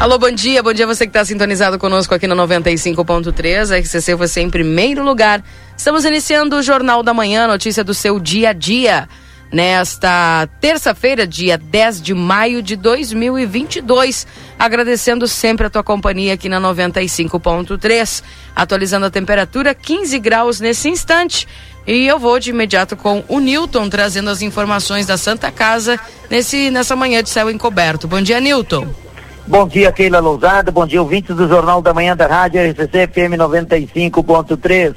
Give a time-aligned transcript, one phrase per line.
[0.00, 0.62] Alô, bom dia.
[0.62, 3.70] Bom dia você que está sintonizado conosco aqui no 95.3.
[3.70, 5.44] A RCC você em primeiro lugar.
[5.76, 9.06] Estamos iniciando o Jornal da Manhã, notícia do seu dia a dia.
[9.52, 14.26] Nesta terça-feira, dia 10 de maio de 2022.
[14.58, 18.22] Agradecendo sempre a tua companhia aqui na 95.3.
[18.56, 21.46] Atualizando a temperatura, 15 graus nesse instante.
[21.86, 26.70] E eu vou de imediato com o Newton trazendo as informações da Santa Casa nesse,
[26.70, 28.08] nessa manhã de céu encoberto.
[28.08, 29.09] Bom dia, Newton.
[29.50, 30.70] Bom dia, Keila Lousada.
[30.70, 34.94] Bom dia, ouvintes do Jornal da Manhã da Rádio RCC FM 95.3.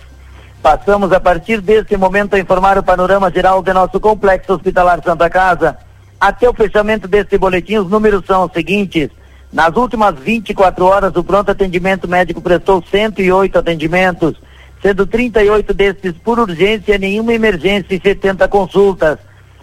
[0.61, 5.28] Passamos a partir deste momento a informar o panorama geral do nosso complexo hospitalar Santa
[5.28, 5.75] Casa.
[6.22, 9.09] Até o fechamento deste boletim, os números são os seguintes.
[9.52, 14.39] Nas últimas 24 horas, o pronto atendimento médico prestou 108 atendimentos,
[14.83, 19.17] sendo 38 destes por urgência, nenhuma emergência e 70 consultas.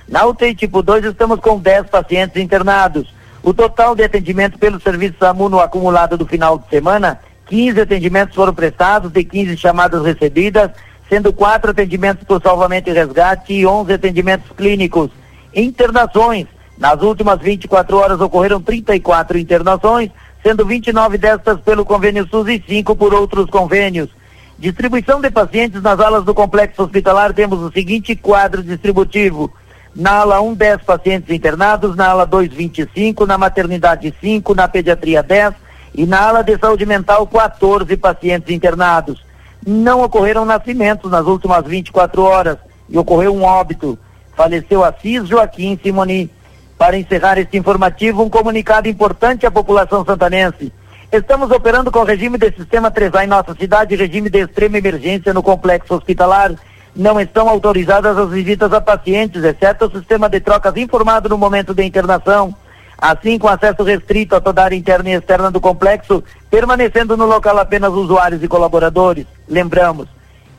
[0.09, 3.20] Na UTI tipo 2, estamos com 10 pacientes internados.
[3.43, 8.35] O total de atendimento pelo serviço SAMU no acumulado do final de semana, 15 atendimentos
[8.35, 10.71] foram prestados e 15 chamadas recebidas,
[11.09, 15.11] sendo quatro atendimentos por salvamento e resgate e 11 atendimentos clínicos.
[15.55, 16.47] Internações.
[16.77, 20.11] Nas últimas 24 horas ocorreram 34 internações,
[20.43, 24.11] sendo 29 destas pelo convênio SUS e 5 por outros convênios.
[24.59, 29.51] Distribuição de pacientes nas alas do complexo hospitalar, temos o seguinte quadro distributivo.
[29.95, 35.23] Na ala 1, 10 pacientes internados, na ala 2, 25, na maternidade 5, na pediatria
[35.23, 35.55] 10
[35.95, 39.25] e na ala de saúde mental 14 pacientes internados.
[39.67, 42.57] Não ocorreram nascimentos nas últimas 24 horas
[42.89, 43.99] e ocorreu um óbito.
[44.37, 46.31] Faleceu Assis Joaquim Simoni.
[46.79, 50.73] Para encerrar este informativo, um comunicado importante à população santanense.
[51.13, 55.43] Estamos operando com regime de sistema 3A em nossa cidade, regime de extrema emergência no
[55.43, 56.55] complexo hospitalar
[56.95, 61.73] não estão autorizadas as visitas a pacientes, exceto o sistema de trocas informado no momento
[61.73, 62.55] da internação.
[62.99, 67.25] Assim, com acesso restrito a toda a área interna e externa do complexo, permanecendo no
[67.25, 69.27] local apenas usuários e colaboradores.
[69.49, 70.07] Lembramos,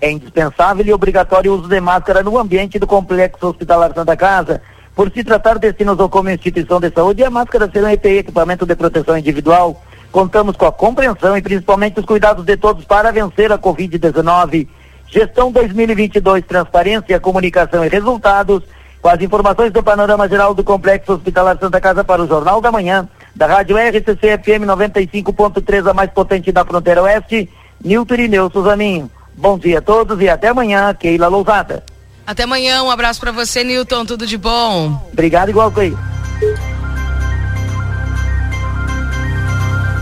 [0.01, 4.59] é indispensável e obrigatório o uso de máscara no ambiente do complexo hospitalar Santa Casa.
[4.95, 8.65] Por se tratar de ou como instituição de saúde, a máscara será um EPI, equipamento
[8.65, 9.79] de proteção individual.
[10.11, 14.67] Contamos com a compreensão e principalmente os cuidados de todos para vencer a Covid-19.
[15.11, 18.63] Gestão 2022, transparência, comunicação e resultados.
[19.01, 22.71] Com as informações do panorama geral do Complexo Hospitalar Santa Casa para o Jornal da
[22.71, 27.49] Manhã, da Rádio RCC FM 95.3, a mais potente da fronteira oeste,
[27.83, 29.09] Nilton Irineu Suzaninho.
[29.35, 31.83] Bom dia a todos e até amanhã, Keila Lousada.
[32.25, 35.01] Até amanhã, um abraço para você, Nilton, tudo de bom.
[35.11, 35.99] Obrigado, igual Keila.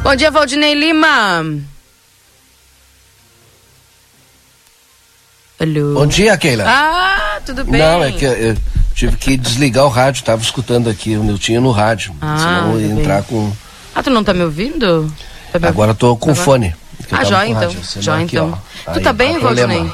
[0.03, 1.45] Bom dia, Valdinei Lima.
[5.59, 5.93] Alô.
[5.95, 6.63] Bom dia, Keila.
[6.67, 7.81] Ah, tudo bem.
[7.81, 8.55] Não, é que eu
[8.95, 12.13] tive que desligar o rádio, tava escutando aqui o Niltinho no rádio.
[12.21, 13.23] Ah, senão eu ia tudo entrar bem.
[13.29, 13.51] com.
[13.93, 15.11] Ah, tu não tá me ouvindo?
[15.51, 16.45] Tá me Agora tô com Agora?
[16.45, 16.75] fone.
[17.11, 17.75] Ah, com então.
[17.99, 18.57] Joia aqui, então.
[18.87, 18.91] ó.
[18.93, 19.37] Tu Aí, tá bem.
[19.39, 19.91] Valdinei?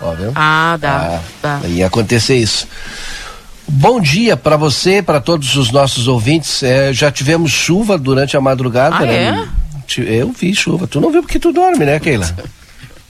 [0.00, 0.32] Ó, viu?
[0.34, 1.20] Ah, dá.
[1.42, 1.60] dá.
[1.66, 2.68] Ia acontecer isso.
[3.66, 6.62] Bom dia para você, para todos os nossos ouvintes.
[6.62, 9.48] É, já tivemos chuva durante a madrugada, Ah, né?
[9.86, 10.86] Ti- Eu vi chuva.
[10.86, 12.26] Tu não viu porque tu dorme, né, Keila?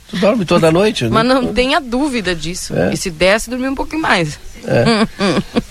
[0.09, 1.09] Tu dorme toda noite, né?
[1.11, 2.75] Mas não tenha dúvida disso.
[2.75, 2.93] É.
[2.93, 4.39] E se desse, dormir um pouquinho mais.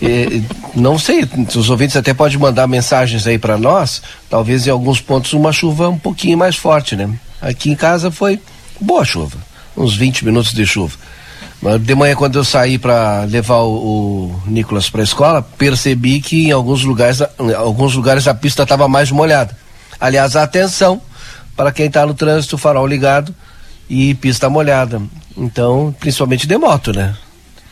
[0.01, 0.45] E, e,
[0.77, 4.01] não sei, os ouvintes até podem mandar mensagens aí para nós.
[4.31, 7.11] Talvez em alguns pontos uma chuva um pouquinho mais forte, né?
[7.41, 8.41] Aqui em casa foi
[8.81, 9.37] boa chuva,
[9.77, 10.97] uns 20 minutos de chuva.
[11.61, 16.21] Mas de manhã, quando eu saí para levar o, o Nicolas para a escola, percebi
[16.21, 19.57] que em alguns lugares, em alguns lugares a pista estava mais molhada.
[20.01, 21.03] Aliás, atenção
[21.57, 23.35] para quem está no trânsito, farol ligado
[23.89, 25.01] e pista molhada.
[25.37, 27.17] Então, principalmente de moto, né?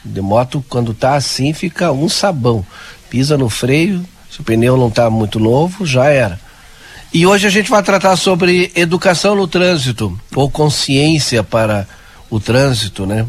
[0.05, 2.65] De moto, quando tá assim, fica um sabão.
[3.11, 6.41] Pisa no freio, se o pneu não tá muito novo, já era.
[7.13, 11.87] E hoje a gente vai tratar sobre educação no trânsito, ou consciência para
[12.29, 13.27] o trânsito, né?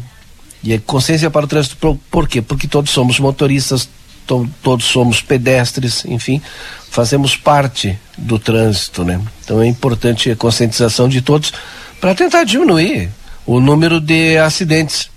[0.62, 2.42] E consciência para o trânsito, por, por quê?
[2.42, 3.88] Porque todos somos motoristas,
[4.26, 6.42] to, todos somos pedestres, enfim,
[6.90, 9.20] fazemos parte do trânsito, né?
[9.44, 11.52] Então é importante a conscientização de todos
[12.00, 13.10] para tentar diminuir
[13.46, 15.10] o número de acidentes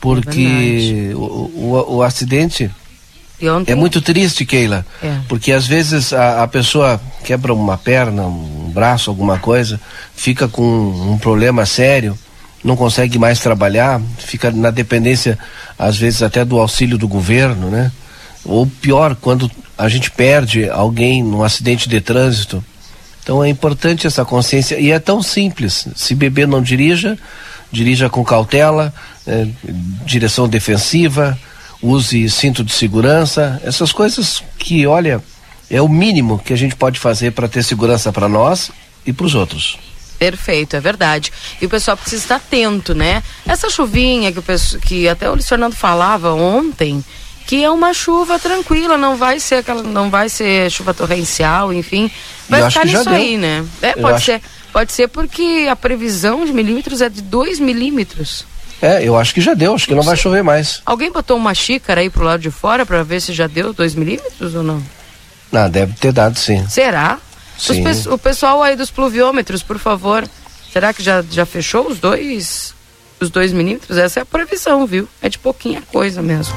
[0.00, 2.70] porque o, o, o acidente.
[3.70, 5.16] É muito triste, Keila, é.
[5.28, 9.80] porque às vezes a, a, pessoa quebra uma perna, um braço, alguma coisa,
[10.12, 12.18] fica com um problema sério,
[12.64, 15.38] não consegue mais trabalhar, fica na dependência,
[15.78, 17.92] às vezes até do auxílio do governo, né?
[18.44, 22.64] Ou pior, quando a gente perde alguém num acidente de trânsito.
[23.28, 25.86] Então é importante essa consciência e é tão simples.
[25.94, 27.18] Se beber, não dirija,
[27.70, 28.90] dirija com cautela,
[29.26, 29.46] é,
[30.06, 31.38] direção defensiva,
[31.82, 35.22] use cinto de segurança, essas coisas que, olha,
[35.70, 38.70] é o mínimo que a gente pode fazer para ter segurança para nós
[39.04, 39.78] e para os outros.
[40.18, 41.30] Perfeito, é verdade.
[41.60, 43.22] E o pessoal precisa estar atento, né?
[43.46, 47.04] Essa chuvinha que, o que até o Luiz Fernando falava ontem,
[47.48, 52.10] que é uma chuva tranquila, não vai ser aquela, não vai ser chuva torrencial, enfim,
[52.46, 53.64] vai ficar nisso aí, né?
[53.80, 58.44] É, pode ser, pode ser porque a previsão de milímetros é de 2 milímetros.
[58.82, 60.82] É, eu acho que já deu, acho que não, não vai chover mais.
[60.84, 63.94] Alguém botou uma xícara aí pro lado de fora para ver se já deu 2
[63.94, 64.82] milímetros ou não?
[65.50, 66.68] Não, deve ter dado sim.
[66.68, 67.16] Será?
[67.58, 67.82] Sim.
[67.82, 70.28] Pe o pessoal aí dos pluviômetros, por favor,
[70.70, 72.74] será que já, já fechou os dois
[73.18, 73.96] os dois milímetros?
[73.96, 75.08] Essa é a previsão, viu?
[75.22, 76.54] É de pouquinha coisa mesmo.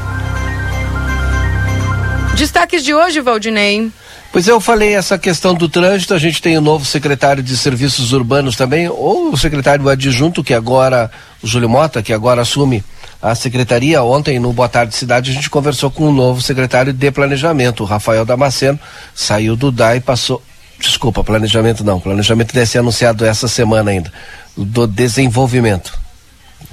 [2.36, 3.92] Destaques de hoje, Valdinei.
[4.32, 8.14] Pois eu falei essa questão do trânsito, a gente tem o novo secretário de Serviços
[8.14, 11.12] Urbanos também, ou o secretário adjunto, que agora,
[11.44, 12.84] o Júlio Mota, que agora assume
[13.22, 14.02] a secretaria.
[14.02, 17.86] Ontem, no Boa Tarde Cidade, a gente conversou com o novo secretário de Planejamento, o
[17.86, 18.80] Rafael Damasceno,
[19.14, 20.42] saiu do DAI e passou.
[20.80, 22.00] Desculpa, planejamento não.
[22.00, 24.12] Planejamento deve ser anunciado essa semana ainda.
[24.58, 26.01] Do desenvolvimento.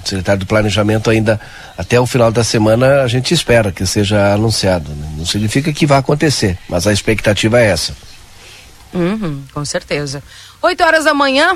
[0.05, 1.41] O secretário do Planejamento ainda
[1.77, 4.91] até o final da semana a gente espera que seja anunciado.
[4.91, 5.15] Né?
[5.17, 7.95] Não significa que vai acontecer, mas a expectativa é essa.
[8.93, 10.23] Uhum, com certeza.
[10.63, 11.55] 8 horas da manhã,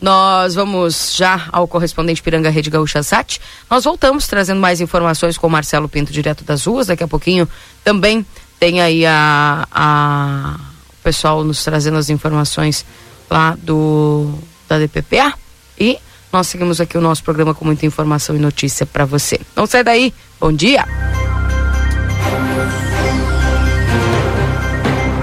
[0.00, 3.40] nós vamos já ao correspondente Piranga Rede Gaúcha Sat.
[3.70, 6.88] Nós voltamos trazendo mais informações com o Marcelo Pinto, direto das ruas.
[6.88, 7.48] Daqui a pouquinho
[7.82, 8.24] também
[8.58, 10.56] tem aí a, a
[10.88, 12.84] o pessoal nos trazendo as informações
[13.30, 14.34] lá do
[14.68, 15.34] da DPPA.
[15.78, 15.98] E
[16.34, 19.40] nós seguimos aqui o nosso programa com muita informação e notícia para você.
[19.54, 20.12] Não sai daí.
[20.40, 20.84] Bom dia.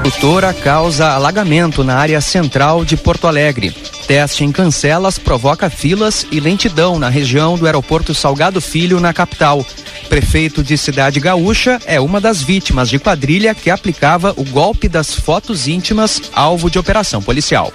[0.03, 3.71] Doutora causa alagamento na área central de Porto Alegre.
[4.07, 9.65] Teste em Cancelas provoca filas e lentidão na região do aeroporto Salgado Filho, na capital.
[10.07, 15.13] Prefeito de Cidade Gaúcha é uma das vítimas de quadrilha que aplicava o golpe das
[15.13, 17.71] fotos íntimas, alvo de operação policial.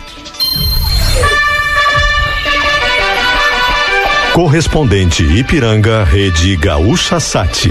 [4.36, 7.70] Correspondente Ipiranga, Rede Gaúcha Sati.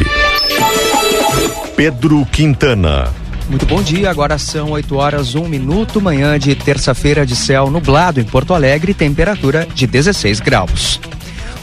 [1.75, 3.13] Pedro Quintana.
[3.47, 8.19] Muito bom dia, agora são 8 horas 1 minuto, manhã de terça-feira de céu nublado
[8.19, 10.99] em Porto Alegre, temperatura de 16 graus.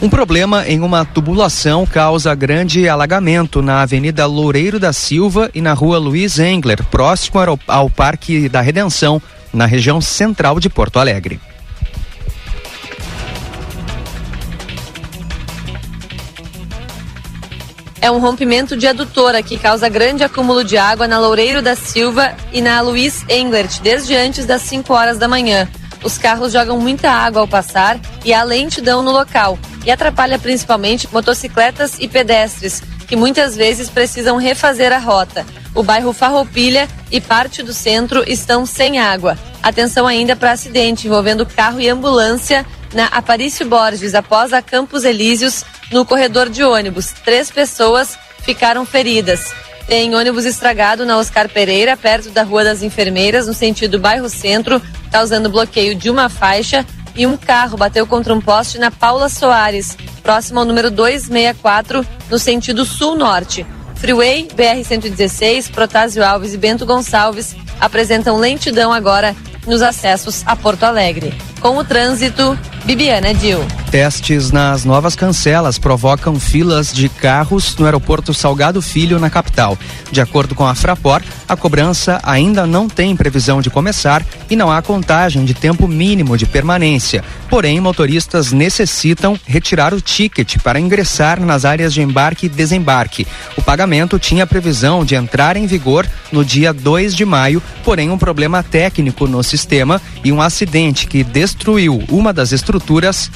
[0.01, 5.73] Um problema em uma tubulação causa grande alagamento na Avenida Loureiro da Silva e na
[5.73, 9.21] Rua Luiz Engler, próximo ao, ao Parque da Redenção,
[9.53, 11.41] na região central de Porto Alegre.
[18.03, 22.35] É um rompimento de adutora que causa grande acúmulo de água na Loureiro da Silva
[22.53, 25.69] e na Luiz Englert desde antes das 5 horas da manhã.
[26.03, 29.57] Os carros jogam muita água ao passar e há lentidão no local
[29.87, 35.47] e atrapalha principalmente motocicletas e pedestres, que muitas vezes precisam refazer a rota.
[35.73, 39.39] O bairro Farroupilha e parte do centro estão sem água.
[39.63, 45.65] Atenção ainda para acidente envolvendo carro e ambulância na Aparício Borges, após a Campos Elíseos,
[45.91, 47.13] no corredor de ônibus.
[47.25, 49.53] Três pessoas ficaram feridas.
[49.87, 54.81] Tem ônibus estragado na Oscar Pereira, perto da Rua das Enfermeiras, no sentido bairro Centro,
[55.11, 56.87] causando bloqueio de uma faixa.
[57.15, 62.39] E um carro bateu contra um poste na Paula Soares, próximo ao número 264, no
[62.39, 63.67] sentido sul-norte.
[63.97, 71.35] Freeway, BR-116, Protásio Alves e Bento Gonçalves apresentam lentidão agora nos acessos a Porto Alegre.
[71.61, 73.65] Com o trânsito, Bibiana Dil.
[73.93, 79.79] Testes nas novas cancelas provocam filas de carros no aeroporto Salgado Filho, na capital.
[80.11, 84.73] De acordo com a Fraport, a cobrança ainda não tem previsão de começar e não
[84.73, 87.23] há contagem de tempo mínimo de permanência.
[87.49, 93.27] Porém, motoristas necessitam retirar o ticket para ingressar nas áreas de embarque e desembarque.
[93.57, 98.19] O pagamento tinha previsão de entrar em vigor no dia 2 de maio, porém um
[98.19, 102.72] problema técnico no sistema e um acidente que destruiu uma das estruturas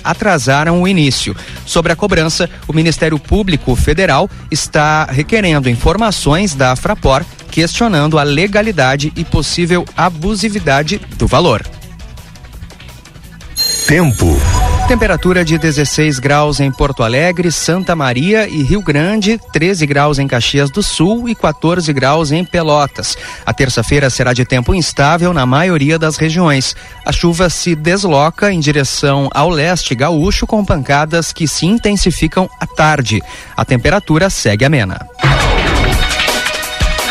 [0.05, 1.37] atrasaram o início.
[1.65, 9.13] Sobre a cobrança, o Ministério Público Federal está requerendo informações da Fraport, questionando a legalidade
[9.17, 11.67] e possível abusividade do valor.
[13.87, 14.37] Tempo.
[14.89, 20.29] Temperatura de 16 graus em Porto Alegre, Santa Maria e Rio Grande, 13 graus em
[20.29, 23.19] Caxias do Sul e 14 graus em Pelotas.
[23.45, 26.77] A terça-feira será de tempo instável na maioria das regiões.
[27.05, 32.67] A chuva se desloca em direção ao leste gaúcho com pancadas que se intensificam à
[32.67, 33.21] tarde.
[33.57, 35.05] A temperatura segue amena.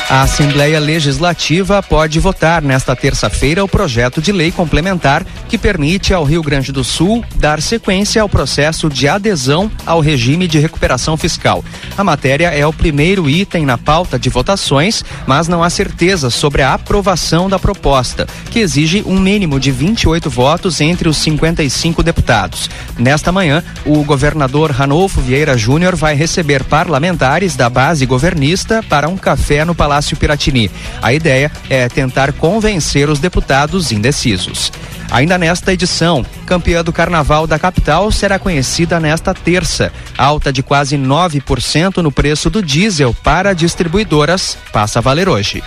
[0.08, 6.24] A Assembleia Legislativa pode votar nesta terça-feira o projeto de lei complementar que permite ao
[6.24, 11.66] Rio Grande do Sul dar sequência ao processo de adesão ao regime de recuperação fiscal.
[11.98, 16.62] A matéria é o primeiro item na pauta de votações, mas não há certeza sobre
[16.62, 22.70] a aprovação da proposta, que exige um mínimo de 28 votos entre os 55 deputados.
[22.96, 29.18] Nesta manhã, o governador Ranolfo Vieira Júnior vai receber parlamentares da base governista para um
[29.18, 30.70] café no Palácio Palácio Piratini.
[31.02, 34.70] A ideia é tentar convencer os deputados indecisos.
[35.10, 39.94] Ainda nesta edição, campeã do Carnaval da capital será conhecida nesta terça.
[40.18, 45.64] Alta de quase 9% no preço do diesel para distribuidoras passa a valer hoje.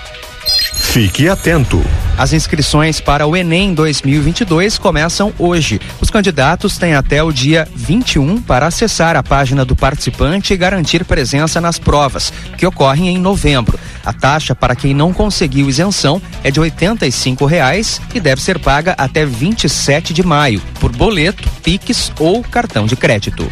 [0.48, 1.84] Fique atento.
[2.16, 5.80] As inscrições para o Enem 2022 começam hoje.
[6.00, 11.04] Os candidatos têm até o dia 21 para acessar a página do participante e garantir
[11.04, 13.78] presença nas provas, que ocorrem em novembro.
[14.04, 18.94] A taxa para quem não conseguiu isenção é de 85 reais e deve ser paga
[18.98, 23.48] até 27 de maio, por boleto, Pix ou cartão de crédito.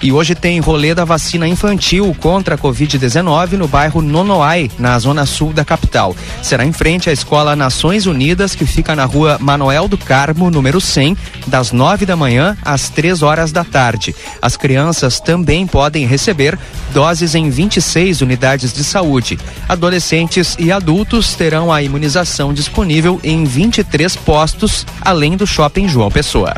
[0.00, 5.26] E hoje tem rolê da vacina infantil contra a Covid-19 no bairro Nonoai, na zona
[5.26, 6.14] sul da capital.
[6.40, 10.80] Será em frente à Escola Nações Unidas, que fica na rua Manuel do Carmo, número
[10.80, 11.16] 100,
[11.48, 14.14] das 9 da manhã às 3 horas da tarde.
[14.40, 16.56] As crianças também podem receber
[16.92, 19.36] doses em 26 unidades de saúde.
[19.68, 26.54] Adolescentes e adultos terão a imunização disponível em 23 postos, além do shopping João Pessoa.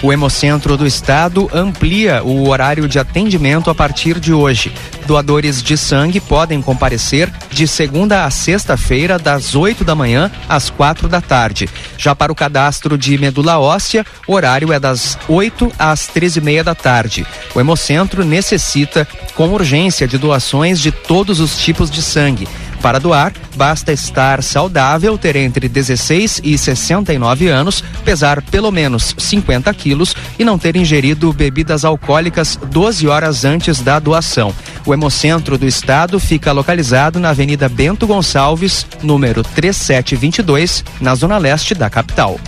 [0.00, 4.72] O Hemocentro do Estado amplia o horário de atendimento a partir de hoje.
[5.06, 11.08] Doadores de sangue podem comparecer de segunda a sexta-feira, das 8 da manhã às quatro
[11.08, 11.68] da tarde.
[11.96, 16.42] Já para o cadastro de medula óssea, o horário é das 8 às 13 e
[16.42, 17.26] meia da tarde.
[17.52, 22.46] O Hemocentro necessita, com urgência, de doações de todos os tipos de sangue.
[22.82, 29.72] Para doar, basta estar saudável, ter entre 16 e 69 anos, pesar pelo menos 50
[29.74, 34.54] quilos e não ter ingerido bebidas alcoólicas 12 horas antes da doação.
[34.86, 41.74] O Hemocentro do Estado fica localizado na Avenida Bento Gonçalves, número 3722, na zona leste
[41.74, 42.38] da capital.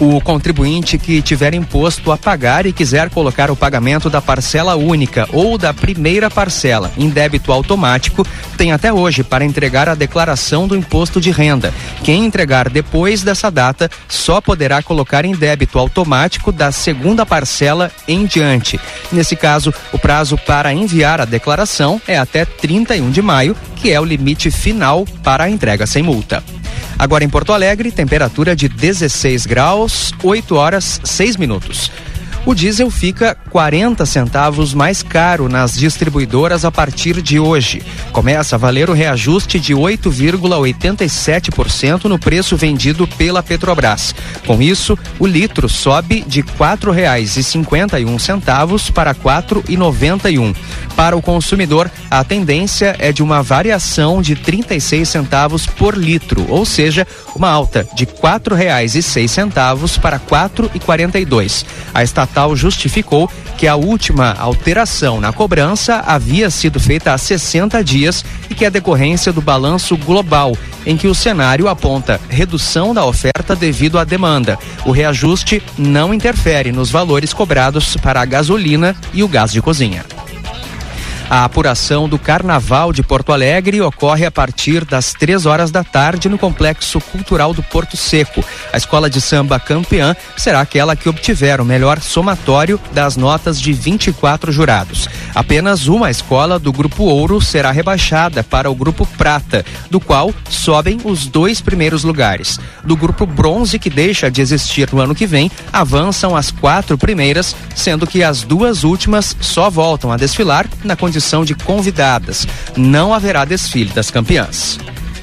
[0.00, 5.28] O contribuinte que tiver imposto a pagar e quiser colocar o pagamento da parcela única
[5.32, 10.76] ou da primeira parcela em débito automático tem até hoje para entregar a declaração do
[10.76, 11.72] imposto de renda.
[12.02, 18.26] Quem entregar depois dessa data só poderá colocar em débito automático da segunda parcela em
[18.26, 18.80] diante.
[19.10, 24.00] Nesse caso, o prazo para enviar a declaração é até 31 de maio, que é
[24.00, 26.42] o limite final para a entrega sem multa.
[26.98, 31.90] Agora em Porto Alegre, temperatura de 16 graus, 8 horas 6 minutos.
[32.44, 37.80] O diesel fica 40 centavos mais caro nas distribuidoras a partir de hoje.
[38.10, 44.12] Começa a valer o reajuste de 8,87% no preço vendido pela Petrobras.
[44.44, 50.56] Com isso, o litro sobe de R$ 4,51 para R$ 4,91.
[50.96, 56.66] Para o consumidor, a tendência é de uma variação de 36 centavos por litro, ou
[56.66, 57.06] seja,
[57.36, 61.64] uma alta de R$ 4,06 para R$ 4,42.
[61.94, 67.84] A estatal estatal justificou que a última alteração na cobrança havia sido feita há 60
[67.84, 73.04] dias e que é decorrência do balanço global, em que o cenário aponta redução da
[73.04, 74.58] oferta devido à demanda.
[74.86, 80.04] O reajuste não interfere nos valores cobrados para a gasolina e o gás de cozinha.
[81.32, 86.28] A apuração do Carnaval de Porto Alegre ocorre a partir das três horas da tarde
[86.28, 88.44] no Complexo Cultural do Porto Seco.
[88.70, 93.72] A escola de samba campeã será aquela que obtiver o melhor somatório das notas de
[93.72, 95.08] 24 jurados.
[95.34, 100.98] Apenas uma escola do Grupo Ouro será rebaixada para o Grupo Prata, do qual sobem
[101.02, 102.60] os dois primeiros lugares.
[102.84, 107.56] Do Grupo Bronze, que deixa de existir no ano que vem, avançam as quatro primeiras,
[107.74, 112.46] sendo que as duas últimas só voltam a desfilar na condição condição de convidadas.
[112.76, 114.76] Não haverá desfile das campeãs.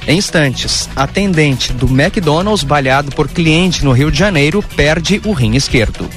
[0.08, 5.56] Em instantes, atendente do McDonald's balhado por cliente no Rio de Janeiro perde o rim
[5.56, 6.08] esquerdo.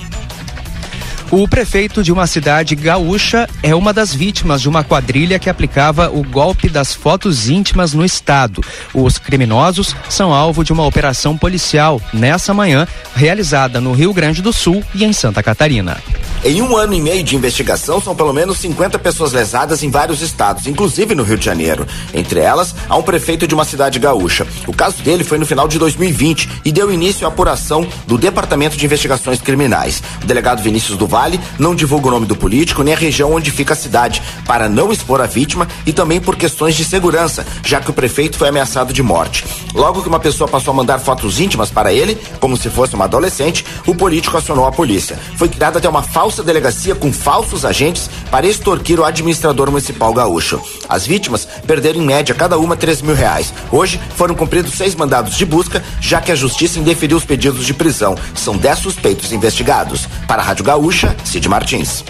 [1.29, 6.09] O prefeito de uma cidade gaúcha é uma das vítimas de uma quadrilha que aplicava
[6.09, 8.63] o golpe das fotos íntimas no estado.
[8.93, 14.53] Os criminosos são alvo de uma operação policial nessa manhã, realizada no Rio Grande do
[14.53, 15.97] Sul e em Santa Catarina.
[16.45, 20.21] Em um ano e meio de investigação, são pelo menos 50 pessoas lesadas em vários
[20.21, 21.87] estados, inclusive no Rio de Janeiro.
[22.13, 24.45] Entre elas, há um prefeito de uma cidade gaúcha.
[24.67, 28.75] O caso dele foi no final de 2020 e deu início à apuração do Departamento
[28.75, 30.03] de Investigações Criminais.
[30.21, 33.51] O delegado Vinícius Duval Vale não divulga o nome do político nem a região onde
[33.51, 37.79] fica a cidade, para não expor a vítima e também por questões de segurança, já
[37.79, 39.45] que o prefeito foi ameaçado de morte.
[39.75, 43.05] Logo que uma pessoa passou a mandar fotos íntimas para ele, como se fosse uma
[43.05, 45.19] adolescente, o político acionou a polícia.
[45.37, 50.61] Foi criada até uma falsa delegacia com falsos agentes para extorquir o administrador municipal gaúcho.
[50.87, 53.53] As vítimas perderam em média cada uma 3 mil reais.
[53.71, 57.73] Hoje foram cumpridos seis mandados de busca, já que a justiça indeferiu os pedidos de
[57.73, 58.15] prisão.
[58.33, 60.07] São dez suspeitos investigados.
[60.27, 62.03] Para a Rádio Gaúcha, Cid Martins.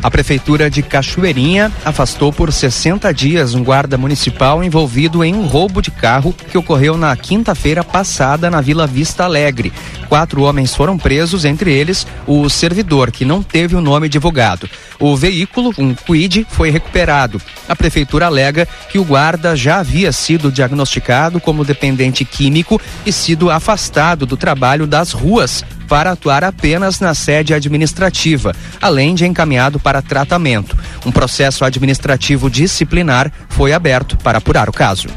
[0.00, 5.82] A Prefeitura de Cachoeirinha afastou por 60 dias um guarda municipal envolvido em um roubo
[5.82, 9.72] de carro que ocorreu na quinta-feira passada na Vila Vista Alegre.
[10.08, 14.70] Quatro homens foram presos, entre eles o servidor, que não teve o nome divulgado.
[15.00, 17.42] O veículo, um Quid, foi recuperado.
[17.68, 23.50] A Prefeitura alega que o guarda já havia sido diagnosticado como dependente químico e sido
[23.50, 30.02] afastado do trabalho das ruas para atuar apenas na sede administrativa, além de encaminhado para
[30.02, 30.76] tratamento.
[31.04, 35.08] Um processo administrativo disciplinar foi aberto para apurar o caso.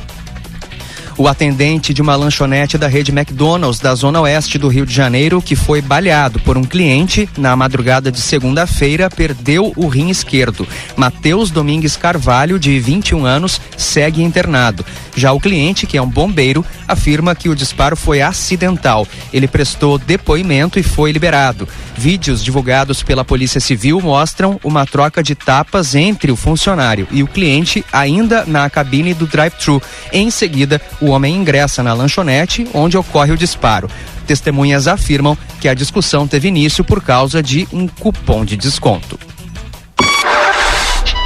[1.22, 5.40] O atendente de uma lanchonete da rede McDonald's da zona oeste do Rio de Janeiro,
[5.40, 10.68] que foi baleado por um cliente na madrugada de segunda-feira, perdeu o rim esquerdo.
[10.98, 14.84] Matheus Domingues Carvalho, de 21 anos, segue internado.
[15.16, 19.08] Já o cliente, que é um bombeiro, afirma que o disparo foi acidental.
[19.32, 21.68] Ele prestou depoimento e foi liberado.
[21.96, 27.28] Vídeos divulgados pela Polícia Civil mostram uma troca de tapas entre o funcionário e o
[27.28, 29.80] cliente ainda na cabine do drive-thru.
[30.12, 33.89] Em seguida, o homem ingressa na lanchonete onde ocorre o disparo.
[34.25, 39.20] Testemunhas afirmam que a discussão teve início por causa de um cupom de desconto.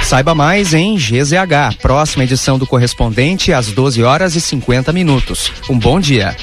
[0.06, 5.50] Saiba mais em GZH, próxima edição do correspondente às 12 horas e 50 minutos.
[5.68, 6.36] Um bom dia.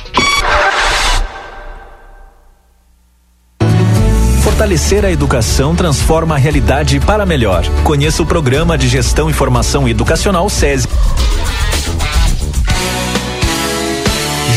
[4.43, 7.65] Fortalecer a educação transforma a realidade para melhor.
[7.83, 10.87] Conheça o programa de gestão e formação educacional SESI.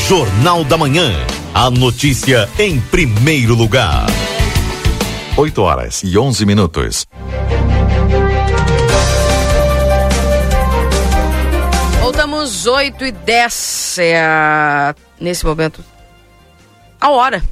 [0.08, 1.10] Jornal da Manhã.
[1.52, 4.06] A notícia em primeiro lugar.
[5.36, 7.04] 8 horas e 11 minutos.
[12.00, 13.98] Voltamos 8 e 10.
[13.98, 15.84] É a, nesse momento
[17.00, 17.42] a hora.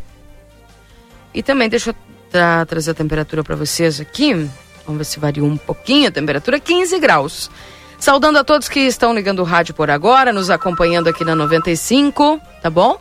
[1.34, 1.94] E também deixa eu
[2.30, 4.32] tra trazer a temperatura para vocês aqui.
[4.86, 7.50] Vamos ver se variou um pouquinho a temperatura, 15 graus.
[7.98, 12.38] Saudando a todos que estão ligando o rádio por agora, nos acompanhando aqui na 95,
[12.62, 12.98] tá bom?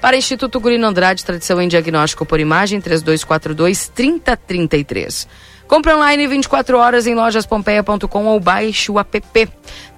[0.00, 5.28] Para Instituto Gurino Andrade, tradição em diagnóstico por imagem, 3242 3033.
[5.66, 9.48] Compre online 24 horas em lojaspompeia.com ou baixe o app.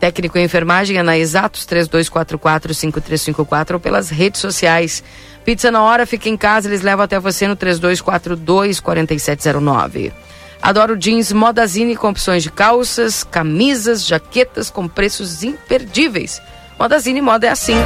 [0.01, 5.05] Técnico em enfermagem é na Exatos 3244-5354 ou pelas redes sociais.
[5.45, 10.11] Pizza na hora, fica em casa, eles levam até você no 3242-4709.
[10.61, 16.43] Adoro jeans Modazine com opções de calças, camisas, jaquetas com preços imperdíveis.
[16.79, 17.77] Modazine Moda é assim.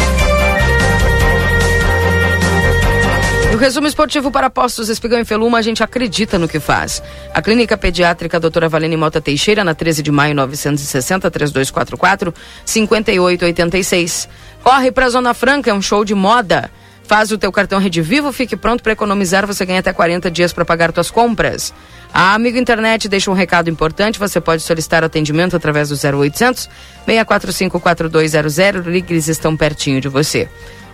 [3.57, 7.03] No resumo esportivo para postos Espigão e Feluma, a gente acredita no que faz.
[7.33, 12.35] A Clínica Pediátrica Doutora Valene Mota Teixeira, na 13 de maio 960 3244
[12.67, 14.29] 5886.
[14.63, 16.71] Corre para a Zona Franca, é um show de moda.
[17.05, 20.53] Faz o teu cartão Rede Vivo, fique pronto para economizar, você ganha até 40 dias
[20.53, 21.73] para pagar tuas compras.
[22.13, 26.69] A Amigo Internet deixa um recado importante, você pode solicitar atendimento através do 0800
[27.07, 30.47] 645 4200, ligue, estão pertinho de você.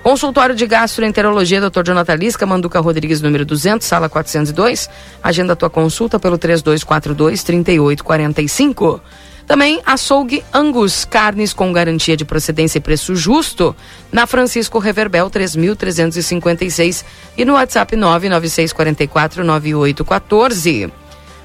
[0.02, 1.84] Consultório de Gastroenterologia, Dr.
[1.84, 4.90] Jonathan Lisca, Manduca Rodrigues, número 200, sala 402.
[5.22, 9.00] Agenda tua consulta pelo 3242-3845.
[9.46, 13.76] Também açougue Angus, carnes com garantia de procedência e preço justo,
[14.10, 17.04] na Francisco Reverbel 3356
[17.36, 20.90] e no WhatsApp 996449814.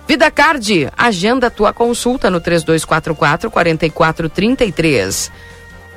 [0.08, 5.32] Vida Card, agenda tua consulta no 3244 4433.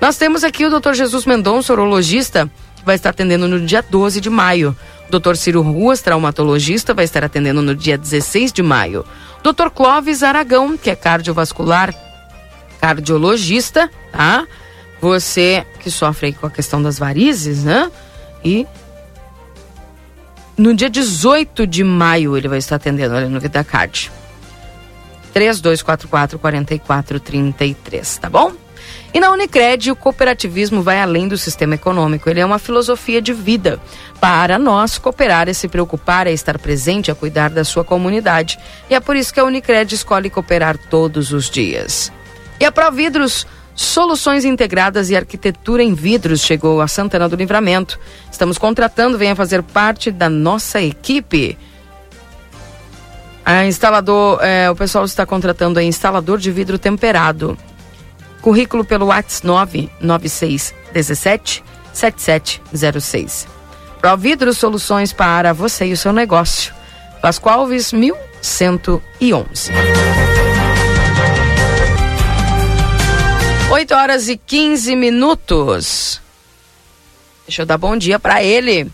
[0.00, 0.94] Nós temos aqui o Dr.
[0.94, 4.74] Jesus Mendonça, urologista, que vai estar atendendo no dia 12 de maio.
[5.08, 5.34] O Dr.
[5.34, 9.04] Ciro Ruas, traumatologista, vai estar atendendo no dia 16 de maio.
[9.42, 9.68] Dr.
[9.74, 11.94] Clóvis Aragão, que é cardiovascular,
[12.80, 14.46] cardiologista, tá?
[15.02, 17.90] Você que sofre aí com a questão das varizes, né?
[18.42, 18.66] E
[20.56, 24.10] no dia 18 de maio ele vai estar atendendo ali no VidaCard.
[25.32, 28.52] 3244 4433, tá bom?
[29.12, 32.30] E na Unicred, o cooperativismo vai além do sistema econômico.
[32.30, 33.80] Ele é uma filosofia de vida.
[34.20, 38.58] Para nós, cooperar é se preocupar, é estar presente, é cuidar da sua comunidade.
[38.88, 42.12] E é por isso que a Unicred escolhe cooperar todos os dias.
[42.60, 47.98] E a Providros, soluções integradas e arquitetura em vidros, chegou a Santana do Livramento.
[48.30, 51.58] Estamos contratando, venha fazer parte da nossa equipe.
[53.44, 57.58] A instalador, é, o pessoal está contratando aí instalador de vidro temperado.
[58.40, 63.46] Currículo pelo WhatsApp 99617 7706.
[64.00, 66.72] Providro Soluções para você e o seu negócio.
[67.20, 69.72] Pascoal Alves 1111.
[73.70, 76.20] 8 horas e 15 minutos.
[77.46, 78.90] Deixa eu dar bom dia para ele.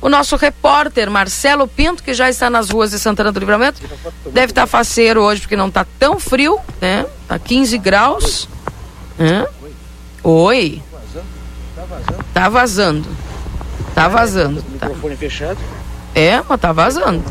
[0.00, 3.80] O nosso repórter Marcelo Pinto, que já está nas ruas de Santana do Livramento,
[4.26, 7.04] deve estar faceiro hoje porque não está tão frio, né?
[7.26, 8.48] Tá 15 graus.
[9.18, 9.46] Hã?
[10.22, 10.82] Oi.
[12.34, 13.08] Tá vazando.
[13.94, 14.62] Tá vazando.
[14.78, 14.86] Tá.
[14.88, 15.58] Microfone fechado.
[16.14, 17.24] É, mas tá vazando.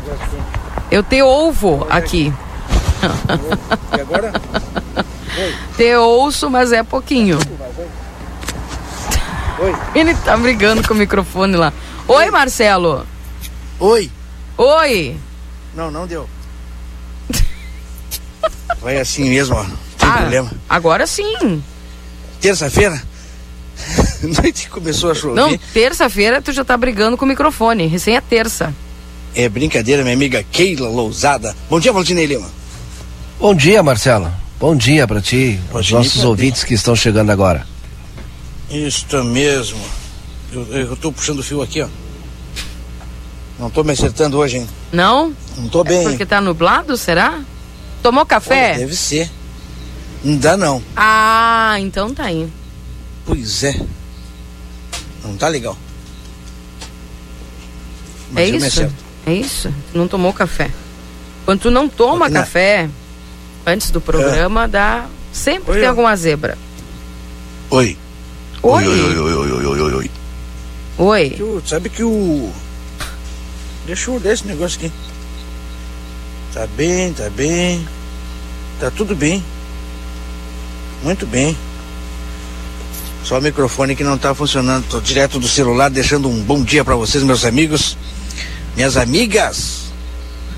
[0.90, 2.32] Eu te ouvo aqui.
[3.96, 4.32] E agora?
[5.76, 7.38] Te ouço, mas é pouquinho.
[9.60, 9.74] Oi.
[9.94, 11.72] Ele tá brigando com o microfone lá.
[12.06, 13.06] Oi, Marcelo.
[13.80, 14.10] Oi.
[14.56, 15.16] Oi.
[15.74, 16.28] Não, não deu.
[18.80, 19.64] Vai assim mesmo, ó.
[19.64, 20.50] Sem Ah, problema.
[20.68, 21.62] Agora sim.
[22.40, 23.02] Terça-feira,
[24.22, 25.34] noite começou a chover.
[25.34, 27.86] Não, terça-feira tu já tá brigando com o microfone.
[27.86, 28.74] Recém é terça.
[29.34, 31.54] É brincadeira, minha amiga Keila Lousada.
[31.68, 32.48] Bom dia, Valdinei Lima.
[33.38, 34.32] Bom dia, Marcelo.
[34.58, 37.64] Bom dia para ti, Bom os nossos ouvintes que estão chegando agora.
[38.70, 39.80] Isto mesmo.
[40.52, 41.88] Eu, eu tô puxando o fio aqui, ó.
[43.58, 44.68] Não tô me acertando hoje, hein?
[44.92, 45.34] Não?
[45.56, 46.04] Não tô bem.
[46.04, 47.40] Porque tá nublado, será?
[48.02, 48.70] Tomou café?
[48.70, 49.30] Olha, deve ser.
[50.24, 50.82] Não dá não.
[50.96, 52.48] Ah, então tá aí.
[53.24, 53.80] Pois é.
[55.22, 55.76] Não tá legal.
[58.30, 58.66] é Mas me isso?
[58.66, 58.94] acerto.
[59.26, 59.72] É isso?
[59.94, 60.70] Não tomou café.
[61.44, 62.88] Quando tu não toma na- café
[63.66, 65.06] antes do programa, dá.
[65.32, 66.56] Sempre Oi, tem alguma zebra.
[67.70, 67.96] Oi.
[68.62, 68.86] Oi.
[68.88, 70.10] Oi, oi, oi, oi, oi, oi, oi.
[70.98, 71.62] Oi.
[71.64, 72.50] Sabe que o.
[73.86, 74.92] Deixa eu olhar esse negócio aqui.
[76.52, 77.86] Tá bem, tá bem.
[78.80, 79.44] Tá tudo bem.
[81.02, 81.56] Muito bem.
[83.24, 84.86] Só o microfone que não tá funcionando.
[84.88, 87.96] Tô direto do celular deixando um bom dia para vocês, meus amigos.
[88.74, 89.88] Minhas amigas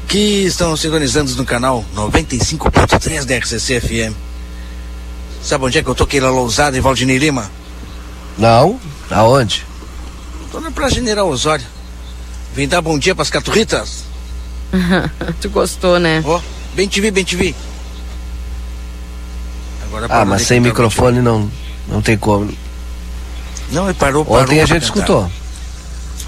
[0.07, 4.14] que estão sintonizando no canal 95.3 da RCC FM.
[5.42, 7.50] Sabe onde é que eu toquei lá Lousada e Valdinei Lima?
[8.37, 8.79] Não?
[9.11, 9.64] Aonde?
[10.50, 11.64] Tô na Praça General Osório.
[12.55, 14.05] Vem dar bom dia pras caturritas.
[15.40, 16.22] tu gostou, né?
[16.24, 16.40] Ó,
[16.74, 17.55] bem te vi, bem te vi.
[19.90, 21.50] Agora Ah, mas sem microfone não,
[21.88, 22.48] não tem como.
[23.72, 24.42] Não, ele parou, parou.
[24.42, 25.31] Ontem a gente escutou.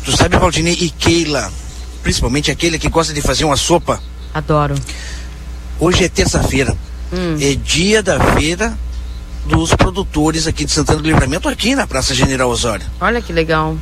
[0.04, 1.50] Tu sabe, Valdinei e Keila,
[2.02, 4.02] principalmente aquele que gosta de fazer uma sopa.
[4.34, 4.74] Adoro.
[5.78, 6.76] Hoje é terça-feira.
[7.12, 7.36] Hum.
[7.40, 8.76] É dia da feira
[9.46, 12.86] dos produtores aqui de Santana do Livramento, aqui na Praça General Osório.
[13.00, 13.76] Olha que legal.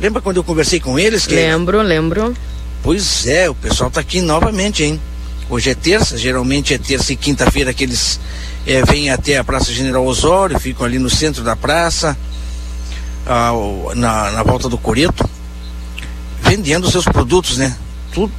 [0.00, 1.26] Lembra quando eu conversei com eles?
[1.26, 1.56] Keila?
[1.56, 2.34] Lembro, lembro.
[2.82, 5.00] Pois é, o pessoal tá aqui novamente, hein?
[5.48, 8.20] Hoje é terça, geralmente é terça e quinta-feira que eles
[8.66, 12.16] é, vêm até a Praça General Osório, ficam ali no centro da praça,
[13.24, 15.28] ao, na, na volta do Coreto,
[16.40, 17.76] vendendo seus produtos, né?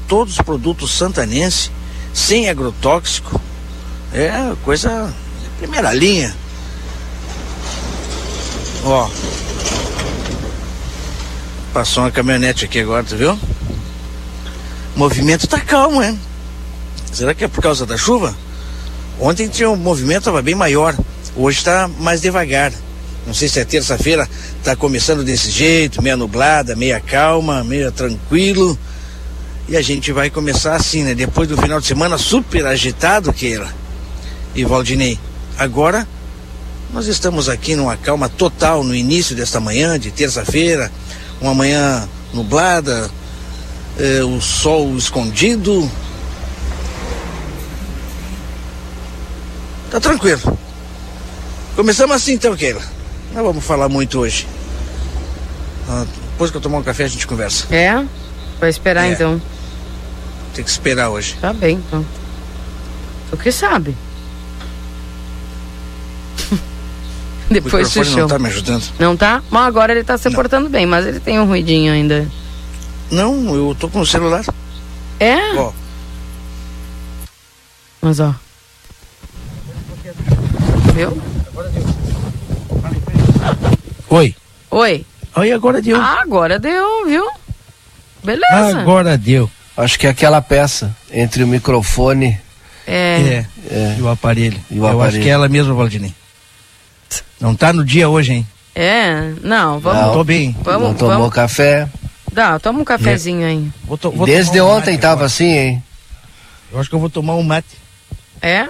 [0.07, 1.71] Todos os produtos santanense,
[2.13, 3.39] sem agrotóxico.
[4.13, 5.13] É coisa
[5.43, 6.35] de primeira linha.
[8.83, 9.09] Ó.
[11.73, 13.33] Passou uma caminhonete aqui agora, tu viu?
[14.95, 16.19] O movimento tá calmo, hein?
[17.13, 18.35] Será que é por causa da chuva?
[19.19, 20.95] Ontem tinha um movimento estava bem maior.
[21.35, 22.71] Hoje está mais devagar.
[23.25, 24.27] Não sei se é terça-feira,
[24.57, 28.77] está começando desse jeito, meia nublada, meia calma, meia tranquilo.
[29.67, 31.13] E a gente vai começar assim, né?
[31.13, 33.67] Depois do final de semana super agitado, Keila
[34.55, 35.19] e Valdinei.
[35.57, 36.07] Agora,
[36.93, 40.89] nós estamos aqui numa calma total no início desta manhã, de terça-feira,
[41.41, 43.09] uma manhã nublada,
[43.99, 45.91] eh, o sol escondido,
[49.91, 50.57] Tá tranquilo.
[51.75, 52.81] Começamos assim então, Keila.
[53.33, 54.47] Não vamos falar muito hoje.
[55.89, 57.73] Ah, depois que eu tomar um café a gente conversa.
[57.73, 58.03] É?
[58.59, 59.11] Vai esperar É.
[59.13, 59.41] então.
[60.53, 61.35] Tem que esperar hoje.
[61.39, 62.05] Tá bem, então.
[63.31, 63.95] O que sabe?
[67.49, 68.27] Depois o microfone não chama.
[68.29, 68.83] tá me ajudando.
[68.99, 69.41] Não tá?
[69.49, 72.27] Mas agora ele tá se portando bem, mas ele tem um ruidinho ainda.
[73.11, 74.43] Não, eu tô com o celular.
[75.19, 75.53] É?
[75.55, 75.71] Ó,
[78.01, 78.33] Mas ó.
[80.97, 81.15] Viu?
[84.09, 84.35] Oi.
[84.71, 85.05] Oi.
[85.35, 85.95] Oi, agora deu.
[86.01, 87.23] Ah, agora deu, viu?
[88.23, 88.79] Beleza.
[88.81, 89.47] Agora deu.
[89.77, 92.39] Acho que é aquela peça entre o microfone
[92.87, 93.45] É.
[93.69, 93.95] É.
[93.99, 94.59] E o aparelho.
[94.71, 95.21] E o eu acho aparelho.
[95.23, 96.15] que é ela mesma, Valdinei.
[97.39, 98.47] Não tá no dia hoje, hein?
[98.73, 99.33] É.
[99.43, 100.01] Não, vamos.
[100.01, 100.13] Não.
[100.13, 100.57] Tô bem.
[100.63, 101.33] Vamos, não tomou vamos.
[101.35, 101.87] café.
[102.33, 103.69] Dá, toma um cafezinho aí.
[103.83, 105.25] Vou to- vou Desde um ontem mate tava agora.
[105.27, 105.83] assim, hein?
[106.71, 107.67] Eu acho que eu vou tomar um mate.
[108.41, 108.67] É?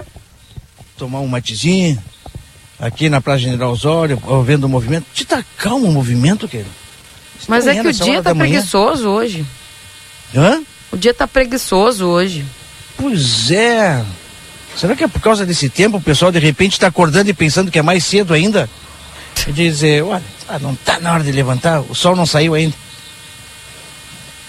[0.98, 1.98] Tomar um matezinho.
[2.80, 5.06] Aqui na Praça General Osório, vendo o movimento.
[5.12, 6.70] Te tá calmo o movimento, querido?
[7.48, 9.46] Mas é Estranha que o dia tá preguiçoso hoje.
[10.34, 10.62] Hã?
[10.92, 12.44] O dia tá preguiçoso hoje.
[12.96, 14.04] Pois é.
[14.76, 17.70] Será que é por causa desse tempo o pessoal de repente está acordando e pensando
[17.70, 18.70] que é mais cedo ainda?
[19.46, 22.74] E dizer, olha, ah, não tá na hora de levantar, o sol não saiu ainda.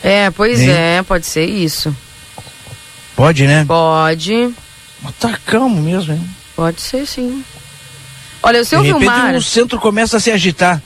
[0.04, 0.70] É, pois Hein?
[0.70, 1.96] é, pode ser isso.
[3.16, 3.66] Pode, né?
[3.68, 4.54] Pode.
[5.02, 6.30] Mas tá calmo mesmo, hein?
[6.56, 7.44] Pode ser sim.
[8.42, 9.36] Olha, o seu de repente Vilmar.
[9.36, 10.82] o centro começa a se agitar.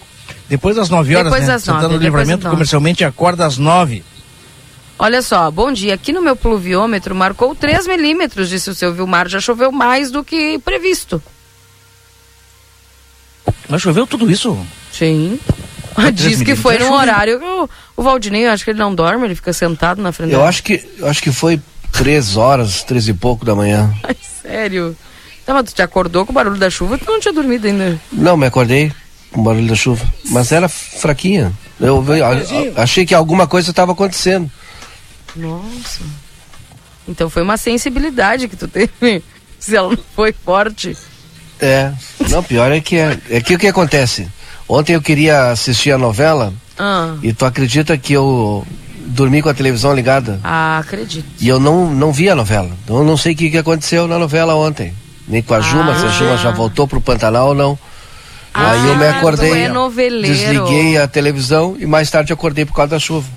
[0.50, 1.54] Depois das 9 horas, Depois né?
[1.54, 4.04] das Santana nove, do Livramento comercialmente acorda às 9.
[5.00, 5.94] Olha só, bom dia.
[5.94, 9.28] Aqui no meu pluviômetro marcou 3 milímetros, disse o seu Vilmar.
[9.28, 11.22] Já choveu mais do que previsto.
[13.70, 14.58] Mas choveu tudo isso?
[14.92, 15.40] Sim.
[15.96, 18.72] Ah, Diz que foi num É chuva, horário que o, o Valdinei, eu acho que
[18.72, 21.62] ele não dorme, ele fica sentado na frente Eu acho que, eu acho que foi
[21.92, 23.94] três horas, três e pouco da manhã.
[24.04, 24.96] Ai, sério.
[25.46, 28.00] Tá, mas tu te acordou com o barulho da chuva, tu não tinha dormido ainda.
[28.12, 28.92] Não, me acordei
[29.32, 30.06] com o barulho da chuva.
[30.30, 31.52] Mas era fraquinha.
[31.80, 34.50] Eu, eu achei que alguma coisa estava acontecendo.
[35.36, 36.02] Nossa.
[37.08, 39.22] Então foi uma sensibilidade que tu teve.
[39.60, 40.96] Se ela não foi forte.
[41.60, 41.92] É.
[42.30, 44.28] Não, pior é que é, é que o que acontece?
[44.68, 48.66] Ontem eu queria assistir a novela Ah, e tu acredita que eu
[49.06, 51.26] dormi com a televisão ligada ah, acredito.
[51.40, 52.72] e eu não, não vi a novela.
[52.84, 54.94] Então eu não sei o que, que aconteceu na novela ontem.
[55.28, 57.80] Nem com a Juma, se a Juma já voltou pro Pantanal ou não.
[58.54, 60.28] Aí eu me Ah, acordei, tu é noveleiro.
[60.36, 63.28] desliguei a televisão e mais tarde acordei por causa da chuva.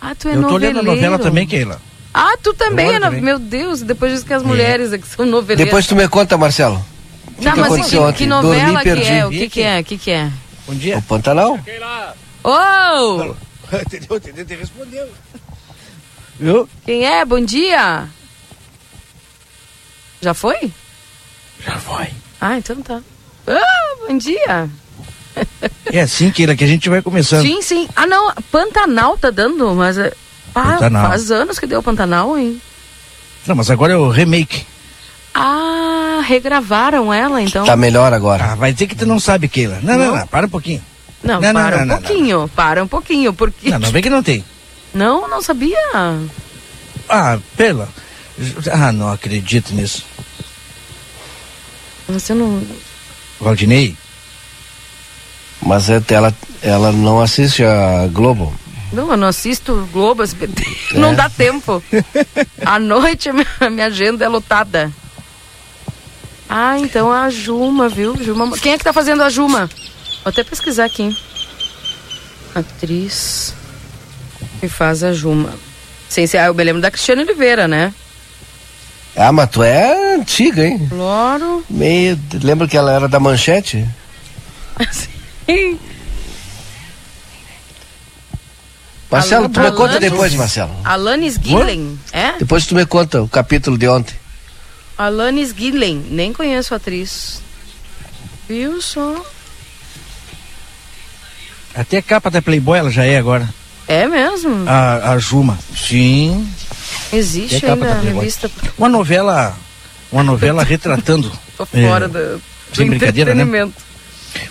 [0.00, 0.76] Ah, tu é Eu tô noveleiro.
[0.78, 1.80] lendo a novela também, Keila.
[2.14, 3.06] Ah, tu também é no...
[3.06, 3.20] também.
[3.20, 5.64] Meu Deus, depois diz que as mulheres é que são noveleiras.
[5.66, 6.82] Depois tu me conta, Marcelo.
[7.42, 9.10] Tá, que mas que, que Dormi novela que perdi.
[9.12, 9.26] é?
[9.26, 9.80] O que que é?
[9.80, 10.30] O que que é?
[10.66, 10.98] Bom dia.
[10.98, 11.58] O Pantanal?
[12.44, 13.34] Ô!
[13.76, 14.16] entendeu?
[14.16, 14.44] Entendeu?
[14.46, 15.06] Te respondeu.
[16.38, 16.68] Viu?
[16.86, 17.24] Quem é?
[17.24, 18.04] Bom dia!
[20.20, 20.70] Já foi?
[21.64, 22.06] Já foi.
[22.40, 23.00] Ah, então tá.
[23.46, 24.68] Ah, bom dia!
[25.92, 27.42] É assim, Keila, que a gente vai começando.
[27.42, 27.88] Sim, sim.
[27.96, 29.96] Ah, não, Pantanal tá dando, mas...
[29.98, 30.12] é-
[30.54, 31.08] Ah, Pantanal.
[31.08, 32.60] faz anos que deu Pantanal, hein?
[33.46, 34.66] Não, mas agora é o remake.
[35.34, 37.64] Ah, regravaram ela, então.
[37.64, 38.52] Tá melhor agora.
[38.52, 39.80] Ah, vai dizer que tu não sabe, Keila.
[39.82, 40.16] Não, não, Não.
[40.16, 40.82] não, para um pouquinho.
[41.22, 43.70] Não, Não, não, para não, um não, pouquinho, para um pouquinho, porque...
[43.70, 44.44] Não, não vem que não tem.
[44.92, 45.78] Não, não sabia.
[47.08, 47.88] Ah, pela.
[48.70, 50.04] Ah, não acredito nisso.
[52.12, 52.62] Você não...
[53.40, 53.96] Valdinei.
[53.98, 55.66] É.
[55.66, 58.52] Mas é, ela, ela não assiste a Globo.
[58.92, 60.62] Não, eu não assisto Globo, SBT.
[60.98, 61.82] Não dá tempo.
[62.64, 64.92] À noite a minha, a minha agenda é lotada.
[66.46, 68.14] Ah, então a Juma, viu?
[68.22, 68.50] Juma.
[68.58, 69.66] Quem é que tá fazendo a Juma?
[70.22, 71.16] Vou até pesquisar aqui.
[72.54, 73.54] Atriz
[74.60, 75.54] que faz a Juma.
[76.08, 77.94] Sem ser, ah, eu me lembro da Cristiane Oliveira, né?
[79.16, 80.86] Ah, mas tu é antiga, hein?
[80.88, 81.64] Claro.
[81.68, 82.18] Meio...
[82.42, 83.86] Lembra que ela era da manchete?
[84.90, 85.78] Sim.
[89.10, 90.74] Marcelo, tu me Alanis- conta depois, Marcelo.
[90.84, 92.32] Alanis Gillen, é?
[92.38, 94.14] Depois tu me conta o capítulo de ontem.
[94.96, 97.42] Alanis Gillen, nem conheço a atriz.
[98.48, 99.22] Viu só?
[101.74, 103.48] Até capa da Playboy ela já é agora.
[103.86, 104.64] É mesmo?
[104.66, 105.58] A, a Juma.
[105.76, 106.48] Sim.
[107.12, 108.50] Existe É capa ainda da a revista.
[108.78, 109.56] Uma novela.
[110.10, 111.30] Uma novela retratando.
[111.56, 112.42] Tô é, fora do, do
[112.74, 113.42] sem brincadeira, né?
[113.42, 113.82] entretenimento.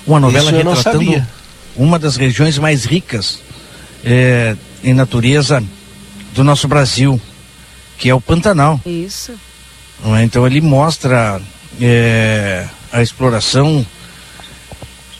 [0.06, 1.28] Uma novela Isso eu não retratando sabia.
[1.76, 3.39] uma das regiões mais ricas
[4.04, 5.63] é, em natureza
[6.34, 7.19] do nosso Brasil,
[7.97, 8.80] que é o Pantanal.
[8.86, 9.34] Isso.
[10.17, 10.24] é?
[10.24, 11.41] Então ele mostra
[11.80, 13.86] é, a exploração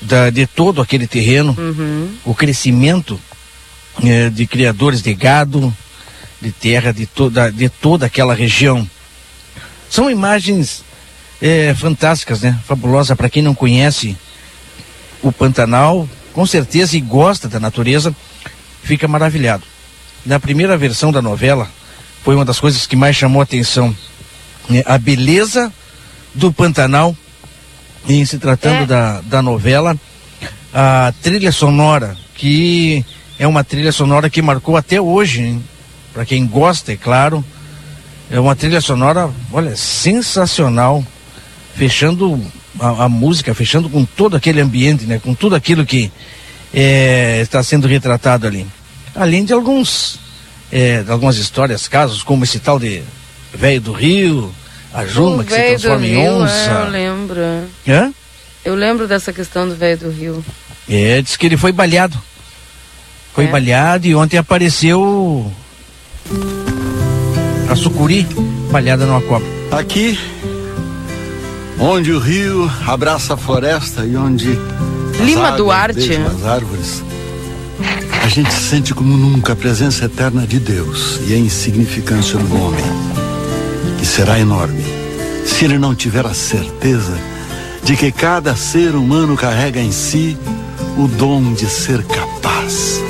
[0.02, 2.10] da- de todo aquele terreno, Uhum.
[2.26, 3.20] o crescimento
[4.04, 5.76] é, de criadores de gado,
[6.42, 8.88] de terra, de toda, de toda aquela região.
[9.90, 10.84] São imagens
[11.42, 12.58] é, fantásticas, né?
[12.68, 14.18] Fabulosa para quem não conhece
[15.22, 18.16] o Pantanal, com certeza e gosta da natureza,
[18.84, 19.64] fica maravilhado.
[20.26, 21.70] Na primeira versão da novela,
[22.24, 23.96] foi uma das coisas que mais chamou a atenção.
[24.70, 24.84] né?
[24.86, 25.72] A beleza
[26.34, 27.16] do Pantanal,
[28.08, 28.86] em se tratando É.
[28.86, 29.96] da, da novela,
[30.74, 33.06] a trilha sonora, que
[33.38, 35.60] é uma trilha sonora que marcou até hoje,
[36.14, 37.44] para quem gosta, é claro.
[38.30, 41.06] É uma trilha sonora, olha, sensacional,
[41.76, 42.40] fechando
[42.80, 45.20] a, a música, fechando com todo aquele ambiente, né?
[45.22, 46.12] Com tudo aquilo que
[46.74, 48.66] é, está sendo retratado ali.
[49.14, 50.20] Além de alguns,
[50.72, 53.04] é, de algumas histórias, casos, como esse tal de
[53.54, 54.54] Velho do Rio,
[54.94, 56.84] a Juma que se transforma em Rio, é, eu onça.
[56.90, 57.42] lembro.
[57.88, 58.14] Hã?
[58.64, 60.46] Eu lembro dessa questão do velho do Rio.
[60.90, 62.18] É, diz que ele foi baleado.
[63.34, 63.48] Foi É.
[63.48, 65.52] baleado e ontem apareceu
[67.70, 68.28] a sucuri
[68.72, 69.48] baleada numa cobra.
[69.72, 70.20] Aqui,
[71.80, 74.50] onde o rio abraça a floresta e onde
[75.20, 76.00] as Lima Duarte.
[76.00, 77.04] beijam as árvores,
[78.24, 82.86] a gente sente como nunca a presença eterna de Deus e a insignificância do homem,
[84.00, 84.84] que será enorme
[85.46, 87.18] se ele não tiver a certeza
[87.84, 90.38] de que cada ser humano carrega em si
[90.98, 93.02] o dom de ser capaz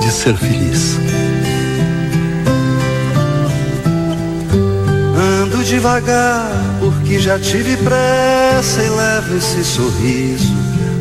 [0.00, 0.98] de ser feliz.
[5.52, 10.54] Ando devagar, porque já tive pressa e levo esse sorriso,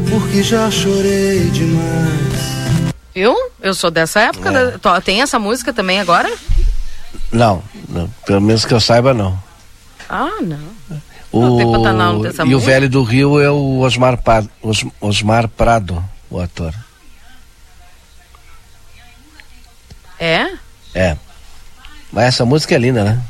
[0.09, 2.89] porque já chorei demais.
[3.13, 3.35] Viu?
[3.61, 4.49] Eu sou dessa época.
[4.49, 4.77] É.
[4.77, 6.33] da- Tem essa música também agora?
[7.31, 9.37] Não, não, pelo menos que eu saiba, não.
[10.09, 10.57] Ah, não.
[11.31, 16.39] O, Não, e o velho do Rio é o Osmar, Pa- Os- Osmar Prado, o
[16.39, 16.73] ator.
[20.19, 20.47] É?
[20.95, 21.15] É.
[22.11, 23.21] Mas essa música é linda, né?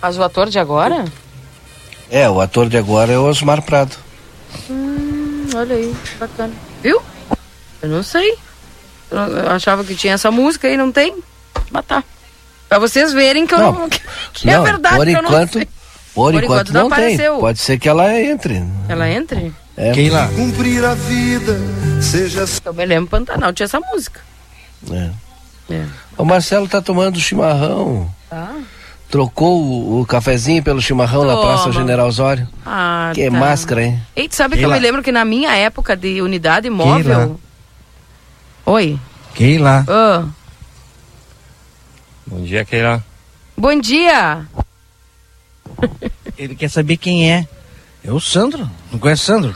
[0.00, 1.04] Mas o ator de agora?
[2.10, 3.96] É, o ator de agora é o Osmar Prado.
[4.70, 6.52] Hum, olha aí, bacana.
[6.82, 7.00] Viu?
[7.82, 8.36] Eu não sei.
[9.10, 11.16] Eu, eu achava que tinha essa música e não tem.
[11.70, 12.04] Mas tá.
[12.68, 13.72] Pra vocês verem que eu Não.
[13.72, 13.88] não.
[14.32, 15.64] Que, é Não, verdade, por que eu não enquanto, sei.
[16.14, 17.18] Por, Por enquanto, enquanto não não, tem.
[17.40, 18.62] Pode ser que ela entre.
[18.88, 19.52] Ela entre?
[19.76, 21.58] É, Keila, Cumprir a vida,
[22.00, 24.20] seja Eu me lembro Pantanal, tinha essa música.
[24.90, 25.10] é.
[25.68, 25.84] É.
[26.16, 28.08] O Marcelo tá tomando chimarrão.
[29.10, 31.46] Trocou o, o cafezinho pelo chimarrão na Toma.
[31.46, 32.48] Praça General Osório.
[32.64, 33.36] Ah, Que tá.
[33.36, 34.02] máscara, hein?
[34.16, 34.74] Ei, tu sabe que Keila.
[34.74, 37.38] eu me lembro que na minha época de unidade móvel.
[38.64, 38.98] Oi.
[39.34, 39.84] Keila.
[39.88, 40.24] Ah,
[42.26, 43.04] Bom dia, Keila.
[43.56, 44.44] bom dia.
[46.36, 47.46] Ele quer saber quem é.
[48.04, 48.68] É o Sandro.
[48.90, 49.54] Não conhece o Sandro?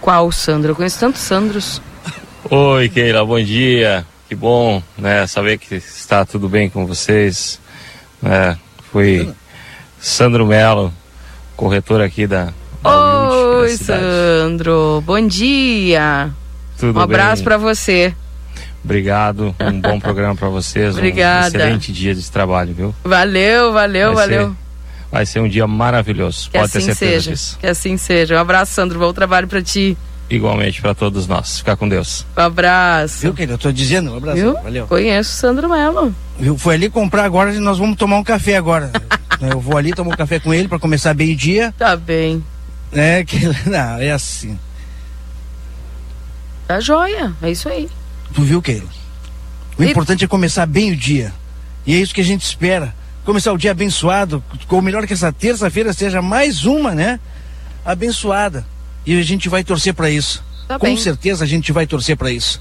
[0.00, 0.70] Qual Sandro?
[0.72, 1.82] Eu conheço tantos Sandros.
[2.50, 4.06] Oi, Keila, bom dia.
[4.30, 7.58] Que bom, né, saber que está tudo bem com vocês.
[8.22, 8.56] É,
[8.92, 9.28] fui
[9.98, 10.94] Sandro Melo,
[11.56, 13.84] corretor aqui da, da Oi, da.
[13.84, 15.02] Sandro.
[15.04, 16.30] Bom dia.
[16.78, 18.14] Tudo um abraço pra você.
[18.84, 20.94] Obrigado, um bom programa para vocês.
[20.96, 21.58] Obrigada.
[21.58, 22.94] Um excelente dia de trabalho, viu?
[23.02, 24.48] Valeu, valeu, Vai valeu.
[24.50, 24.56] ser-
[25.10, 27.30] vai ser um dia maravilhoso, Que pode ter assim certeza seja.
[27.32, 27.58] disso.
[27.58, 28.36] Que assim seja.
[28.36, 28.96] Um abraço, Sandro.
[29.00, 29.98] Bom trabalho pra ti.
[30.30, 31.58] Igualmente para todos nós.
[31.58, 32.24] Ficar com Deus.
[32.36, 33.18] Um abraço.
[33.20, 33.54] Viu, Keila?
[33.54, 34.12] Eu tô dizendo.
[34.12, 34.36] Um abraço.
[34.38, 34.54] Viu?
[34.62, 34.86] Valeu.
[34.86, 36.14] Conheço o Sandro Melo.
[36.38, 36.56] Viu?
[36.56, 38.92] Foi ali comprar agora e nós vamos tomar um café agora.
[39.42, 41.74] eu vou ali tomar um café com ele para começar bem o dia.
[41.76, 42.44] Tá bem.
[42.92, 43.38] É, que,
[43.68, 44.56] não, é assim.
[46.66, 47.32] Tá joia.
[47.42, 47.88] É isso aí.
[48.32, 48.88] Tu viu, Keila?
[49.76, 51.32] O E- importante é começar bem o dia.
[51.84, 52.94] E é isso que a gente espera.
[53.24, 54.42] Começar o dia abençoado.
[54.68, 57.18] Com melhor que essa terça-feira seja mais uma, né?
[57.84, 58.64] Abençoada.
[59.06, 60.42] E a gente vai torcer para isso.
[60.68, 60.96] Tá com bem.
[60.96, 62.60] certeza a gente vai torcer para isso.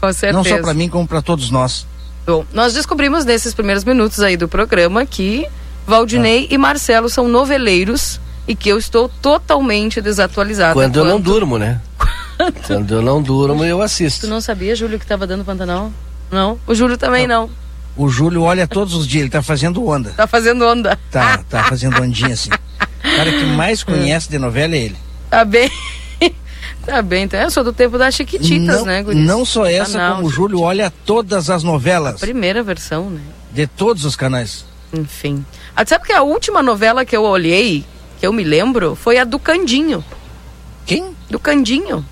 [0.00, 0.32] Com certeza.
[0.32, 1.86] Não só para mim, como para todos nós.
[2.26, 5.46] Bom, nós descobrimos nesses primeiros minutos aí do programa que
[5.86, 6.54] Valdinei Ah.
[6.54, 10.74] e Marcelo são noveleiros e que eu estou totalmente desatualizada.
[10.74, 11.80] Quando eu não durmo, né?
[12.66, 14.26] Quando eu não durmo, eu Tu assisto.
[14.26, 15.92] não sabia, Júlio, que tava dando Pantanal?
[16.30, 16.58] Não.
[16.66, 17.50] O Júlio também não.
[17.96, 20.10] O Júlio olha todos os dias, ele tá fazendo onda.
[20.16, 20.98] Tá fazendo onda.
[21.10, 22.50] Tá, tá fazendo ondinha assim.
[23.02, 24.96] O cara que mais conhece de novela é ele.
[25.30, 25.70] Tá bem.
[26.84, 29.18] tá bem, então eu sou do tempo das Chiquititas, não, né, Guris?
[29.24, 33.20] não só essa, Ah, não, como o Júlio olha todas as novelas Primeira versão, né?
[33.52, 34.64] de todos os canais.
[34.92, 35.44] Enfim.
[35.76, 37.84] Ah, sabe que a última novela que eu olhei,
[38.18, 40.04] que eu me lembro, foi a do Candinho.
[40.84, 41.14] Quem?
[41.30, 42.04] Do Candinho.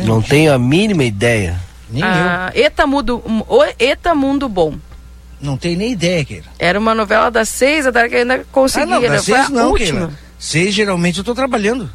[0.00, 1.58] Não tenho a mínima ideia.
[1.90, 4.74] Nem Ah, Eta, Mundo, o Eta Mundo Bom.
[5.40, 6.46] Não tenho nem ideia, Keira.
[6.58, 8.86] Era uma novela das seis, até que eu ainda Ah, conseguia.
[8.94, 9.08] não, né?
[9.08, 10.00] das Foi seis a não, última.
[10.06, 10.18] Keira.
[10.38, 11.90] Seis geralmente eu tô trabalhando.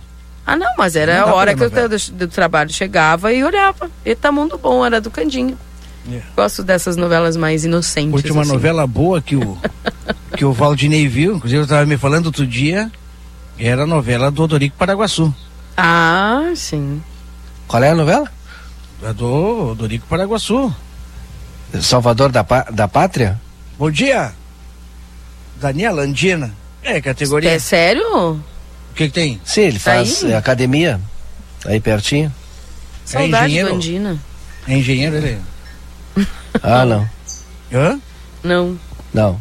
[0.48, 3.92] Ah, não, mas era Não a hora que eu do, trabalho chegava e olhava.
[4.06, 5.58] Eta Mundo Bom, era do Candinho.
[6.10, 6.22] É.
[6.38, 8.14] Gosto dessas novelas mais inocentes.
[8.14, 8.54] Última assim.
[8.54, 9.58] novela boa que o,
[10.38, 12.90] que o Valdinei viu, inclusive eu tava me falando outro dia,
[13.60, 15.36] era a novela do Odorico Paraguaçu.
[15.76, 17.04] Ah, sim.
[17.68, 18.32] Qual é a novela?
[19.04, 20.74] A do Odorico Paraguaçu.
[21.82, 23.38] Salvador da, da Pátria?
[23.78, 24.32] Bom dia,
[25.60, 26.54] Daniela Andina.
[26.82, 27.52] É, categoria.
[27.52, 28.42] É sério?
[28.98, 29.40] O que, que tem?
[29.46, 30.32] Sim, ele Tá faz aí?
[30.32, 31.00] é, academia.
[31.68, 32.34] Aí pertinho.
[33.06, 33.76] Saudade do engenheiro?
[33.76, 34.20] Andina.
[34.68, 35.38] É engenheiro ele?
[36.64, 37.08] Ah, não.
[37.72, 38.00] Hã?
[38.42, 38.80] Não.
[39.14, 39.40] Não.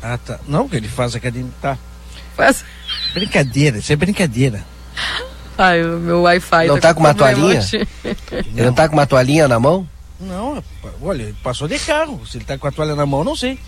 [0.00, 0.38] Ah, tá.
[0.46, 1.50] Não, que ele faz academia.
[1.60, 1.76] Tá.
[2.36, 2.64] Faz...
[3.12, 4.64] Brincadeira, isso é brincadeira.
[5.58, 7.60] Ai, o meu Wi-Fi Não tá com uma toalhinha?
[8.30, 9.88] Ele não tá com uma toalhinha na mão?
[10.20, 10.62] Não,
[11.02, 12.24] olha, ele passou de carro.
[12.24, 13.58] Se ele tá com a toalha na mão, eu não sei.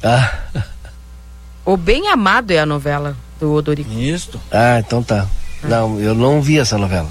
[0.00, 0.32] Ah,
[1.66, 3.90] O Bem Amado é a novela do Odorico.
[3.92, 4.40] Isso.
[4.50, 5.26] ah então tá.
[5.64, 7.10] Não, eu não vi essa novela.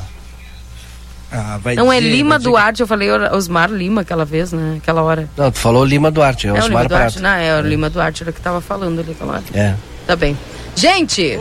[1.31, 4.53] Ah, vai Não é dizer- Lima vai dizer Duarte, eu falei Osmar Lima aquela vez,
[4.53, 4.77] né?
[4.81, 5.29] Aquela hora.
[5.35, 7.23] Não, tu falou Lima Duarte, é, É, o o Lima Osmar Duarte, Prato.
[7.23, 9.43] não, é o Lima Duarte era que tava falando ali aquela hora.
[9.53, 9.75] É.
[10.07, 10.37] Tá bem.
[10.75, 11.37] Gente,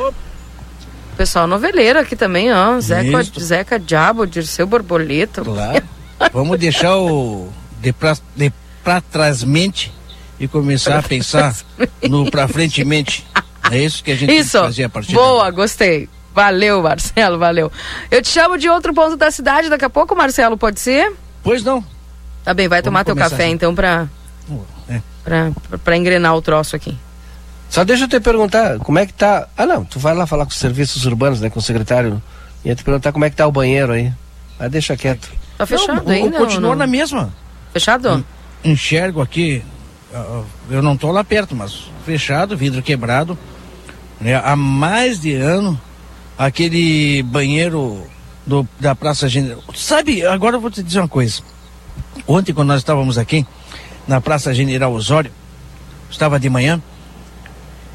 [1.16, 2.80] pessoal noveleiro aqui também, ó.
[2.80, 3.40] Zeca, Isso.
[3.40, 5.42] Zeca Diabo, Dirceu Borboleta.
[5.42, 5.82] Claro.
[6.32, 7.48] Vamos deixar o
[7.80, 8.52] de pra, de
[8.82, 9.92] pra trás mente
[10.38, 11.54] e começar a pensar
[12.08, 13.26] no pra frente mente.
[13.70, 14.58] É isso que a gente Isso.
[14.58, 16.08] fazer a partir de Boa, gostei.
[16.34, 17.70] Valeu, Marcelo, valeu.
[18.10, 21.12] Eu te chamo de outro ponto da cidade daqui a pouco, Marcelo, pode ser?
[21.42, 21.84] Pois não.
[22.44, 23.52] Tá bem, vai Vamos tomar teu café assim.
[23.52, 24.06] então pra,
[24.88, 25.00] É.
[25.22, 26.96] pra, pra, pra engrenar o troço aqui.
[27.70, 29.48] Só deixa eu te perguntar, como é que tá.
[29.56, 31.48] Ah não, tu vai lá falar com os serviços urbanos, né?
[31.48, 32.22] Com o secretário.
[32.64, 34.12] Ia te perguntar como é que tá o banheiro aí.
[34.58, 35.28] Mas deixa quieto.
[35.56, 36.36] Tá fechado não, ainda?
[36.38, 36.76] Continua não?
[36.76, 37.32] na mesma.
[37.72, 38.24] Fechado?
[38.62, 39.62] Enxergo aqui,
[40.70, 43.38] eu não tô lá perto, mas fechado, vidro quebrado.
[44.20, 44.34] Né?
[44.34, 45.80] Há mais de ano,
[46.38, 48.06] aquele banheiro
[48.46, 49.62] do, da Praça General.
[49.74, 51.42] Sabe, agora eu vou te dizer uma coisa.
[52.26, 53.46] Ontem, quando nós estávamos aqui,
[54.06, 55.32] na Praça General Osório,
[56.10, 56.80] estava de manhã,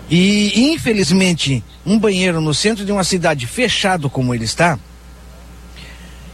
[0.09, 4.78] e infelizmente, um banheiro no centro de uma cidade fechado como ele está,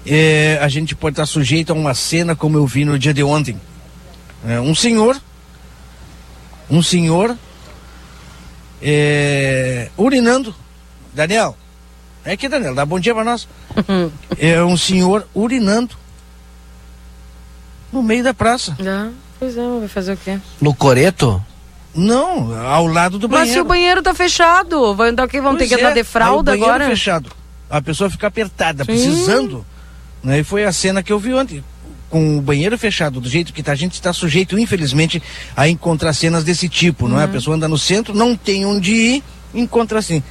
[0.05, 3.23] é, a gente pode estar sujeito a uma cena como eu vi no dia de
[3.23, 3.59] ontem.
[4.47, 5.19] É, um senhor,
[6.69, 7.37] um senhor,
[8.81, 10.53] é, urinando.
[11.13, 11.55] Daniel,
[12.23, 13.47] é aqui, Daniel, dá bom dia para nós.
[14.37, 15.95] é um senhor urinando
[17.91, 18.75] no meio da praça.
[18.85, 19.09] Ah,
[19.39, 20.39] pois é, vai fazer o quê?
[20.59, 21.43] No Coreto?
[21.93, 23.53] Não, ao lado do Mas banheiro.
[23.53, 26.51] se o banheiro tá fechado, vai andar aqui, vão ter que andar é, de fralda
[26.51, 26.89] aí o banheiro agora?
[26.89, 27.31] fechado.
[27.69, 28.91] A pessoa fica apertada, Sim.
[28.91, 29.65] precisando.
[30.21, 30.39] Né?
[30.39, 31.63] E foi a cena que eu vi ontem.
[32.15, 35.21] Com o banheiro fechado, do jeito que tá, a gente está sujeito, infelizmente,
[35.53, 37.23] a encontrar cenas desse tipo, não é?
[37.23, 37.31] A Uhum.
[37.33, 40.23] pessoa anda no centro, não tem onde ir, encontra assim.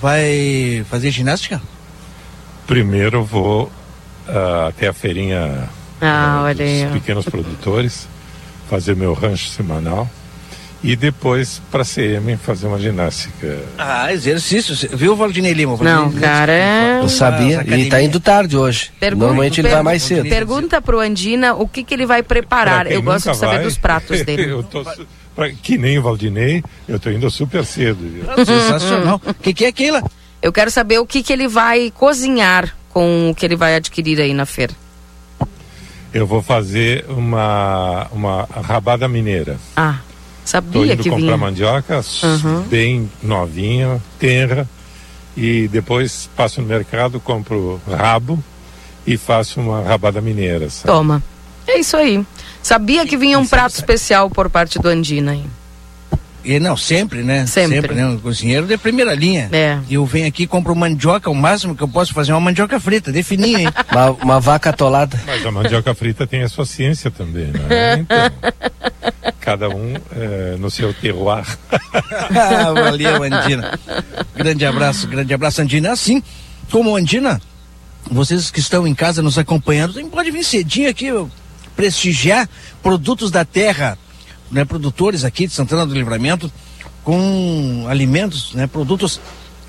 [0.00, 1.60] Vai fazer ginástica?
[2.66, 3.70] Primeiro eu vou
[4.26, 5.68] ah, até a feirinha
[6.00, 6.84] Ah, aí.
[6.84, 8.08] dos pequenos produtores,
[8.70, 10.08] fazer meu rancho semanal
[10.82, 13.58] e depois para a CM fazer uma ginástica.
[13.76, 14.74] Ah, exercício.
[14.96, 15.76] Viu, Valdinei Lima?
[15.80, 17.00] Não, Valdinei- cara, é...
[17.02, 17.62] Eu sabia.
[17.76, 18.90] E tá indo tarde hoje.
[18.98, 20.28] Pergunta- Normalmente ele vai mais cedo.
[20.28, 22.90] Pergunta pro Andina o que, que ele vai preparar.
[22.90, 24.50] Eu gosto de saber vai, dos pratos dele.
[24.50, 24.82] eu tô,
[25.36, 27.98] pra- que nem o Valdinei, eu tô indo super cedo.
[28.44, 29.20] Sensacional.
[29.26, 30.00] O que, que é aquilo?
[30.42, 34.18] Eu quero saber o que, que ele vai cozinhar com o que ele vai adquirir
[34.20, 34.72] aí na feira.
[36.12, 39.58] Eu vou fazer uma, uma rabada mineira.
[39.76, 39.98] Ah,
[40.44, 41.36] Tô sabia indo que comprar vinha.
[41.36, 42.62] mandioca Uhum.
[42.62, 44.68] bem novinha, tenra,
[45.36, 48.42] e depois passo no mercado, compro rabo
[49.06, 50.68] e faço uma rabada mineira.
[50.70, 50.86] sabe?
[50.86, 51.22] Toma.
[51.66, 52.24] É isso aí.
[52.62, 55.44] Sabia que vinha um prato especial por parte do Andina aí.
[56.44, 57.46] E não, sempre, né?
[57.46, 57.94] Sempre.
[57.94, 58.06] né?
[58.08, 59.48] O cozinheiro de primeira linha.
[59.52, 59.78] É.
[59.90, 63.12] Eu venho aqui, compro mandioca, o máximo que eu posso fazer é uma mandioca frita,
[63.12, 63.68] definir, hein?
[63.90, 65.20] uma, uma vaca atolada.
[65.26, 68.06] Mas a mandioca frita tem a sua ciência também, né?
[68.10, 71.44] Então, cada um é, no seu terroir.
[71.70, 73.78] ah, valeu, Andina.
[74.34, 75.92] Grande abraço, grande abraço, Andina.
[75.92, 76.22] Assim
[76.70, 77.40] como Andina,
[78.10, 81.10] vocês que estão em casa nos acompanhando, pode vir cedinho aqui
[81.76, 82.48] prestigiar
[82.82, 83.98] produtos da terra,
[84.50, 86.50] né, produtores aqui de Santana do Livramento
[87.04, 89.20] com alimentos, né, produtos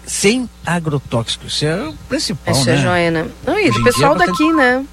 [0.05, 1.53] sem agrotóxicos.
[1.53, 2.73] Isso é o principal, Isso né?
[2.73, 3.27] é joia, né?
[3.45, 4.85] Não, e do pessoal é daqui, né?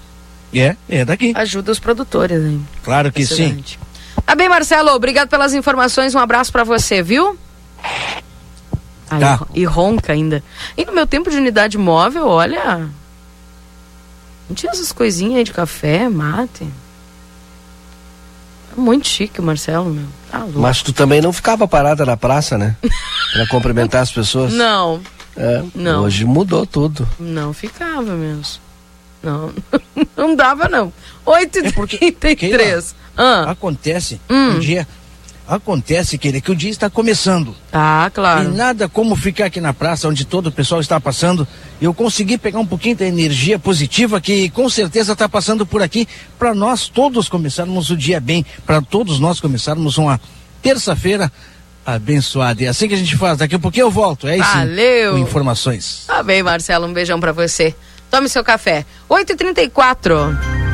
[0.55, 1.33] É, é daqui.
[1.35, 2.59] Ajuda os produtores, né?
[2.83, 3.45] Claro que sim.
[3.45, 3.79] Excelente.
[4.25, 7.39] Tá bem, Marcelo, obrigado pelas informações, um abraço pra você, viu?
[9.11, 9.47] Ai, Tá.
[9.55, 10.43] E ronca ainda.
[10.77, 12.89] E no meu tempo de unidade móvel, olha.
[14.49, 16.67] Não tinha essas coisinhas aí de café, mate.
[18.79, 20.05] É muito chique o Marcelo, meu.
[20.31, 20.47] Tá.
[20.55, 22.77] Mas tu também não ficava parada na praça, né?
[23.33, 24.53] Pra cumprimentar as pessoas.
[24.53, 25.01] Não,
[25.37, 26.05] É, Não.
[26.05, 27.07] Hoje mudou tudo.
[27.19, 28.61] não ficava mesmo.
[29.21, 29.51] Não,
[30.17, 30.93] não dava não.
[31.27, 32.37] 8h33.
[32.37, 32.83] Keila,
[33.17, 34.51] Ah, Acontece Hum.
[34.53, 34.87] um dia.
[35.49, 37.57] Acontece, querido, que o dia está começando.
[37.73, 38.45] ah, claro.
[38.45, 41.49] E nada como ficar aqui na praça onde todo o pessoal está passando.
[41.81, 46.07] Eu consegui pegar um pouquinho da energia positiva que com certeza está passando por aqui
[46.39, 50.21] para nós todos começarmos o dia bem, para todos nós começarmos uma
[50.61, 51.33] terça-feira
[51.87, 52.65] abençoada.
[52.65, 53.39] É assim que a gente faz.
[53.39, 54.29] Daqui a pouquinho eu volto.
[54.29, 54.53] É isso.
[54.53, 55.13] Valeu.
[55.13, 56.05] Com informações.
[56.07, 57.75] Tá bem, Marcelo, um beijão pra você.
[58.11, 58.85] Tome seu café.
[59.09, 60.68] 8h34.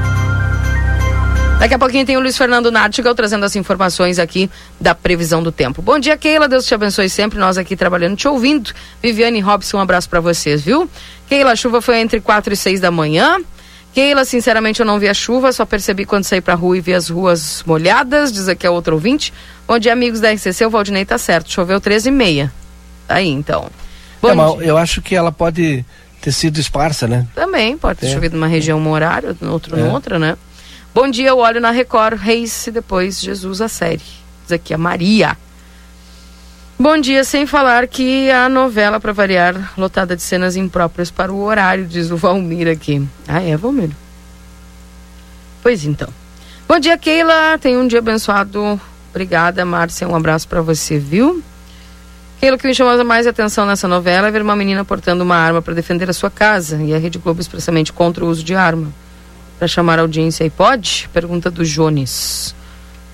[1.64, 5.50] Daqui a pouquinho tem o Luiz Fernando Nartigal trazendo as informações aqui da previsão do
[5.50, 5.80] tempo.
[5.80, 6.46] Bom dia, Keila.
[6.46, 7.38] Deus te abençoe sempre.
[7.38, 8.70] Nós aqui trabalhando, te ouvindo.
[9.02, 10.86] Viviane Robson, um abraço pra vocês, viu?
[11.26, 13.38] Keila, a chuva foi entre 4 e 6 da manhã.
[13.94, 16.92] Keila, sinceramente, eu não vi a chuva, só percebi quando saí pra rua e vi
[16.92, 19.32] as ruas molhadas, diz aqui a outro ouvinte.
[19.66, 20.66] Bom dia, amigos da RCC.
[20.66, 21.50] O Valdinei tá certo.
[21.50, 22.52] Choveu 13 e meia.
[23.08, 23.70] Tá aí, então.
[24.20, 25.82] Bom É, eu acho que ela pode
[26.20, 27.26] ter sido esparsa, né?
[27.34, 28.12] Também, pode ter É.
[28.12, 29.82] chovido numa região um horário, no outro É.
[29.82, 30.36] noutra, né?
[30.94, 34.00] Bom dia, eu olho na Record, Reis e depois Jesus a série.
[34.44, 35.36] Diz aqui a Maria.
[36.78, 41.42] Bom dia, sem falar que a novela, para variar, lotada de cenas impróprias para o
[41.42, 43.04] horário, diz o Valmir aqui.
[43.26, 43.90] Ah, é, Valmir?
[45.64, 46.08] Pois então.
[46.68, 47.58] Bom dia, Keila.
[47.58, 48.80] Tenha um dia abençoado.
[49.10, 50.06] Obrigada, Márcia.
[50.06, 51.42] Um abraço para você, viu?
[52.38, 55.34] Keila, o que me chamou mais atenção nessa novela é ver uma menina portando uma
[55.36, 58.54] arma para defender a sua casa e a Rede Globo expressamente contra o uso de
[58.54, 58.92] arma.
[59.58, 61.08] Para chamar a audiência aí, pode?
[61.12, 62.54] Pergunta do Jones.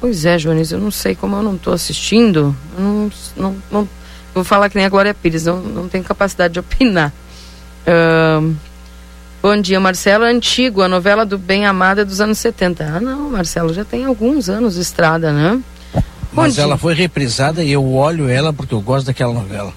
[0.00, 2.56] Pois é, Jones, eu não sei como eu não estou assistindo.
[2.76, 3.88] Eu não, não, não-
[4.34, 7.12] vou falar que nem a Glória Pires, não, não tenho capacidade de opinar.
[7.86, 8.54] Ahn,
[9.42, 10.24] bom dia, Marcelo.
[10.24, 12.84] É Antigo, a novela do Bem Amada é dos anos 70.
[12.96, 15.60] Ah, não, Marcelo, já tem alguns anos de estrada, né?
[16.32, 16.62] Bom Mas dia.
[16.62, 19.72] ela foi reprisada e eu olho ela porque eu gosto daquela novela.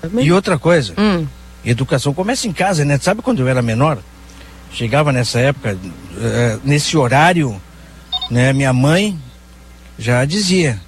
[0.00, 0.24] Também.
[0.24, 1.26] E outra coisa, Hum,
[1.64, 2.98] educação começa em casa, né?
[3.00, 3.98] Sabe quando eu era menor?
[4.72, 5.78] Chegava nessa época,
[6.20, 7.60] eh, nesse horário,
[8.30, 8.52] né?
[8.52, 9.18] Minha mãe
[9.98, 10.80] já dizia,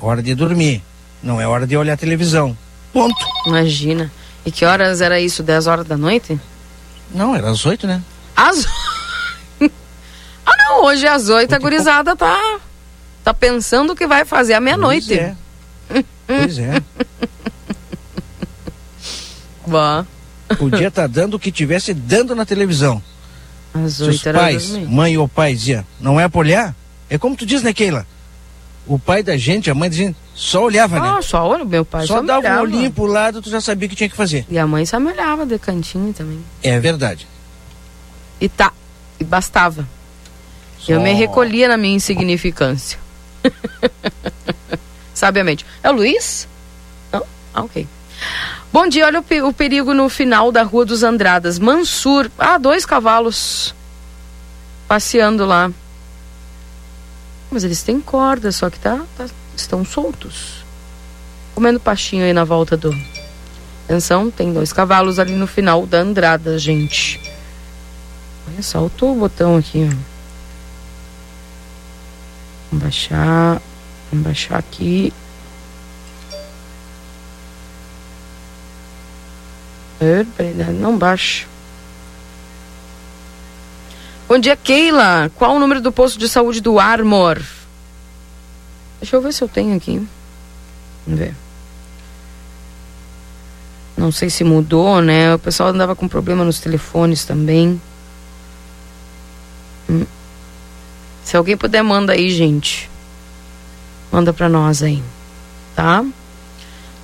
[0.00, 0.82] hora de dormir,
[1.22, 2.56] não é hora de olhar televisão.
[2.92, 3.26] Ponto.
[3.46, 4.10] imagina.
[4.46, 5.42] E que horas era isso?
[5.42, 6.38] 10 horas da noite?
[7.14, 8.02] Não, era às oito, né?
[8.36, 8.66] Às.
[10.44, 12.60] ah, não, hoje às 8 a gurizada tá,
[13.22, 15.08] tá pensando o que vai fazer à meia-noite.
[15.08, 16.04] Pois é.
[16.26, 16.82] Pois é.
[19.66, 20.06] Bah,
[20.56, 23.02] Podia estar dando o que tivesse dando na televisão.
[23.72, 26.74] às Se os 8 era pais, mãe ou pai dizia, não é pra olhar?
[27.08, 28.06] É como tu diz, né, Keila?
[28.86, 31.14] O pai da gente, a mãe dizia, só olhava, né?
[31.16, 33.86] Ah, só olha, meu pai Só só, dava um olhinho pro lado, tu já sabia
[33.86, 34.44] o que tinha que fazer.
[34.50, 36.38] E a mãe só me olhava de cantinho também.
[36.62, 37.26] É verdade.
[38.40, 38.72] E tá,
[39.18, 39.86] e bastava.
[40.86, 42.98] Eu me recolhia na minha insignificância.
[45.14, 45.64] Sabiamente.
[45.82, 46.46] É o Luiz?
[47.10, 47.24] Não?
[47.54, 47.86] Ah, ok.
[48.74, 51.60] Bom dia, olha o, o perigo no final da Rua dos Andradas.
[51.60, 52.28] Mansur.
[52.36, 53.72] Ah, dois cavalos
[54.88, 55.70] passeando lá.
[57.52, 60.64] Mas eles têm corda, só que tá, tá- estão soltos.
[61.54, 62.92] Comendo pastinho aí na volta do.
[63.84, 67.20] Atenção, tem dois cavalos ali no final da Andrada, gente.
[68.48, 69.96] Olha, saltou o botão aqui, ó.
[72.72, 73.62] Vamos baixar.
[74.10, 75.12] Vamos baixar aqui.
[79.98, 81.46] Peraí, Não baixa.
[84.28, 85.30] Bom dia, Keila.
[85.36, 87.40] Qual o número do posto de saúde do Armor?
[89.00, 90.06] Deixa eu ver se eu tenho aqui.
[91.06, 91.34] Vamos ver.
[93.96, 95.34] Não sei se mudou, né?
[95.34, 97.80] O pessoal andava com problema nos telefones também.
[99.88, 100.06] Hum.
[101.22, 102.90] Se alguém puder, manda aí, gente.
[104.10, 105.02] Manda pra nós aí.
[105.76, 106.04] Tá?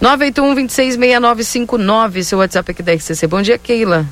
[0.00, 3.26] 981 266959, seu WhatsApp aqui da RCC.
[3.26, 4.06] Bom dia, Keila.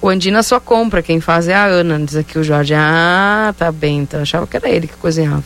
[0.00, 2.72] O Andina só compra, quem faz é a Ana, diz aqui o Jorge.
[2.74, 5.42] Ah, tá bem, então achava que era ele que cozinhava.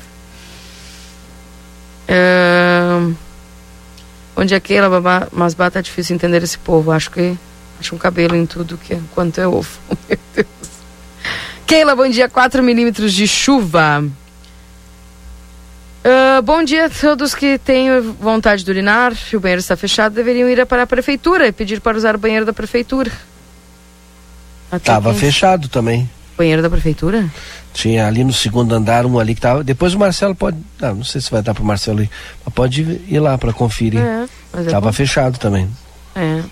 [2.06, 3.00] É...
[4.36, 6.92] Onde é Keila, babá, mas bata é difícil entender esse povo.
[6.92, 7.34] Acho que
[7.80, 9.70] acho um cabelo em tudo que é, quanto é ovo.
[10.06, 10.46] Meu Deus.
[11.66, 12.28] Keila, bom dia.
[12.28, 14.04] 4 milímetros de chuva.
[16.02, 19.14] Uh, bom dia a todos que têm vontade de urinar.
[19.14, 22.18] Se o banheiro está fechado, deveriam ir para a prefeitura e pedir para usar o
[22.18, 23.12] banheiro da prefeitura.
[24.82, 26.08] Tava fechado também.
[26.38, 27.28] Banheiro da prefeitura?
[27.74, 29.62] Tinha ali no segundo andar um ali que tava.
[29.62, 30.56] Depois o Marcelo pode.
[30.80, 32.10] Não, não sei se vai dar pro Marcelo ir.
[32.44, 34.00] Mas pode ir lá para conferir.
[34.00, 34.92] É, mas é tava bom.
[34.92, 35.68] fechado também.
[36.16, 36.42] É.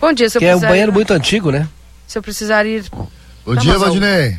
[0.00, 1.68] Bom dia, se eu Que é um banheiro ir- muito antigo, né?
[2.06, 2.84] Se eu precisar ir.
[2.90, 4.38] Bom Tá, dia, mas, ó, Valdinei.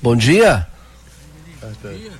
[0.00, 0.66] Bom dia.
[1.84, 2.12] Ele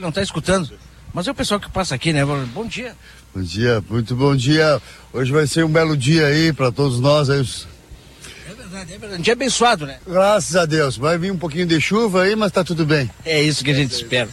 [0.00, 0.68] não está escutando.
[1.16, 2.22] Mas é o pessoal que passa aqui, né?
[2.52, 2.94] Bom dia.
[3.34, 4.82] Bom dia, muito bom dia.
[5.14, 7.30] Hoje vai ser um belo dia aí para todos nós.
[7.30, 7.40] Aí.
[7.40, 7.66] os-
[8.46, 9.20] É verdade, é verdade.
[9.20, 9.96] Um dia abençoado, né?
[10.06, 10.98] Graças a Deus.
[10.98, 13.10] Vai vir um pouquinho de chuva aí, mas tá tudo bem.
[13.24, 14.28] É isso que a gente espera.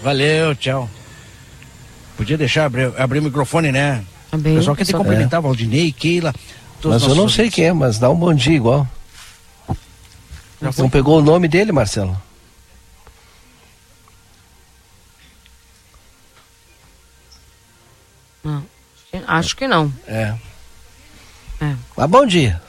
[0.00, 0.88] Valeu, tchau.
[2.16, 4.04] Podia deixar abrir, abrir o microfone, né?
[4.32, 6.32] O pessoal quer te cumprimentar, Valdinei, Keila.
[6.80, 8.86] todos Mas eu não sei quem é, mas dá um bom dia igual.
[10.60, 12.16] Não pegou o nome dele, Marcelo?
[18.42, 18.64] Não.
[19.26, 19.92] Acho que não.
[20.06, 20.34] É.
[21.60, 21.74] É.
[21.96, 22.60] Mas bom dia.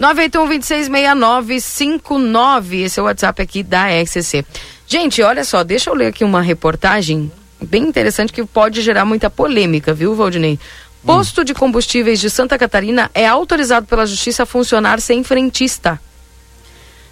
[0.00, 2.84] 981-266959.
[2.84, 4.44] Esse é o WhatsApp aqui da XCC.
[4.86, 7.30] Gente, olha só, deixa eu ler aqui uma reportagem
[7.62, 10.58] bem interessante que pode gerar muita polêmica, viu, Valdinei?
[11.04, 16.00] Posto de combustíveis de Santa Catarina é autorizado pela Justiça a funcionar sem frentista.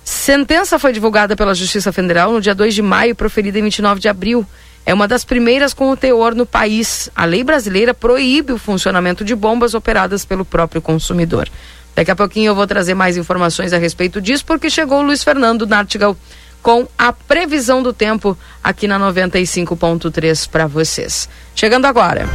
[0.05, 4.09] Sentença foi divulgada pela Justiça Federal no dia 2 de maio, proferida em 29 de
[4.09, 4.47] abril.
[4.89, 7.11] É uma das primeiras com o teor no país.
[7.15, 11.47] A lei brasileira proíbe o funcionamento de bombas operadas pelo próprio consumidor.
[11.95, 15.23] Daqui a pouquinho eu vou trazer mais informações a respeito disso, porque chegou o Luiz
[15.23, 16.17] Fernando Nartigal
[16.63, 18.35] com a previsão do tempo
[18.65, 21.29] aqui na 95.3 para vocês.
[21.55, 22.27] Chegando agora.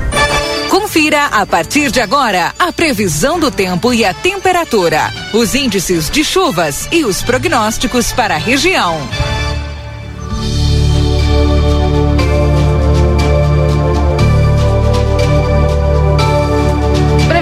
[0.69, 6.23] Confira a partir de agora a previsão do tempo e a temperatura, os índices de
[6.23, 8.99] chuvas e os prognósticos para a região.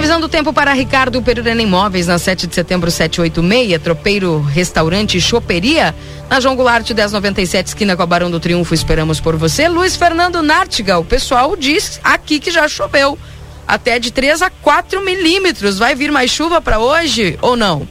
[0.02, 5.94] Previsão do tempo para Ricardo Perurena Imóveis na 7 de setembro 786, Tropeiro Restaurante Choperia,
[6.28, 8.74] na João Goulart 1097, esquina com a Barão do Triunfo.
[8.74, 9.68] Esperamos por você.
[9.68, 13.16] Luiz Fernando Nartiga, o pessoal diz aqui que já choveu.
[13.64, 15.78] Até de 3 a 4 milímetros.
[15.78, 17.86] Vai vir mais chuva para hoje ou não?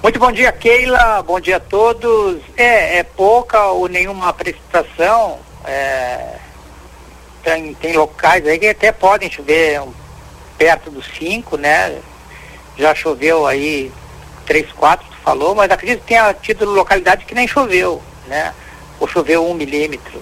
[0.00, 1.24] Muito bom dia, Keila.
[1.24, 2.36] Bom dia a todos.
[2.56, 5.40] É, é pouca ou nenhuma precipitação.
[5.64, 6.36] É,
[7.42, 9.92] tem, tem locais aí que até podem chover um,
[10.58, 12.00] perto dos 5, né?
[12.76, 13.90] Já choveu aí
[14.44, 18.52] 3, 4, tu falou, mas acredito que tenha tido localidade que nem choveu, né?
[18.98, 20.20] Ou choveu um milímetro.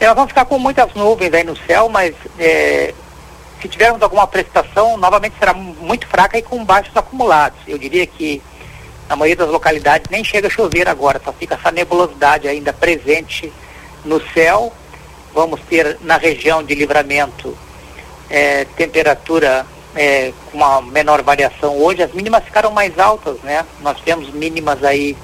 [0.00, 2.92] É, nós vamos ficar com muitas nuvens aí no céu, mas é,
[3.60, 7.58] se tivermos alguma precipitação, novamente será muito fraca e com baixos acumulados.
[7.68, 8.42] Eu diria que
[9.08, 13.52] na maioria das localidades nem chega a chover agora, só fica essa nebulosidade ainda presente
[14.04, 14.72] no céu.
[15.34, 17.56] Vamos ter na região de livramento
[18.30, 19.66] eh, temperatura
[19.96, 22.02] eh, com uma menor variação hoje.
[22.02, 23.66] As mínimas ficaram mais altas, né?
[23.80, 25.16] Nós temos mínimas aí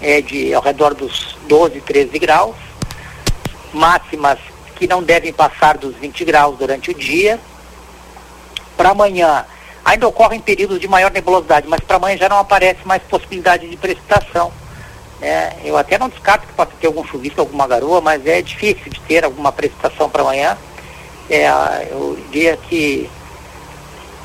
[0.00, 2.56] eh, de ao redor dos 12, 13 graus,
[3.72, 4.38] máximas
[4.76, 7.38] que não devem passar dos 20 graus durante o dia.
[8.76, 9.44] Para amanhã,
[9.84, 13.76] ainda ocorrem períodos de maior nebulosidade, mas para amanhã já não aparece mais possibilidade de
[13.76, 14.52] precipitação.
[15.20, 15.52] né?
[15.64, 19.00] eu até não descarto que possa ter algum chuvisco, alguma garoa, mas é difícil de
[19.00, 20.56] ter alguma precipitação para amanhã.
[21.32, 23.08] É, eu diria que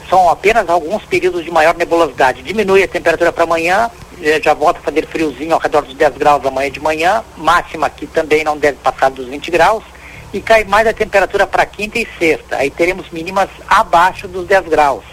[0.10, 2.44] são apenas alguns períodos de maior nebulosidade.
[2.44, 3.90] Diminui a temperatura para amanhã,
[4.22, 7.90] eh, já volta a fazer friozinho ao redor dos 10 graus amanhã de manhã, máxima
[7.90, 9.86] que também não deve passar dos 20 graus,
[10.34, 12.58] e cai mais a temperatura para quinta e sexta.
[12.58, 15.06] Aí teremos mínimas abaixo dos 10 graus.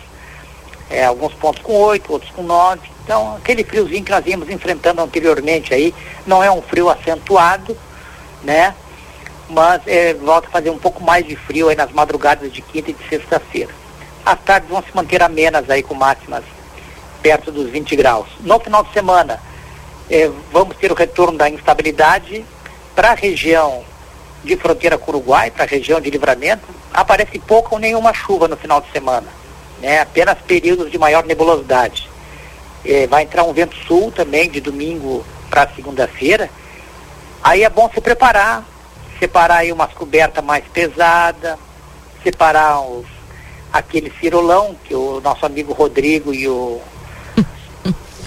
[0.90, 2.80] É, alguns pontos com 8, outros com 9.
[3.04, 5.94] Então, aquele friozinho que nós íamos enfrentando anteriormente aí,
[6.26, 7.76] não é um frio acentuado,
[8.42, 8.74] né?
[9.48, 12.90] Mas é, volta a fazer um pouco mais de frio aí nas madrugadas de quinta
[12.90, 13.70] e de sexta-feira.
[14.24, 16.44] As tardes vão se manter amenas aí com máximas
[17.22, 18.26] perto dos 20 graus.
[18.40, 19.40] No final de semana,
[20.10, 22.44] eh, vamos ter o retorno da instabilidade
[22.94, 23.82] para a região
[24.44, 28.46] de fronteira com o Uruguai, para a região de livramento, aparece pouca ou nenhuma chuva
[28.46, 29.26] no final de semana.
[29.80, 30.00] Né?
[30.00, 32.08] Apenas períodos de maior nebulosidade.
[32.84, 36.50] Eh, vai entrar um vento sul também de domingo para segunda-feira.
[37.42, 38.64] Aí é bom se preparar,
[39.18, 41.58] separar aí umas cobertas mais pesadas,
[42.22, 43.06] separar os,
[43.72, 46.80] aquele cirolão que o nosso amigo Rodrigo e o.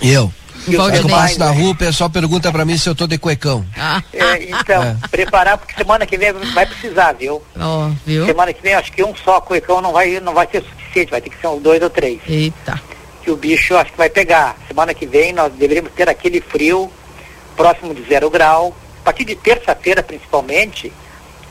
[0.01, 0.31] E eu?
[0.67, 3.65] E eu passo na rua, o pessoal pergunta pra mim se eu tô de cuecão.
[4.11, 7.41] É, então, preparar, porque semana que vem vai precisar, viu?
[7.57, 8.25] Ó, viu?
[8.25, 11.21] Semana que vem acho que um só cuecão não vai, não vai ser suficiente, vai
[11.21, 12.19] ter que ser uns dois ou três.
[12.27, 12.81] Eita.
[13.23, 14.57] Que o bicho acho que vai pegar.
[14.67, 16.91] Semana que vem nós deveríamos ter aquele frio
[17.55, 18.75] próximo de zero grau.
[19.07, 20.91] A partir de terça-feira, principalmente,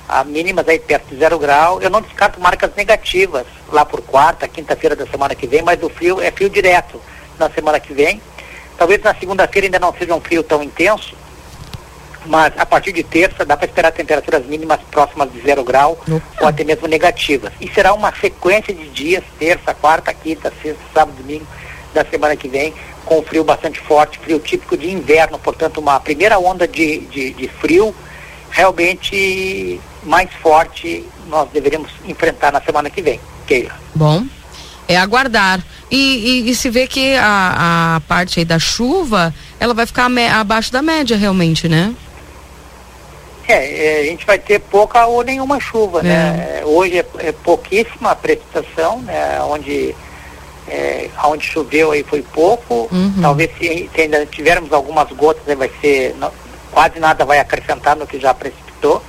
[0.07, 1.81] a mínimas aí perto de zero grau.
[1.81, 5.89] Eu não descarto marcas negativas lá por quarta, quinta-feira da semana que vem, mas o
[5.89, 7.01] frio é frio direto
[7.39, 8.21] na semana que vem.
[8.77, 11.17] Talvez na segunda-feira ainda não seja um frio tão intenso,
[12.27, 15.99] mas a partir de terça dá para esperar temperaturas mínimas próximas de zero grau
[16.39, 17.55] ou até mesmo negativas.
[17.59, 21.47] E será uma sequência de dias, terça, quarta, quinta, sexta, sábado, domingo
[21.95, 22.75] da semana que vem,
[23.07, 27.49] com frio bastante forte, frio típico de inverno, portanto uma primeira onda de, de, de
[27.49, 27.95] frio
[28.51, 33.19] realmente mais forte nós deveremos enfrentar na semana que vem.
[33.47, 33.73] Keila.
[33.95, 34.25] Bom,
[34.89, 35.61] é aguardar.
[35.91, 35.97] E,
[36.47, 40.29] e- e se vê que a, a parte aí da chuva, ela vai ficar me-
[40.29, 41.95] abaixo da média realmente, né?
[43.49, 46.63] É, é, a gente vai ter pouca ou nenhuma chuva, né?
[46.65, 49.41] Hoje é, é pouquíssima precipitação, né?
[49.43, 49.95] Onde,
[50.69, 52.89] é, onde choveu aí foi pouco.
[53.23, 56.33] Talvez se, se ainda tivermos algumas gotas, aí vai ser, não-
[56.73, 59.03] quase nada vai acrescentar no que já precipitou.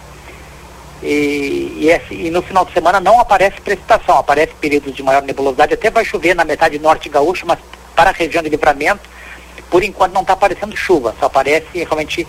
[1.03, 5.21] E, e, esse- e no final de semana não aparece precipitação, aparece períodos de maior
[5.21, 7.59] nebulosidade, até vai chover na metade norte gaúcha, mas
[7.95, 9.01] para a região de livramento,
[9.69, 12.25] por enquanto não está aparecendo chuva, só aparece realmente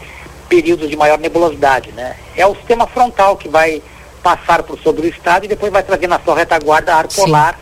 [0.48, 2.16] períodos de maior nebulosidade, né?
[2.36, 3.82] É o sistema frontal que vai
[4.22, 7.58] passar por sobre o estado e depois vai trazer na sua retaguarda ar polar,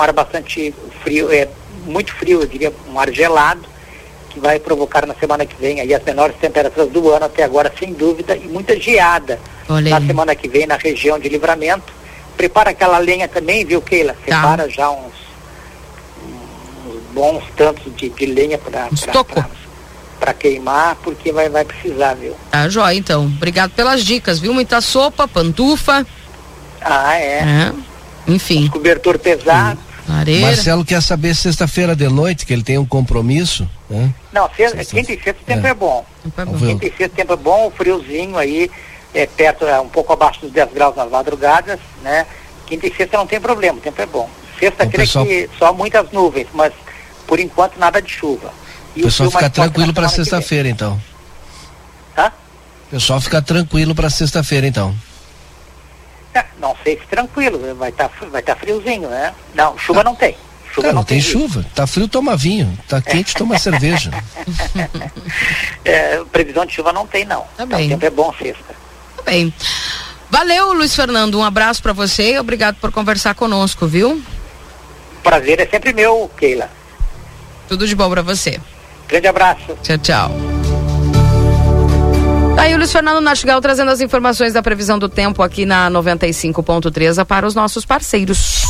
[0.00, 1.46] um ar bastante frio, é
[1.84, 3.60] muito frio, eu diria, um ar gelado,
[4.30, 7.72] que vai provocar na semana que vem aí as menores temperaturas do ano até agora,
[7.78, 9.38] sem dúvida, e muita geada
[9.68, 11.92] Olha na semana que vem na região de livramento.
[12.36, 14.16] Prepara aquela lenha também, viu, Keila?
[14.24, 15.12] Separa já uns,
[16.86, 22.34] uns bons tantos de, de lenha para queimar, porque vai, vai precisar, viu?
[22.50, 23.26] Tá, joia, então.
[23.26, 24.54] Obrigado pelas dicas, viu?
[24.54, 26.06] Muita sopa, pantufa.
[26.80, 27.40] Ah, é.
[27.40, 27.72] É.
[28.26, 28.68] Enfim.
[28.68, 29.89] Cobertor pesado.
[30.12, 30.46] Areia.
[30.46, 34.12] Marcelo quer saber sexta-feira de noite, que ele tem um compromisso, né?
[34.32, 36.04] Não, sexta, quinta e sexta o tempo é, bom.
[36.36, 36.58] é bom.
[36.58, 38.70] Quinta e sexta o tempo é bom, o friozinho aí,
[39.14, 42.26] é perto, é, um pouco abaixo dos 10 graus nas madrugadas, né?
[42.66, 44.28] Quinta e sexta não tem problema, o tempo é bom.
[44.58, 46.72] Sexta, O creio pessoal- que só muitas nuvens, mas
[47.26, 48.52] por enquanto nada de chuva.
[48.96, 51.00] O pessoal frio mais fica tranquilo para sexta-feira, então.
[52.16, 52.26] Hã?
[52.88, 54.94] O pessoal fica tranquilo para sexta-feira, então.
[56.34, 59.34] É, Não sei se tranquilo, vai estar vai tá friozinho, né?
[59.54, 60.36] Não, chuva não tem.
[60.72, 61.38] Chuva Não, não, tem jeito.
[61.40, 61.66] chuva.
[61.74, 62.78] Tá frio, toma vinho.
[62.88, 64.12] Tá quente, toma cerveja.
[65.84, 67.40] É, previsão de chuva não tem, não.
[67.56, 67.86] Tá Então, bem.
[67.86, 68.74] O tempo é bom sexta.
[69.16, 69.52] Tá bem.
[70.30, 71.38] Valeu, Luiz Fernando.
[71.38, 74.22] Um abraço pra você e obrigado por conversar conosco, viu?
[75.24, 76.70] Prazer é sempre meu, Keila.
[77.68, 78.60] Tudo de bom pra você.
[79.08, 79.76] Grande abraço.
[79.82, 80.59] Tchau, tchau.
[82.56, 85.90] Tá aí o Luiz Fernando Nastigal trazendo as informações da previsão do tempo aqui na
[85.90, 88.69] 95.3 para os nossos parceiros.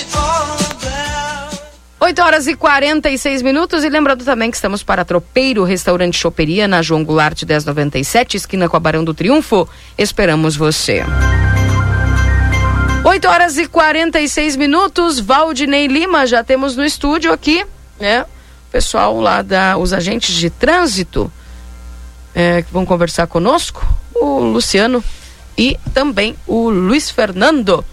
[1.99, 3.83] 8 horas e 46 minutos.
[3.83, 8.75] E lembrando também que estamos para Tropeiro Restaurante Choperia, na João Goulart 1097, esquina com
[8.75, 9.69] a Barão do Triunfo.
[9.97, 11.03] Esperamos você.
[13.05, 15.19] 8 horas e 46 minutos.
[15.19, 17.65] Valdinei Lima, já temos no estúdio aqui,
[17.99, 18.23] né?
[18.23, 19.77] O pessoal lá da.
[19.77, 21.31] Os agentes de trânsito
[22.35, 23.87] é, que vão conversar conosco.
[24.13, 25.03] O Luciano
[25.57, 27.85] e também o Luiz Fernando.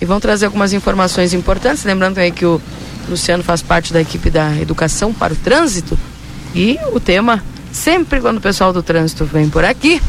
[0.00, 1.84] E vão trazer algumas informações importantes.
[1.84, 2.60] Lembrando aí que o
[3.08, 5.98] Luciano faz parte da equipe da Educação para o Trânsito.
[6.54, 7.42] E o tema,
[7.72, 10.00] sempre quando o pessoal do trânsito vem por aqui,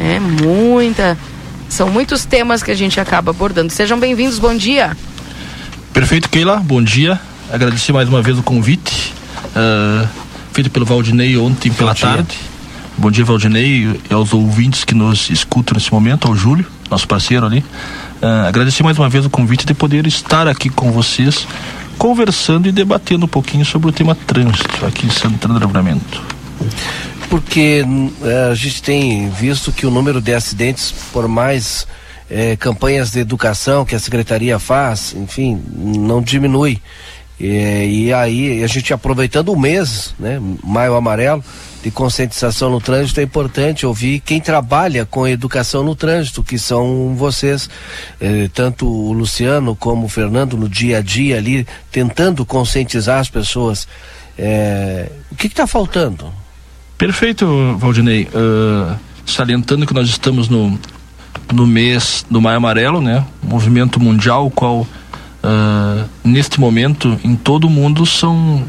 [0.00, 1.16] é muita.
[1.68, 3.72] São muitos temas que a gente acaba abordando.
[3.72, 4.96] Sejam bem-vindos, bom dia.
[5.92, 6.56] Perfeito, Keila.
[6.56, 7.20] Bom dia.
[7.52, 9.14] Agradecer mais uma vez o convite
[9.54, 10.08] ah,
[10.52, 12.38] feito pelo Valdinei ontem pela tarde.
[12.96, 17.44] Bom dia, Valdinei, e aos ouvintes que nos escutam nesse momento, ao Júlio, nosso parceiro
[17.44, 17.64] ali.
[18.26, 21.46] Ah, agradecer mais uma vez o convite de poder estar aqui com vocês,
[21.98, 26.22] conversando e debatendo um pouquinho sobre o tema trânsito aqui em Santana do Livramento.
[27.28, 27.84] porque
[28.22, 31.86] é, a gente tem visto que o número de acidentes, por mais
[32.30, 36.80] é, campanhas de educação que a secretaria faz, enfim, não diminui.
[37.38, 41.44] E, e aí a gente aproveitando o mês, né, Maio Amarelo,
[41.84, 47.14] de conscientização no trânsito, é importante ouvir quem trabalha com educação no trânsito, que são
[47.14, 47.68] vocês,
[48.18, 53.28] eh, tanto o Luciano como o Fernando, no dia a dia ali, tentando conscientizar as
[53.28, 53.86] pessoas.
[54.38, 56.32] Eh, o que está faltando?
[56.96, 58.28] Perfeito, Valdinei.
[58.32, 60.78] Uh, salientando que nós estamos no,
[61.52, 63.22] no mês do Maio Amarelo, né?
[63.42, 68.64] Movimento mundial, qual uh, neste momento em todo o mundo são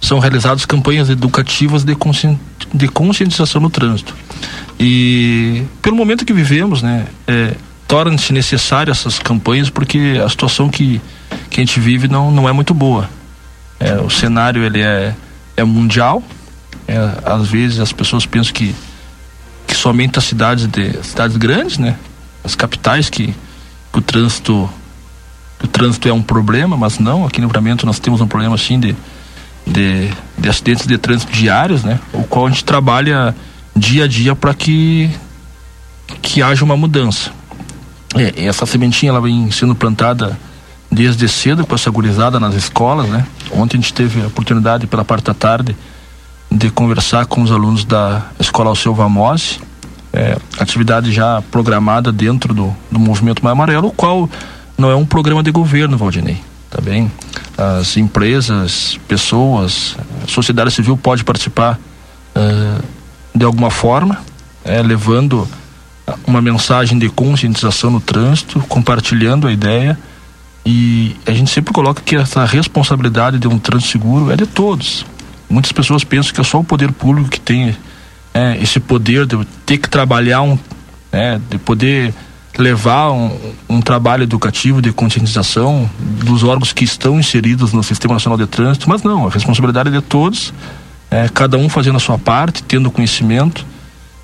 [0.00, 2.38] são realizadas campanhas educativas de, consci,
[2.72, 4.14] de conscientização no trânsito.
[4.78, 7.54] E pelo momento que vivemos, né, é,
[7.86, 11.00] torna-se necessário essas campanhas porque a situação que,
[11.50, 13.10] que a gente vive não, não é muito boa.
[13.78, 15.14] É, o cenário ele é,
[15.56, 16.22] é mundial.
[16.88, 18.74] É, às vezes as pessoas pensam que,
[19.66, 21.96] que somente as cidades de cidades grandes, né,
[22.42, 23.34] as capitais que,
[23.92, 24.68] que o trânsito
[25.62, 27.26] o trânsito é um problema, mas não.
[27.26, 28.96] Aqui no Livramento nós temos um problema assim de
[29.70, 32.00] de, de acidentes de trânsito diários, né?
[32.12, 33.34] O qual a gente trabalha
[33.74, 35.10] dia a dia para que
[36.20, 37.30] que haja uma mudança.
[38.16, 40.36] É, essa sementinha ela vem sendo plantada
[40.90, 43.24] desde cedo com essa gurizada nas escolas, né?
[43.52, 45.76] Ontem a gente teve a oportunidade pela parte da tarde
[46.50, 49.60] de conversar com os alunos da escola Alceu Vamose,
[50.12, 54.28] é, atividade já programada dentro do, do movimento Mais Amarelo, o qual
[54.76, 56.78] não é um programa de governo, Valdinei tá?
[57.78, 59.96] As empresas, pessoas,
[60.26, 61.78] sociedade civil pode participar
[62.34, 62.82] uh,
[63.34, 64.18] de alguma forma,
[64.64, 65.46] é, levando
[66.26, 69.98] uma mensagem de conscientização no trânsito, compartilhando a ideia
[70.64, 75.04] e a gente sempre coloca que essa responsabilidade de um trânsito seguro é de todos.
[75.48, 77.76] Muitas pessoas pensam que é só o poder público que tem
[78.32, 80.58] é, esse poder de ter que trabalhar um,
[81.10, 82.14] é, de poder
[82.58, 83.30] levar um,
[83.68, 88.88] um, trabalho educativo de conscientização dos órgãos que estão inseridos no Sistema Nacional de Trânsito,
[88.88, 90.52] mas não, a responsabilidade é de todos,
[91.10, 93.64] é, cada um fazendo a sua parte, tendo conhecimento.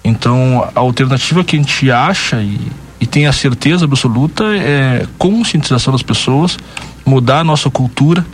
[0.05, 2.61] Então, a alternativa que a gente acha e,
[3.01, 6.59] e tem a certeza absoluta é conscientização das pessoas,
[7.05, 8.25] mudar a nossa cultura.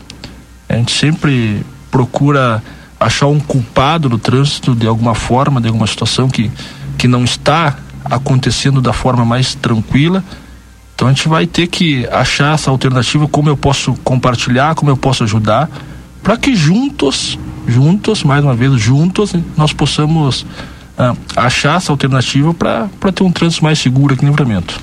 [0.69, 2.63] A gente sempre procura
[2.99, 6.51] achar um culpado no trânsito de alguma forma, de alguma situação que,
[6.97, 10.23] que não está acontecendo da forma mais tranquila.
[10.95, 14.97] Então a gente vai ter que achar essa alternativa, como eu posso compartilhar, como eu
[14.97, 15.69] posso ajudar,
[16.23, 20.47] para que juntos, juntos, mais uma vez, juntos, nós possamos
[20.97, 24.81] ah, achar essa alternativa para ter um trânsito mais seguro aqui no livramento.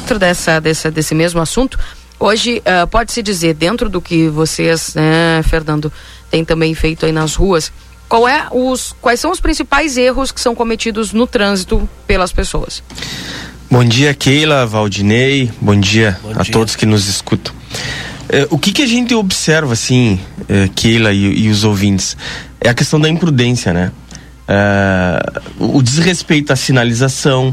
[0.00, 1.78] Dentro dessa, dessa, desse mesmo assunto,
[2.20, 5.90] hoje uh, pode-se dizer, dentro do que vocês, né, Fernando,
[6.30, 7.72] tem também feito aí nas ruas,
[8.14, 12.80] qual é os, quais são os principais erros que são cometidos no trânsito pelas pessoas?
[13.68, 15.50] Bom dia, Keila, Valdinei.
[15.60, 16.52] Bom dia Bom a dia.
[16.52, 17.52] todos que nos escutam.
[18.28, 22.16] É, o que, que a gente observa, assim, é, Keila e, e, os ouvintes,
[22.60, 23.90] é a questão da imprudência, né?
[24.46, 27.52] É, o desrespeito à sinalização,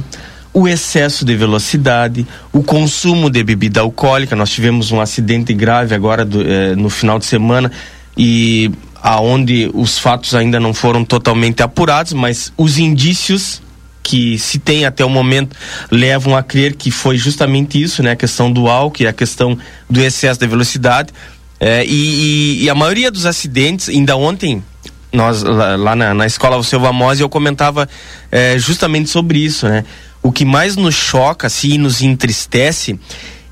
[0.54, 4.36] o excesso de velocidade, o consumo de bebida alcoólica.
[4.36, 7.72] Nós tivemos um acidente grave agora do, é, no final de semana
[8.16, 8.70] e
[9.02, 13.62] aonde os fatos ainda não foram totalmente apurados, mas os indícios
[14.04, 15.56] que se tem até o momento
[15.90, 18.12] levam a crer que foi justamente isso, né?
[18.12, 19.58] A questão do álcool a questão
[19.90, 21.14] do excesso de velocidade.
[21.60, 24.64] É, e, e, e, a maioria dos acidentes, ainda ontem,
[25.14, 27.88] nós lá, lá na, na escola Silva Mose, eu comentava
[28.32, 29.86] é, justamente sobre isso, né?
[30.24, 33.00] O que mais nos choca, assim, nos entristece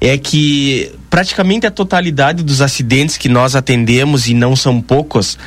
[0.01, 5.37] é que praticamente a totalidade dos acidentes que nós atendemos, e não são poucos,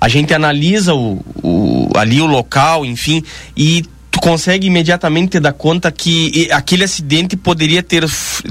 [0.00, 3.22] a gente analisa o, o ali o local, enfim,
[3.56, 8.04] e tu consegue imediatamente te dar conta que aquele acidente poderia ter,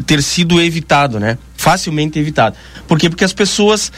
[0.06, 1.38] ter sido evitado, né?
[1.56, 2.56] Facilmente evitado.
[2.88, 3.10] Por quê?
[3.10, 3.92] Porque as pessoas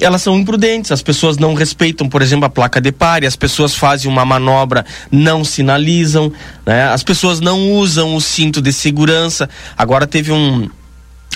[0.00, 3.74] elas são imprudentes, as pessoas não respeitam, por exemplo, a placa de pare, as pessoas
[3.74, 6.32] fazem uma manobra, não sinalizam,
[6.66, 6.88] né?
[6.88, 9.48] as pessoas não usam o cinto de segurança.
[9.76, 10.68] Agora teve um,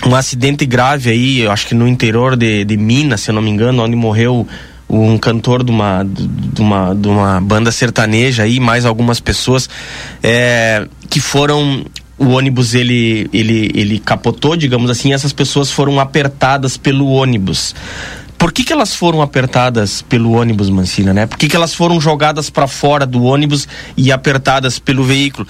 [0.05, 3.41] um acidente grave aí, eu acho que no interior de, de Minas, se eu não
[3.41, 4.47] me engano, onde morreu
[4.89, 9.69] um cantor de uma, de uma, de uma banda sertaneja aí, mais algumas pessoas
[10.23, 11.85] é, que foram
[12.17, 17.75] o ônibus ele, ele, ele capotou, digamos assim, essas pessoas foram apertadas pelo ônibus.
[18.37, 21.25] Por que, que elas foram apertadas pelo ônibus, Mancina, né?
[21.25, 25.47] Por que, que elas foram jogadas para fora do ônibus e apertadas pelo veículo?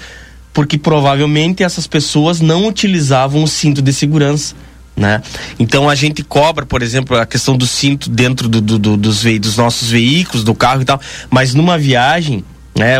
[0.57, 4.55] Porque provavelmente essas pessoas não utilizavam o cinto de segurança
[4.95, 5.21] Né?
[5.59, 9.21] Então a gente cobra, por exemplo, a questão do cinto dentro do, do, do, dos,
[9.21, 10.99] ve dos nossos veículos, do carro e tal,
[11.29, 12.43] mas numa viagem,
[12.75, 12.95] né,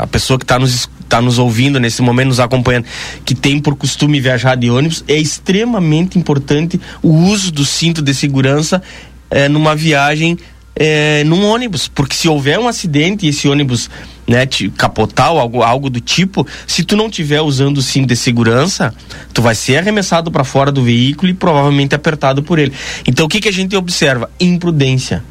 [0.00, 2.86] a pessoa que está nos está nos ouvindo nesse momento, nos acompanhando,
[3.24, 8.14] que tem por costume viajar de ônibus, é extremamente importante o uso do cinto de
[8.14, 8.80] segurança
[9.28, 10.38] é, numa viagem
[10.76, 13.90] é, num ônibus, porque se houver um acidente e esse ônibus
[14.30, 18.06] né, te capotar ou algo, algo do tipo, se tu não tiver usando o cinto
[18.06, 18.94] de segurança,
[19.34, 22.72] tu vai ser arremessado para fora do veículo e provavelmente apertado por ele.
[23.06, 24.30] Então o que, que a gente observa?
[24.38, 25.24] Imprudência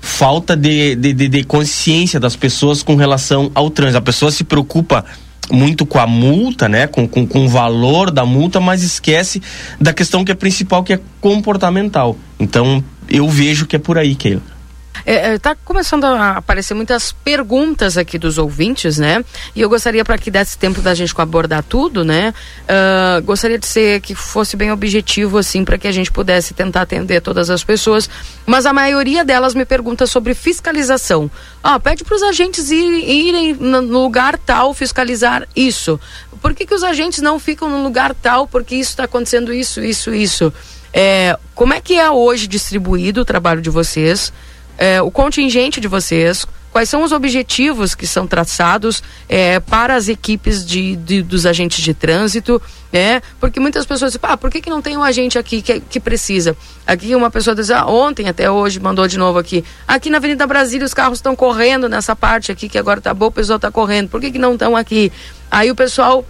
[0.00, 3.98] falta de, de, de, de, consciência das pessoas com relação ao trânsito.
[3.98, 5.04] A pessoa se preocupa
[5.50, 9.42] muito com a multa, né, com, com, com o valor da multa, mas esquece
[9.80, 12.16] da questão que é principal, que é comportamental.
[12.38, 14.55] Então, eu vejo que é por aí, Keila.
[15.00, 19.24] Está é, é tá começando a aparecer muitas perguntas aqui dos ouvintes, né?
[19.54, 22.32] E eu gostaria, para que desse tempo da gente abordar tudo, né?
[22.62, 26.82] Uh, gostaria de ser que fosse bem objetivo, assim, para que a gente pudesse tentar
[26.82, 28.08] atender todas as pessoas.
[28.44, 31.30] Mas a maioria delas me pergunta sobre fiscalização.
[31.62, 35.98] Ah, pede para os agentes ir, irem no lugar tal fiscalizar isso.
[36.40, 38.46] Por que, que os agentes não ficam no lugar tal?
[38.46, 40.52] Porque isso está acontecendo isso, isso, isso.
[40.92, 44.32] É, como é que é hoje distribuído o trabalho de vocês?
[44.78, 46.46] É, o contingente de vocês,
[46.76, 51.82] quais são os objetivos que são traçados é, para as equipes de, de, dos agentes
[51.82, 52.60] de trânsito,
[52.92, 53.22] né?
[53.40, 55.98] Porque muitas pessoas dizem, ah, por que, que não tem um agente aqui que, que
[55.98, 56.54] precisa?
[56.86, 60.46] Aqui uma pessoa diz, ah, ontem até hoje mandou de novo aqui, aqui na Avenida
[60.46, 63.70] Brasília os carros estão correndo nessa parte aqui que agora tá boa, o pessoal está
[63.70, 65.10] correndo, por que, que não estão aqui?
[65.50, 66.26] Aí o pessoal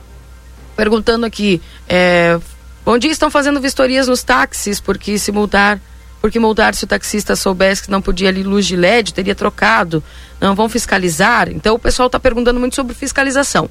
[0.77, 2.39] perguntando aqui, é,
[2.85, 5.81] onde estão fazendo vistorias nos táxis, porque se multar
[6.27, 10.03] porque multar se o taxista soubesse que não podia ali luz de LED, teria trocado.
[10.41, 11.49] Não vão fiscalizar.
[11.49, 13.71] Então o pessoal está perguntando muito sobre fiscalização.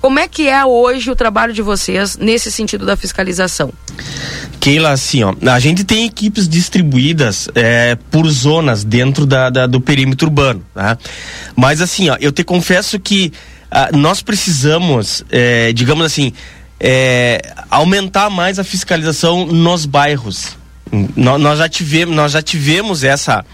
[0.00, 3.72] Como é que é hoje o trabalho de vocês nesse sentido da fiscalização?
[4.60, 9.80] Keila, assim, ó, a gente tem equipes distribuídas é, por zonas dentro da, da, do
[9.80, 10.96] perímetro urbano, tá?
[11.56, 13.32] Mas assim, ó, eu te confesso que
[13.68, 16.32] ah, nós precisamos, é, digamos assim,
[16.78, 20.56] é, aumentar mais a fiscalização nos bairros,
[21.16, 23.44] nós, já tivemos, nós já tivemos essa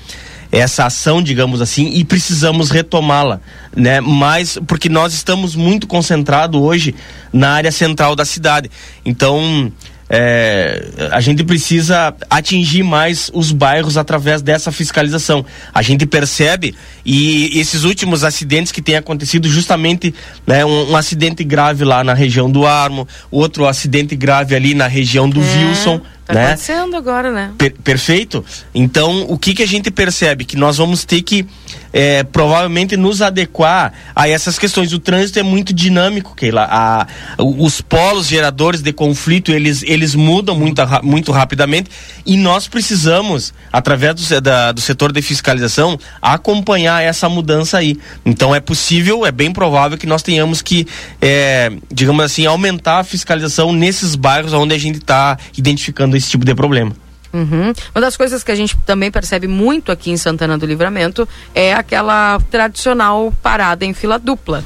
[0.51, 3.41] essa ação, digamos assim, e precisamos retomá-la,
[3.75, 4.01] né?
[4.01, 6.95] Mas porque nós estamos muito concentrados hoje
[7.33, 8.71] na área central da cidade.
[9.05, 9.73] Então,
[10.09, 15.45] é, a gente precisa atingir mais os bairros através dessa fiscalização.
[15.75, 16.75] A gente percebe
[17.05, 20.15] e esses últimos acidentes que têm acontecido, justamente
[20.47, 24.87] né, um, um acidente grave lá na região do Armo, outro acidente grave ali na
[24.87, 26.01] região do é, Wilson.
[26.27, 26.47] Tá né?
[26.47, 27.53] acontecendo agora, né?
[27.57, 28.45] Per perfeito.
[28.75, 30.45] Então, o que, que a gente percebe?
[30.45, 31.47] Que nós vamos ter que
[31.93, 34.93] é, provavelmente nos adequar a essas questões.
[34.93, 36.67] O trânsito é muito dinâmico, Keila.
[36.69, 37.07] A,
[37.39, 41.91] os polos geradores de conflito, eles, eles mudam muito, muito rapidamente
[42.27, 47.97] e nós precisamos, através do, da, do setor de fiscalização, acompanhar essa mudança aí.
[48.25, 50.87] Então é possível, é bem provável que nós tenhamos que,
[51.23, 56.45] é, digamos assim, aumentar a fiscalização nesses bairros onde a gente está identificando esse tipo
[56.45, 56.93] de problema.
[57.33, 57.73] Uhum.
[57.95, 61.75] Uma das coisas que a gente também percebe muito aqui em Santana do Livramento é
[61.75, 64.65] aquela tradicional parada em fila dupla.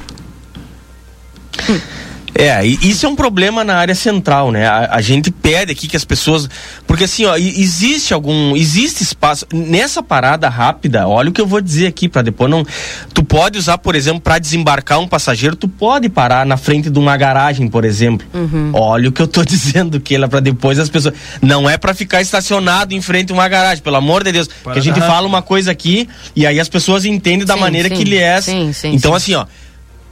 [2.34, 4.66] É, isso é um problema na área central, né?
[4.66, 6.48] A, a, gente pede aqui que as pessoas.
[6.86, 8.56] Porque assim, ó, existe algum.
[8.56, 9.46] Existe espaço.
[9.52, 12.64] Nessa parada rápida, olha o que eu vou dizer aqui, para depois não.
[13.12, 16.98] Tu pode usar, por exemplo, para desembarcar um passageiro, tu pode parar na frente de
[16.98, 18.26] uma garagem, por exemplo.
[18.32, 18.70] Uhum.
[18.74, 21.14] Olha o que eu tô dizendo, que ela para depois as pessoas.
[21.42, 24.48] Não é para ficar estacionado em frente a uma garagem, pelo amor de Deus.
[24.62, 27.60] Para que a gente fala uma coisa aqui e aí as pessoas entendem da sim,
[27.60, 28.40] maneira sim, que ele é.
[28.40, 29.46] Sim, sim, então, assim, ó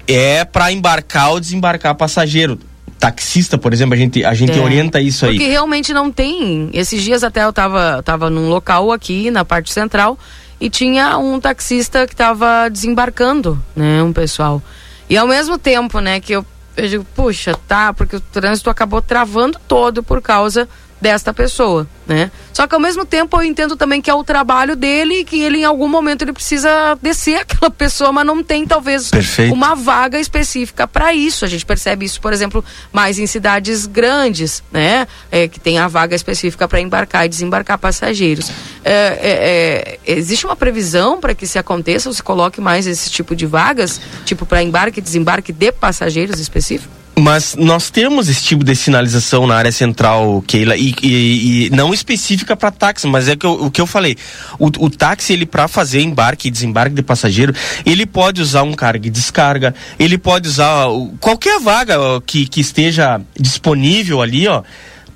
[0.08, 2.58] é para embarcar ou desembarcar passageiro
[2.98, 4.60] taxista, por exemplo, a gente, a gente é.
[4.60, 5.36] orienta isso aí.
[5.36, 6.68] Porque realmente não tem.
[6.72, 10.18] Esses dias até eu tava, tava num local aqui na parte central
[10.60, 14.60] e tinha um taxista que tava desembarcando, né, um pessoal.
[15.08, 16.44] E ao mesmo tempo, né, que eu,
[16.76, 20.68] eu digo, puxa, tá, porque o trânsito acabou travando todo por causa
[21.00, 22.30] desta pessoa, né?
[22.52, 25.40] Só que ao mesmo tempo eu entendo também que é o trabalho dele e que
[25.40, 29.54] ele em algum momento ele precisa descer aquela pessoa, mas não tem talvez Perfeito.
[29.54, 31.44] uma vaga específica para isso.
[31.44, 35.06] A gente percebe isso, por exemplo, mais em cidades grandes, né?
[35.30, 38.50] É, que tem a vaga específica para embarcar e desembarcar passageiros.
[38.84, 43.10] É, é, é existe uma previsão para que se aconteça ou se coloque mais esse
[43.10, 46.98] tipo de vagas, tipo para embarque e desembarque de passageiros específicos?
[47.18, 51.92] Mas nós temos esse tipo de sinalização na área central, Keila, e, e, e não
[51.92, 54.16] específica para táxi, mas é que eu, o que eu falei.
[54.58, 57.52] O, o táxi, ele para fazer embarque e desembarque de passageiro,
[57.84, 60.86] ele pode usar um carga e descarga, ele pode usar
[61.20, 64.62] qualquer vaga que, que esteja disponível ali, ó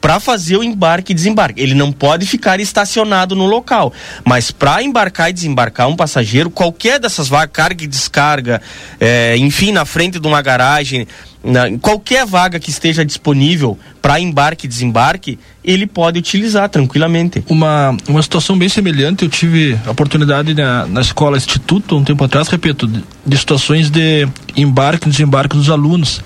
[0.03, 1.63] para fazer o embarque e desembarque.
[1.63, 3.93] Ele não pode ficar estacionado no local,
[4.25, 8.61] mas para embarcar e desembarcar um passageiro, qualquer dessas vagas, carga e descarga,
[8.99, 11.07] é, enfim, na frente de uma garagem,
[11.45, 17.43] na, qualquer vaga que esteja disponível para embarque e desembarque, ele pode utilizar tranquilamente.
[17.49, 22.23] Uma, uma situação bem semelhante, eu tive a oportunidade na, na escola Instituto, um tempo
[22.25, 26.23] atrás, repito, de, de situações de embarque e desembarque dos alunos.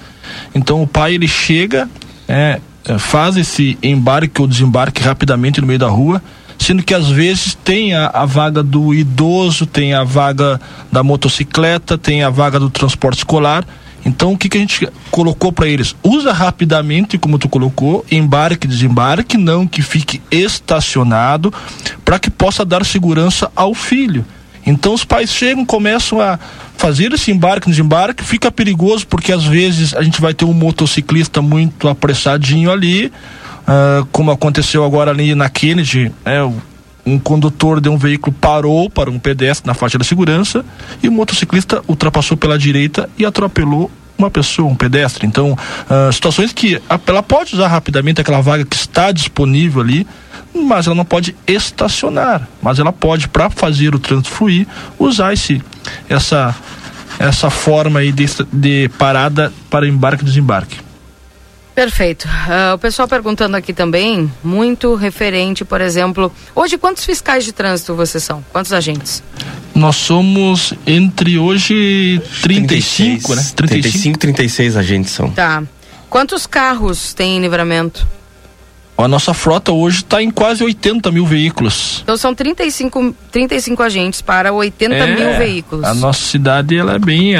[0.54, 1.88] Então o pai ele chega,
[2.28, 2.60] é,
[2.98, 6.22] faz esse embarque ou desembarque rapidamente no meio da rua,
[6.58, 10.60] sendo que às vezes tem a, a, vaga do idoso, tem a vaga
[10.90, 13.64] da motocicleta, tem a vaga do transporte escolar.
[14.06, 15.96] Então o que, que a gente colocou para eles?
[16.00, 21.52] Usa rapidamente, como tu colocou, embarque, desembarque, não que fique estacionado,
[22.04, 24.24] para que possa dar segurança ao filho.
[24.64, 26.38] Então os pais chegam, começam a
[26.76, 31.42] fazer esse embarque, desembarque, fica perigoso porque às vezes a gente vai ter um motociclista
[31.42, 36.44] muito apressadinho ali, uh, como aconteceu agora ali na Kennedy, né,
[37.06, 40.64] um condutor de um veículo parou para um pedestre na faixa da segurança
[41.00, 43.88] e o motociclista ultrapassou pela direita e atropelou
[44.18, 45.26] uma pessoa, um pedestre.
[45.26, 50.06] Então, uh, situações que ela pode usar rapidamente aquela vaga que está disponível ali,
[50.54, 54.66] mas ela não pode estacionar, mas ela pode, para fazer o trânsito fluir,
[54.98, 55.62] usar esse,
[56.08, 56.54] essa,
[57.18, 60.85] essa forma aí de, de parada para embarque e desembarque.
[61.76, 62.26] Perfeito.
[62.26, 67.94] Uh, o pessoal perguntando aqui também, muito referente, por exemplo, hoje quantos fiscais de trânsito
[67.94, 68.42] vocês são?
[68.50, 69.22] Quantos agentes?
[69.74, 73.52] Nós somos entre hoje 35, 36, né?
[73.54, 75.30] 35, 35 36 agentes são.
[75.30, 75.62] Tá.
[76.08, 78.06] Quantos carros tem em livramento?
[78.98, 82.00] A nossa frota hoje está em quase 80 mil veículos.
[82.02, 85.84] Então são 35, 35 agentes para 80 é, mil veículos.
[85.84, 87.34] A nossa cidade ela é bem.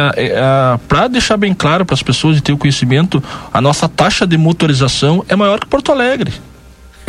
[0.86, 4.36] Para deixar bem claro para as pessoas e ter o conhecimento, a nossa taxa de
[4.36, 6.32] motorização é maior que Porto Alegre.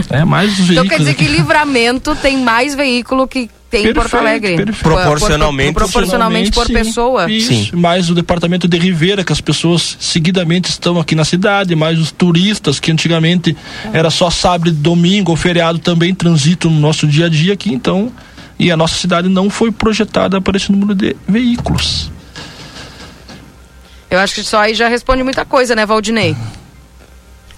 [0.09, 0.71] É mais veículos.
[0.71, 1.25] Então quer dizer aqui.
[1.25, 4.55] que livramento tem mais veículo que tem perfeito, em Porto Alegre.
[4.55, 4.83] Perfeito.
[4.83, 5.73] Proporcionalmente.
[5.73, 7.29] Por, por, proporcionalmente por pessoa.
[7.29, 7.69] Isso, Sim.
[7.73, 12.11] mais o departamento de Ribeira, que as pessoas seguidamente estão aqui na cidade, mais os
[12.11, 13.55] turistas, que antigamente
[13.91, 18.11] era só sábado, domingo ou feriado também transitam no nosso dia a dia aqui, então.
[18.59, 22.09] E a nossa cidade não foi projetada para esse número de veículos.
[24.09, 26.35] Eu acho que só aí já responde muita coisa, né, Valdinei?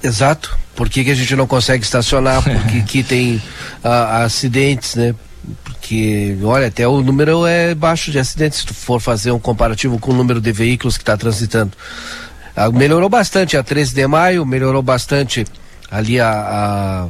[0.04, 0.58] Exato.
[0.76, 2.42] Por que, que a gente não consegue estacionar?
[2.42, 3.36] Porque aqui tem
[3.84, 5.14] uh, acidentes, né?
[5.90, 9.98] Porque, olha, até o número é baixo de acidentes, se tu for fazer um comparativo
[9.98, 11.72] com o número de veículos que está transitando.
[12.56, 15.48] Uh, melhorou bastante a 13 de maio, melhorou bastante
[15.90, 17.08] ali a, a,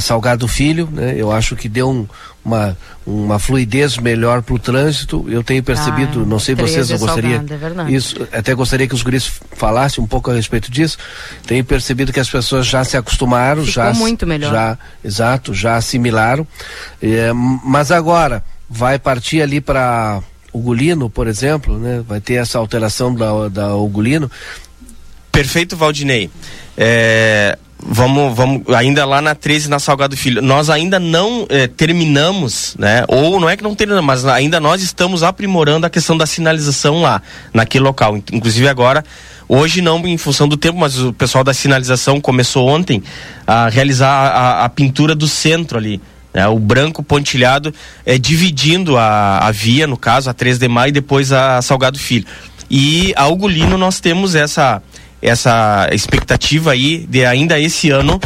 [0.00, 1.14] a Salgado Filho, né?
[1.16, 2.08] Eu acho que deu um,
[2.42, 2.76] uma,
[3.06, 5.26] uma fluidez melhor para o trânsito.
[5.28, 7.44] Eu tenho percebido, ah, não sei vocês, eu gostaria.
[7.86, 10.96] é isso, até gostaria que os guris falassem um pouco a respeito disso.
[11.46, 13.92] Tenho percebido que as pessoas já se acostumaram, Ficou já.
[13.92, 14.50] muito melhor.
[14.50, 16.46] Já, exato, já assimilaram.
[17.02, 20.22] É, mas agora vai partir ali para
[20.52, 22.02] Ugolino, por exemplo, né?
[22.08, 24.30] Vai ter essa alteração da, da Ugolino.
[25.30, 26.30] Perfeito, Valdinei.
[26.76, 30.42] É, vamos, vamos ainda lá na 13 na Salgado Filho.
[30.42, 33.04] Nós ainda não eh, terminamos, né?
[33.08, 37.00] Ou não é que não terminamos, mas ainda nós estamos aprimorando a questão da sinalização
[37.00, 37.22] lá,
[37.52, 38.16] naquele local.
[38.16, 39.04] Inclusive agora,
[39.48, 43.02] hoje não em função do tempo, mas o pessoal da sinalização começou ontem
[43.46, 46.00] a realizar a, a pintura do centro ali.
[46.32, 46.46] Né?
[46.48, 47.74] O branco pontilhado
[48.04, 51.98] é dividindo a, a via, no caso, a 3 de maio e depois a Salgado
[51.98, 52.26] Filho.
[52.70, 54.80] E a Ugolino nós temos essa
[55.22, 58.20] essa expectativa aí de ainda esse ano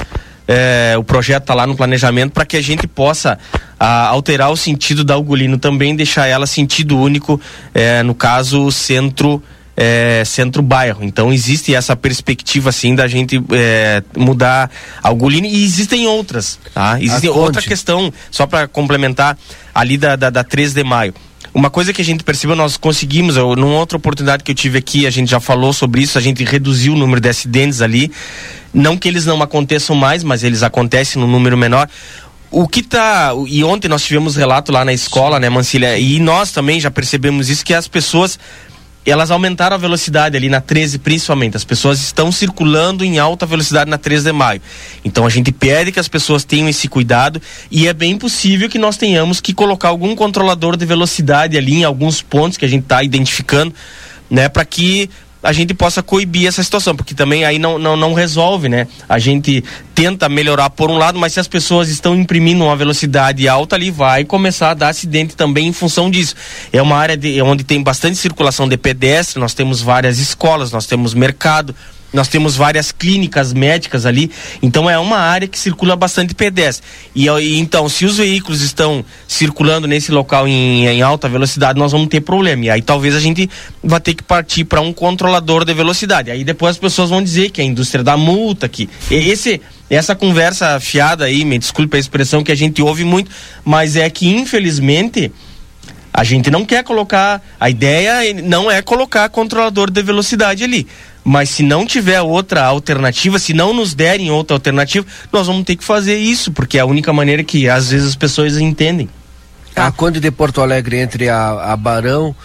[0.46, 3.38] é, o projeto está lá no planejamento para que a gente possa
[3.80, 7.40] a, alterar o sentido da Ugolino também, deixar ela sentido único,
[7.74, 9.42] é, no caso, centro.
[9.76, 11.02] É, centro-bairro.
[11.02, 14.70] Então existe essa perspectiva assim da gente é, mudar
[15.02, 16.96] Algolino e existem outras, tá?
[17.02, 19.36] Existe outra questão, só para complementar,
[19.74, 21.12] ali da, da, da 3 de maio.
[21.54, 24.76] Uma coisa que a gente percebeu, nós conseguimos, eu, numa outra oportunidade que eu tive
[24.76, 28.10] aqui, a gente já falou sobre isso, a gente reduziu o número de acidentes ali.
[28.72, 31.88] Não que eles não aconteçam mais, mas eles acontecem num número menor
[32.54, 33.32] o que tá.
[33.48, 35.98] E ontem nós tivemos relato lá na escola, né, Mancilha?
[35.98, 38.38] E nós também já percebemos isso, que as pessoas
[39.10, 41.56] elas aumentaram a velocidade ali na 13 principalmente.
[41.56, 44.62] As pessoas estão circulando em alta velocidade na 13 de maio.
[45.04, 47.40] Então a gente pede que as pessoas tenham esse cuidado
[47.70, 51.84] e é bem possível que nós tenhamos que colocar algum controlador de velocidade ali em
[51.84, 53.74] alguns pontos que a gente está identificando,
[54.30, 55.10] né, para que
[55.44, 58.88] a gente possa coibir essa situação, porque também aí não, não, não resolve, né?
[59.06, 59.62] A gente
[59.94, 63.90] tenta melhorar por um lado, mas se as pessoas estão imprimindo uma velocidade alta ali,
[63.90, 66.34] vai começar a dar acidente também em função disso.
[66.72, 70.86] É uma área de, onde tem bastante circulação de pedestre, nós temos várias escolas, nós
[70.86, 71.76] temos mercado,
[72.14, 74.30] nós temos várias clínicas médicas ali,
[74.62, 76.86] então é uma área que circula bastante pedestre.
[77.14, 77.28] E,
[77.58, 82.20] então, se os veículos estão circulando nesse local em, em, alta velocidade, nós vamos ter
[82.20, 82.66] problema.
[82.66, 83.50] E aí talvez a gente
[83.82, 86.30] vá ter que partir para um controlador de velocidade.
[86.30, 89.60] Aí depois as pessoas vão dizer que é a indústria da multa, que esse
[89.90, 93.30] essa conversa fiada aí, me desculpe a expressão que a gente ouve muito,
[93.64, 95.30] mas é que infelizmente
[96.12, 100.86] a gente não quer colocar, a ideia não é colocar controlador de velocidade ali.
[101.24, 105.76] Mas se não tiver outra alternativa, se não nos derem outra alternativa, nós vamos ter
[105.76, 109.08] que fazer isso, porque é a única maneira que às vezes as pessoas entendem.
[109.74, 112.36] A Conde de Porto Alegre entre a, a Barão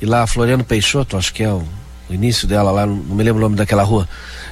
[0.00, 1.64] e lá a Floriano Peixoto, acho que é o,
[2.08, 4.08] o início dela lá, não me lembro o nome daquela rua.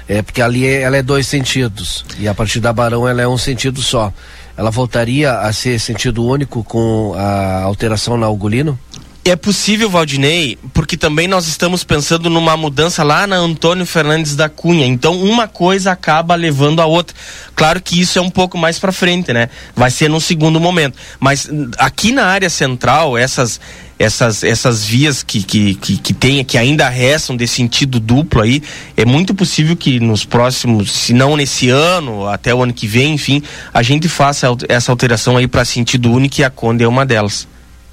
[0.09, 3.29] É porque ali é, ela é dois sentidos e a partir da Barão ela é
[3.29, 4.13] um sentido só
[4.57, 8.79] ela voltaria a ser sentido único com a alteração na Algolino?
[9.29, 14.49] É possível, Valdinei, porque também nós estamos pensando numa mudança lá na Antônio Fernandes da
[14.49, 14.87] Cunha.
[14.87, 17.17] Então, uma coisa acaba levando a outra.
[17.53, 19.49] Claro que isso é um pouco mais para frente, né?
[19.75, 20.97] Vai ser num segundo momento.
[21.19, 23.61] Mas aqui na área central, essas
[23.99, 28.63] essas, essas vias que, que, que, que, tem, que ainda restam de sentido duplo aí,
[28.97, 33.15] é muito possível que nos próximos, se não nesse ano, até o ano que vem,
[33.15, 33.43] enfim,
[33.75, 37.49] a gente faça essa alteração aí para sentido único e a Conde é uma delas.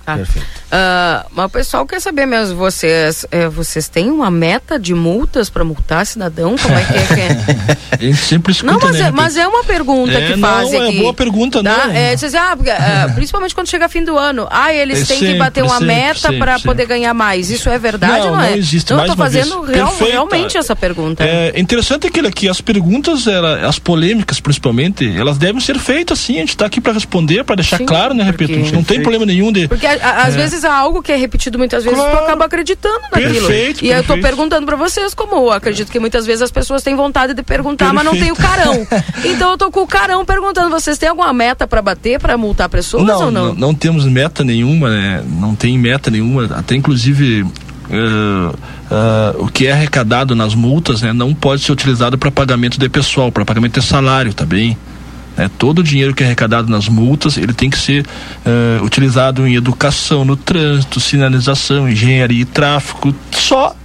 [0.06, 0.18] Tá.
[0.18, 0.46] Perfeito.
[0.46, 5.50] Uh, mas o pessoal quer saber mesmo, vocês, é, vocês têm uma meta de multas
[5.50, 6.56] para multar cidadão?
[6.58, 7.06] Como é que é?
[8.00, 8.14] Que é?
[8.16, 10.98] Sempre escuta, Não, mas, né, é, mas é uma pergunta é, que fazem não, aqui.
[10.98, 11.88] É boa pergunta, tá?
[11.88, 12.12] né?
[12.12, 14.48] É, dizer, ah, uh, principalmente quando chega fim do ano.
[14.52, 17.50] Ah, eles É têm sempre, que bater uma sempre, meta para poder ganhar mais.
[17.50, 18.50] Isso é verdade Não, ou não é?
[18.52, 19.48] não existe, Não, mais eu tô uma vez.
[19.48, 21.24] fazendo real- realmente essa pergunta.
[21.24, 26.38] É interessante aquilo aqui, as perguntas, ela, as polêmicas principalmente, elas devem ser feitas sim,
[26.38, 28.84] a gente está aqui para responder, para deixar Sim, claro, né, repito, a gente não
[28.84, 30.38] tem problema nenhum de Porque às É.
[30.38, 33.34] vezes há algo que é repetido muitas vezes, tu acaba acreditando naquilo.
[33.48, 34.22] Perfeito, e eu tô perfeito.
[34.26, 37.94] perguntando pra vocês, como eu acredito que muitas vezes as pessoas têm vontade de perguntar,
[37.94, 38.88] mas não tem o Perfeito.
[38.88, 38.88] carão.
[39.26, 42.70] então eu tô com o carão perguntando, vocês têm alguma meta pra bater, pra multar
[42.70, 43.46] pessoas não, ou não?
[43.48, 45.24] não, não temos meta nenhuma, né?
[45.40, 47.46] Não tem meta nenhuma, até inclusive
[47.90, 48.56] eh,
[48.92, 52.90] eh, o que é arrecadado nas multas, né, não pode ser utilizado para pagamento de
[52.90, 54.78] pessoal, para pagamento de salário, tá bem?
[55.38, 55.50] Né?
[55.58, 58.06] todo o dinheiro que é arrecadado nas multas, ele tem que ser
[58.46, 63.76] eh, utilizado em educação, no trânsito, sinalização, engenharia e tráfego, só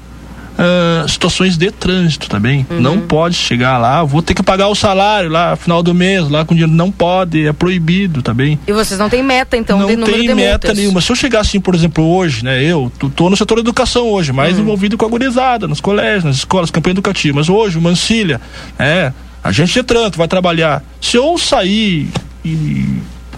[0.58, 2.66] ah, situações de trânsito também.
[2.68, 2.80] Uhum.
[2.80, 6.44] Não pode chegar lá, vou ter que pagar o salário lá, final do mês, lá
[6.44, 6.72] com dinheiro.
[6.72, 8.58] Não pode, é proibido também.
[8.66, 10.76] E vocês não têm meta, então, não de número tem de meta multas?
[10.76, 11.00] nenhuma.
[11.00, 12.60] Se eu chegar assim, por exemplo, hoje, né?
[12.60, 14.62] Eu tô, no setor da educação hoje, mais Uhum.
[14.62, 17.36] envolvido com a gurizada, nos colégios, nas escolas, campanha educativa.
[17.36, 18.40] Mas hoje, o Mancilha,
[18.76, 19.12] é,
[19.48, 20.82] agente de trânsito, vai trabalhar.
[21.00, 22.08] Se eu sair
[22.44, 22.84] e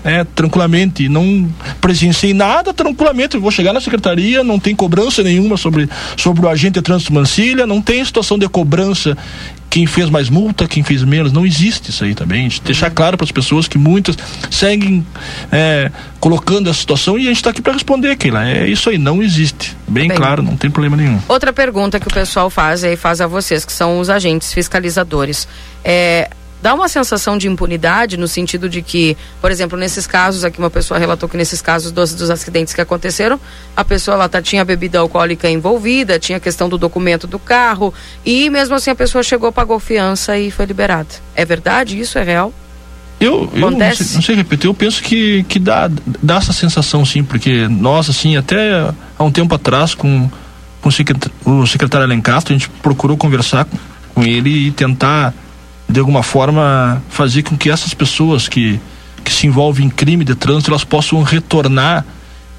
[0.04, 1.48] é, tranquilamente, não
[1.80, 6.74] presenciei nada, tranquilamente, vou chegar na secretaria, não tem cobrança nenhuma sobre, sobre o agente
[6.74, 9.16] de trânsito Mancilha, não tem situação de cobrança
[9.70, 12.40] quem fez mais multa, quem fez menos, não existe isso aí também.
[12.40, 14.18] A gente deixar claro para as pessoas que muitas
[14.50, 15.06] seguem
[15.52, 18.46] é, colocando essa situação e a gente está aqui para responder, Keila.
[18.46, 19.76] É isso aí, não existe.
[19.86, 20.16] Bem, Bem.
[20.16, 21.20] claro, não tem problema nenhum.
[21.28, 25.46] Outra pergunta que o pessoal faz aí, faz a vocês, que são os agentes fiscalizadores.
[25.84, 26.28] É,
[26.62, 30.70] dá uma sensação de impunidade no sentido de que, por exemplo, nesses casos aqui, uma
[30.70, 33.40] pessoa relatou que nesses casos dos, dos acidentes que aconteceram,
[33.76, 37.92] a pessoa lá tá, tinha bebida alcoólica envolvida, tinha questão do documento do carro,
[38.24, 41.08] e mesmo assim a pessoa chegou, pagou fiança e foi liberada.
[41.34, 41.98] É verdade?
[41.98, 42.52] Isso é real?
[43.20, 44.04] Eu, eu não Acontece?
[44.04, 45.90] sei, não sei repetir, eu penso que, que dá,
[46.22, 50.30] dá essa sensação sim, porque nós, assim, até há um tempo atrás, com,
[50.80, 53.66] com o, secretário, Alencastro, a gente procurou conversar
[54.14, 55.34] com ele e tentar,
[55.90, 58.80] de alguma forma, fazer com que essas pessoas que,
[59.24, 62.04] que se envolvem em crime de trânsito, elas possam retornar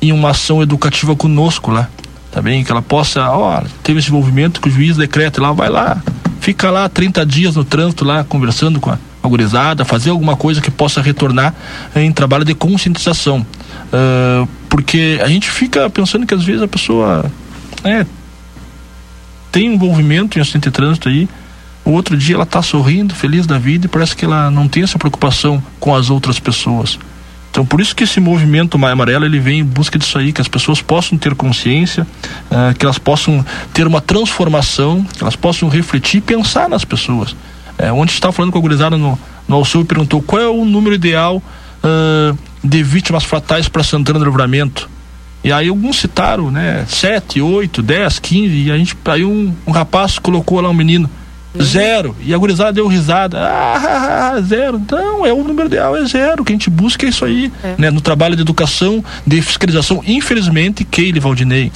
[0.02, 1.90] em uma ação educativa conosco lá,
[2.32, 2.42] tá?
[2.42, 6.02] Que ela possa, ó, teve esse envolvimento que o juiz decreta lá, vai lá,
[6.40, 10.60] fica lá 30 dias no trânsito lá, conversando com a, a gurizada, fazer alguma coisa
[10.60, 11.54] que possa retornar
[11.96, 13.46] em trabalho de conscientização.
[13.94, 17.30] Ah, porque a gente fica pensando que às vezes a pessoa
[17.84, 18.06] é,
[19.52, 21.28] tem envolvimento em acidente de trânsito aí,
[21.84, 24.84] o outro dia ela está sorrindo, feliz da vida e parece que ela não tem
[24.84, 27.00] essa preocupação com as outras pessoas.
[27.50, 30.40] Então, por isso que esse movimento Maia Amarela ele vem em busca disso aí, que
[30.40, 32.08] as pessoas possam ter consciência,
[32.50, 37.36] ah, que elas possam ter uma transformação, que elas possam refletir e pensar nas pessoas.
[37.78, 40.64] É, ontem estava falando com a gurizada no, no Alsul e perguntou qual é o
[40.64, 41.44] número ideal
[41.84, 42.34] ah,
[42.64, 44.90] de vítimas fatais para Santana do Livramento.
[45.44, 49.72] E aí alguns citaram, né, 7, 8, 10, 15, e a gente, aí um, um
[49.72, 51.10] rapaz colocou lá um menino,
[51.60, 56.42] zero, e a gurizada deu risada, ah, zero, não, é o número ideal, é zero,
[56.42, 60.02] o que a gente busca é isso aí, né, no trabalho de educação, de fiscalização,
[60.06, 61.72] infelizmente, Keile Valdinei,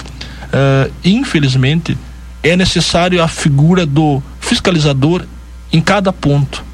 [0.52, 1.96] ah, infelizmente,
[2.42, 5.24] é necessário a figura do fiscalizador
[5.72, 6.64] em cada ponto.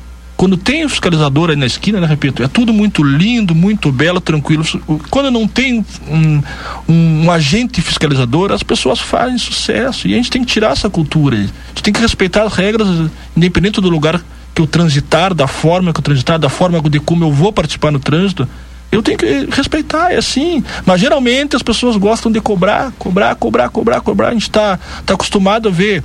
[0.42, 4.20] Quando tem o fiscalizador aí na esquina, né, repito, é tudo muito lindo, muito belo,
[4.20, 4.64] tranquilo.
[5.08, 6.42] Quando não tem um, um,
[6.88, 10.08] um, agente fiscalizador, as pessoas fazem sucesso.
[10.08, 11.36] E a gente tem que tirar essa cultura.
[11.36, 12.88] A gente tem que respeitar as regras,
[13.36, 14.20] independente do lugar
[14.52, 17.92] que eu transitar, da forma que eu transitar, da forma de como eu vou participar
[17.92, 18.48] no trânsito.
[18.90, 20.64] Eu tenho que respeitar, é assim.
[20.84, 24.28] Mas geralmente as pessoas gostam de cobrar, cobrar, cobrar, cobrar, cobrar.
[24.30, 26.02] A gente está tá acostumado a ver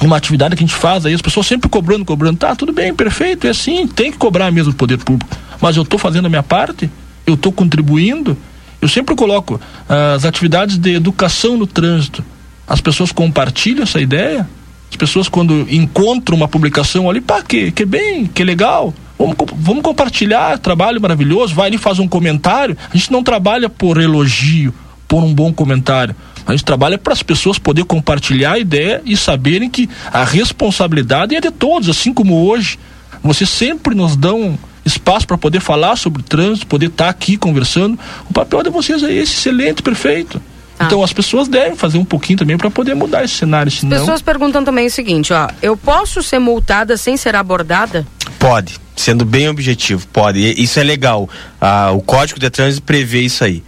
[0.00, 2.94] uma atividade que a gente faz aí, as pessoas sempre cobrando, cobrando, tá, tudo bem,
[2.94, 5.36] perfeito, é assim, tem que cobrar mesmo o poder público.
[5.60, 6.90] Mas eu estou fazendo a minha parte,
[7.26, 8.36] eu estou contribuindo,
[8.80, 12.24] eu sempre coloco uh, as atividades de educação no trânsito.
[12.66, 14.48] As pessoas compartilham essa ideia,
[14.90, 19.82] as pessoas quando encontram uma publicação ali, pá, que, que bem, que legal, vamos, vamos
[19.82, 22.76] compartilhar, trabalho maravilhoso, vai ali faz um comentário.
[22.92, 24.74] A gente não trabalha por elogio,
[25.06, 26.16] por um bom comentário.
[26.46, 31.34] A gente trabalha para as pessoas poder compartilhar a ideia e saberem que a responsabilidade
[31.34, 32.78] é de todos, assim como hoje.
[33.22, 37.36] Vocês sempre nos dão espaço para poder falar sobre o trânsito, poder estar tá aqui
[37.36, 37.98] conversando.
[38.28, 40.42] O papel de vocês é esse, excelente, perfeito.
[40.78, 40.86] Ah.
[40.86, 43.70] Então as pessoas devem fazer um pouquinho também para poder mudar esse cenário.
[43.70, 43.96] Senão...
[43.96, 48.06] As pessoas perguntam também o seguinte, ó, eu posso ser multada sem ser abordada?
[48.38, 50.40] Pode, sendo bem objetivo, pode.
[50.60, 51.28] Isso é legal.
[51.60, 53.62] Ah, o Código de Trânsito prevê isso aí.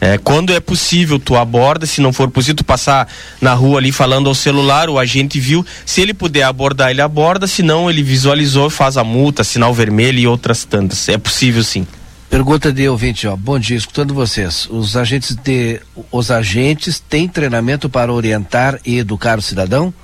[0.00, 3.08] É, quando é possível, tu aborda, se não for possível, tu passar
[3.40, 7.46] na rua ali falando ao celular, o agente viu, se ele puder abordar, ele aborda,
[7.46, 11.08] se não, ele visualizou, faz a multa, sinal vermelho e outras tantas.
[11.08, 11.86] É possível sim.
[12.28, 13.36] Pergunta de ouvinte, ó.
[13.36, 14.68] Bom dia, escutando vocês.
[14.68, 19.94] Os agentes de os agentes têm treinamento para orientar e educar o cidadão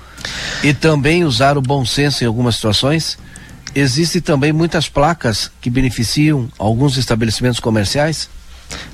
[0.63, 3.17] e também usar o bom senso em algumas situações?
[3.75, 8.29] Existem também muitas placas que beneficiam alguns estabelecimentos comerciais?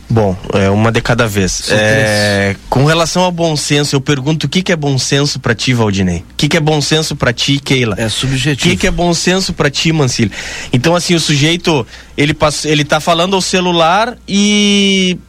[0.09, 1.69] Bom, é uma de cada vez.
[1.69, 5.53] É, com relação ao bom senso, eu pergunto o que, que é bom senso para
[5.53, 6.25] ti, Valdinei?
[6.31, 7.95] O que, que é bom senso para ti, Keila?
[7.97, 8.67] É subjetivo.
[8.67, 10.31] O que, que é bom senso para ti, Mancilho?
[10.73, 11.85] Então, assim, o sujeito,
[12.17, 15.19] ele, passa, ele tá falando ao celular e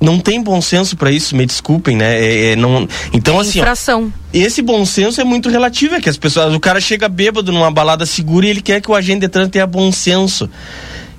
[0.00, 2.16] não tem bom senso para isso, me desculpem, né?
[2.18, 3.58] É, é, não, então, assim.
[3.58, 4.12] Infração.
[4.16, 6.54] Ó, esse bom senso é muito relativo, é que as pessoas.
[6.54, 9.52] O cara chega bêbado numa balada segura e ele quer que o agente de trânsito
[9.52, 10.48] tenha bom senso.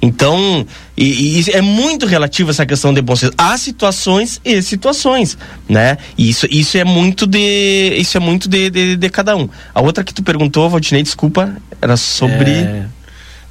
[0.02, 0.66] Então,
[0.98, 3.34] e, e, é muito relativo essa questão de bom senso.
[3.38, 5.38] Há situações e situações,
[5.70, 5.98] né?
[6.18, 9.48] E isso, isso é muito de isso é muito de, de, de cada um.
[9.74, 12.86] A outra que tu perguntou, Valdinei, desculpa, era sobre é...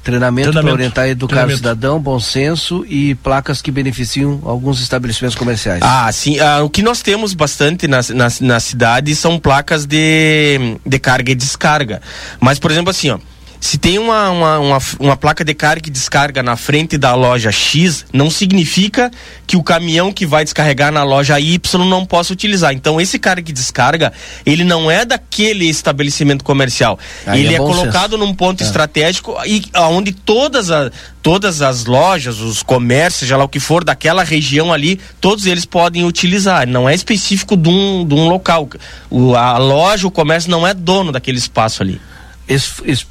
[0.03, 5.37] Treinamento, para orientar e educar o cidadão, bom senso e placas que beneficiam alguns estabelecimentos
[5.37, 5.79] comerciais.
[5.83, 6.39] Ah, sim.
[6.39, 11.31] Ah, o que nós temos bastante na, na, na cidade são placas de, de carga
[11.31, 12.01] e descarga.
[12.39, 13.19] Mas, por exemplo, assim, ó
[13.61, 17.51] se tem uma, uma, uma, uma, placa de carga e descarga na frente da loja
[17.51, 19.11] X, não significa
[19.45, 22.73] que o caminhão que vai descarregar na loja Y não possa utilizar.
[22.73, 24.11] Então, esse carga e descarga,
[24.47, 26.97] ele não é daquele estabelecimento comercial.
[27.23, 28.25] Aí ele é, é colocado senso.
[28.25, 28.65] num ponto é.
[28.65, 30.89] estratégico e onde todas, a,
[31.21, 35.65] todas as lojas, os comércios, seja lá o que for, daquela região ali, todos eles
[35.65, 36.67] podem utilizar.
[36.67, 38.67] Não é específico de um, de um local.
[39.07, 42.01] O, a loja, o comércio não é dono daquele espaço ali.
[42.47, 43.05] Esse, esse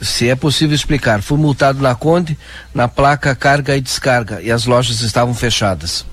[0.00, 2.38] se é possível explicar, fui multado na Conde,
[2.74, 6.04] na placa carga e descarga, e as lojas estavam fechadas.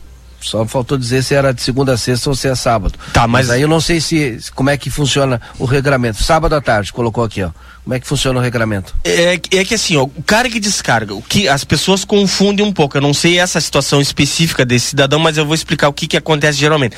[0.44, 3.00] Só faltou dizer se era de segunda a sexta ou se é sábado.
[3.14, 3.48] Tá, mas...
[3.48, 6.22] mas aí eu não sei se como é que funciona o regramento.
[6.22, 7.52] Sábado à tarde, colocou aqui, ó.
[7.84, 8.96] Como é que funciona o regramento?
[9.04, 12.98] É, é que assim, ó, carga e descarga, o que as pessoas confundem um pouco.
[12.98, 16.18] Eu não sei essa situação específica desse cidadão, mas eu vou explicar o que, que
[16.18, 16.96] acontece geralmente.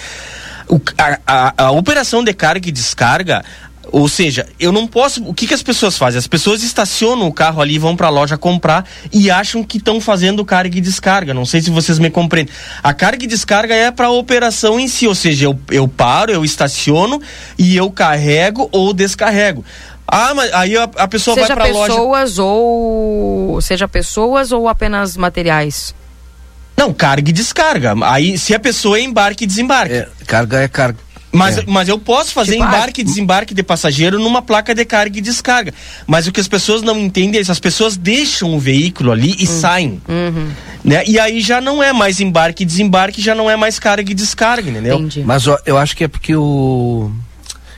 [0.67, 3.43] O, a, a, a, operação de carga e descarga,
[3.91, 5.23] ou seja, eu não posso.
[5.23, 6.17] O que, que as pessoas fazem?
[6.17, 9.99] As pessoas estacionam o carro ali, vão para a loja comprar e acham que estão
[10.01, 11.33] fazendo carga e descarga.
[11.33, 12.53] Não sei se vocês me compreendem.
[12.83, 16.31] A carga e descarga é para a operação em si, ou seja, eu, eu paro,
[16.31, 17.21] eu estaciono
[17.57, 19.63] e eu carrego ou descarrego.
[20.07, 21.93] Ah, mas aí a, a pessoa seja vai para a loja.
[21.93, 25.95] pessoas ou seja pessoas ou apenas materiais.
[26.77, 27.95] Não, carga e descarga.
[28.03, 29.93] Aí se a pessoa é embarque e desembarque.
[29.93, 31.04] É, carga é carga.
[31.35, 31.63] Mas, é.
[31.67, 35.21] mas eu posso fazer tipo, embarque e desembarque de passageiro numa placa de carga e
[35.21, 35.73] descarga.
[36.07, 37.51] Mas o que as pessoas não entendem é isso.
[37.51, 39.59] As pessoas deixam o veículo ali e uhum.
[39.59, 40.01] saem.
[40.07, 40.49] Uhum.
[40.83, 41.03] Né?
[41.07, 44.15] E aí já não é mais embarque e desembarque, já não é mais carga e
[44.15, 44.99] descarga, entendeu?
[44.99, 45.23] Entendi.
[45.25, 47.11] Mas ó, eu acho que é porque o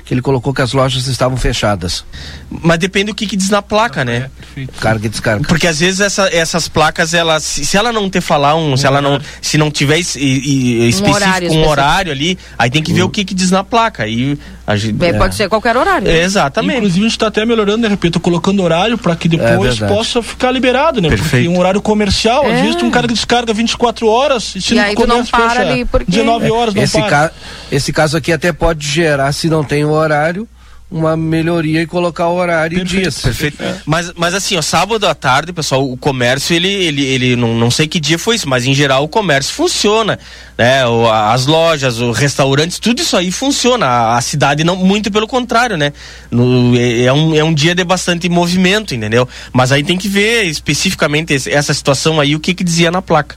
[0.07, 2.05] que ele colocou que as lojas estavam fechadas.
[2.49, 4.29] Mas depende do que, que diz na placa, né?
[4.55, 5.45] É, Carga e descarga.
[5.45, 8.77] Porque às vezes essa, essas placas, elas, se, se, ela não ter falar um, um
[8.77, 12.69] se ela não, se não tiver es, e, específico um horário, um horário ali, aí
[12.69, 14.03] tem que ver o que, que diz na placa.
[14.03, 15.13] Aí a gente, é.
[15.13, 16.09] Pode ser qualquer horário.
[16.09, 16.23] Né?
[16.23, 16.75] Exatamente.
[16.75, 20.21] Inclusive a gente está até melhorando, de repente, colocando horário para que depois é possa
[20.21, 21.07] ficar liberado, né?
[21.07, 21.45] Perfeito.
[21.45, 22.61] Porque um horário comercial, às é.
[22.63, 26.11] vezes um carga descarga 24 horas e se e aí tu não para ali porque
[26.11, 27.09] 19 horas não esse para.
[27.09, 27.31] Ca
[27.71, 30.45] esse caso aqui até pode gerar, se não tem o horário,
[30.89, 33.21] uma melhoria e colocar o horário perfeito, e dias.
[33.21, 33.61] Perfeito.
[33.61, 33.81] É.
[33.85, 37.69] Mas, mas assim, ó, sábado à tarde, pessoal, o comércio, ele, ele, ele não, não
[37.69, 40.17] sei que dia foi isso, mas em geral o comércio funciona.
[40.57, 40.85] Né?
[40.87, 43.85] O, as lojas, os restaurantes, tudo isso aí funciona.
[43.85, 45.91] A, a cidade não, muito pelo contrário, né?
[46.31, 49.27] No, é, é, um, é um dia de bastante movimento, entendeu?
[49.51, 53.35] Mas aí tem que ver especificamente essa situação aí, o que que dizia na placa.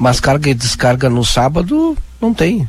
[0.00, 2.68] Mas carga e descarga no sábado não tem.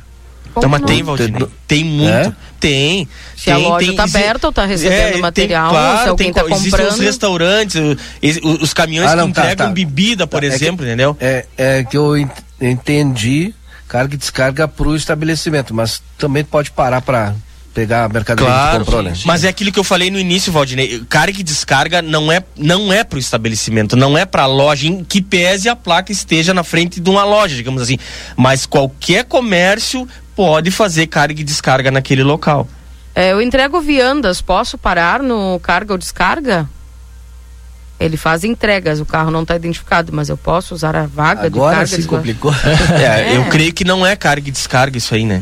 [0.62, 1.48] Como não, mas tem, Valdinei.
[1.68, 2.30] Tem muito.
[2.30, 2.34] É?
[2.60, 3.08] Tem.
[3.36, 6.30] Se tem, a loja está aberta ou está recebendo é, material, tem, claro, se alguém
[6.30, 6.66] está comprando.
[6.66, 9.74] Existem os restaurantes, os, os caminhões ah, não, que tá, entregam tá.
[9.74, 11.16] bebida, por é exemplo, que, entendeu?
[11.20, 12.16] É, é que eu
[12.60, 13.54] entendi
[13.88, 17.34] carga e descarga para o estabelecimento, mas também pode parar para
[17.74, 19.14] pegar a mercadoria claro, que comprou, né?
[19.26, 21.04] Mas é aquilo que eu falei no início, Valdinei.
[21.10, 25.22] Carga e descarga não é, não é pro estabelecimento, não é pra loja, em que
[25.22, 27.98] pese a placa esteja na frente de uma loja, digamos assim.
[28.36, 32.68] Mas qualquer comércio pode fazer carga e descarga naquele local.
[33.16, 36.70] É, eu entrego viandas, posso parar no carga ou descarga?
[38.00, 41.72] Ele faz entregas, o carro não está identificado, mas eu posso usar a vaga Agora
[41.84, 42.02] de carga?
[42.02, 42.54] se complicou.
[43.04, 43.38] é, é.
[43.38, 45.42] Eu creio que não é carga e descarga isso aí, né?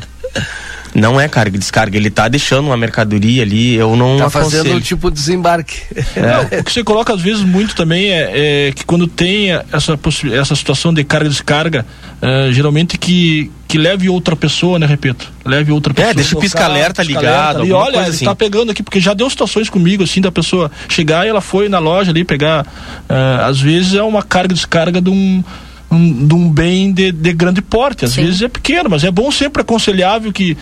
[0.98, 4.76] Não é carga e descarga, ele tá deixando uma mercadoria ali, eu não Tá fazendo
[4.76, 5.80] o tipo desembarque.
[6.16, 6.22] É.
[6.50, 10.00] Não, o que você coloca às vezes muito também é, é que quando tem essa,
[10.34, 11.86] essa situação de carga e descarga,
[12.20, 16.12] é, geralmente que, que leve outra pessoa, né, repito, leve outra pessoa.
[16.12, 17.64] É, deixa o pisca-alerta ligado.
[17.64, 18.26] E olha, ele assim.
[18.26, 21.70] tá pegando aqui, porque já deu situações comigo, assim, da pessoa chegar e ela foi
[21.70, 22.66] na loja ali pegar,
[23.08, 25.44] é, às vezes é uma carga e descarga de um
[25.90, 28.06] um, de um bem de, de grande porte.
[28.06, 28.26] Às Sim.
[28.26, 30.58] vezes é pequeno, mas é bom sempre aconselhável que,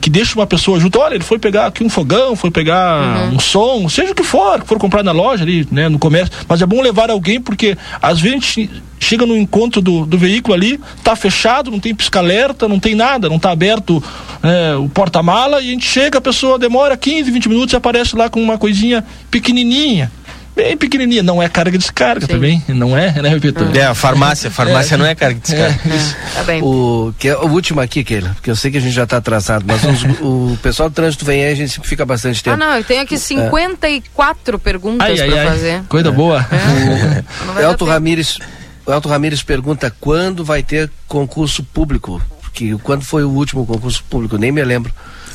[0.00, 0.98] que deixe uma pessoa junto.
[0.98, 3.36] Olha, ele foi pegar aqui um fogão, foi pegar uhum.
[3.36, 6.32] um som, seja o que for, que for comprar na loja ali, né, no comércio.
[6.48, 10.18] Mas é bom levar alguém porque às vezes a gente chega no encontro do, do
[10.18, 14.02] veículo ali, tá fechado, não tem pisca-alerta, não tem nada, não tá aberto
[14.42, 18.14] é, o porta-mala e a gente chega, a pessoa demora 15, 20 minutos e aparece
[18.14, 20.12] lá com uma coisinha pequenininha
[20.54, 22.32] bem pequenininha, não é carga e descarga Sim.
[22.32, 23.74] também, não é, né, Vitor?
[23.76, 24.98] É, a farmácia, farmácia é.
[24.98, 25.80] não é carga e descarga.
[25.86, 26.34] É.
[26.34, 26.62] Tá bem.
[26.62, 29.16] O, que é, o último aqui, Keila, porque eu sei que a gente já está
[29.16, 32.54] atrasado, mas os, o pessoal do trânsito vem aí, a gente fica bastante tempo.
[32.54, 34.58] Ah, não, eu tenho aqui 54 é.
[34.58, 35.82] perguntas para fazer.
[35.88, 36.46] Coisa boa.
[36.50, 37.20] É.
[37.50, 38.38] O Elton Ramires,
[38.86, 42.22] o Elton Ramires pergunta quando vai ter concurso público,
[42.52, 44.92] que quando foi o último concurso público, nem me lembro.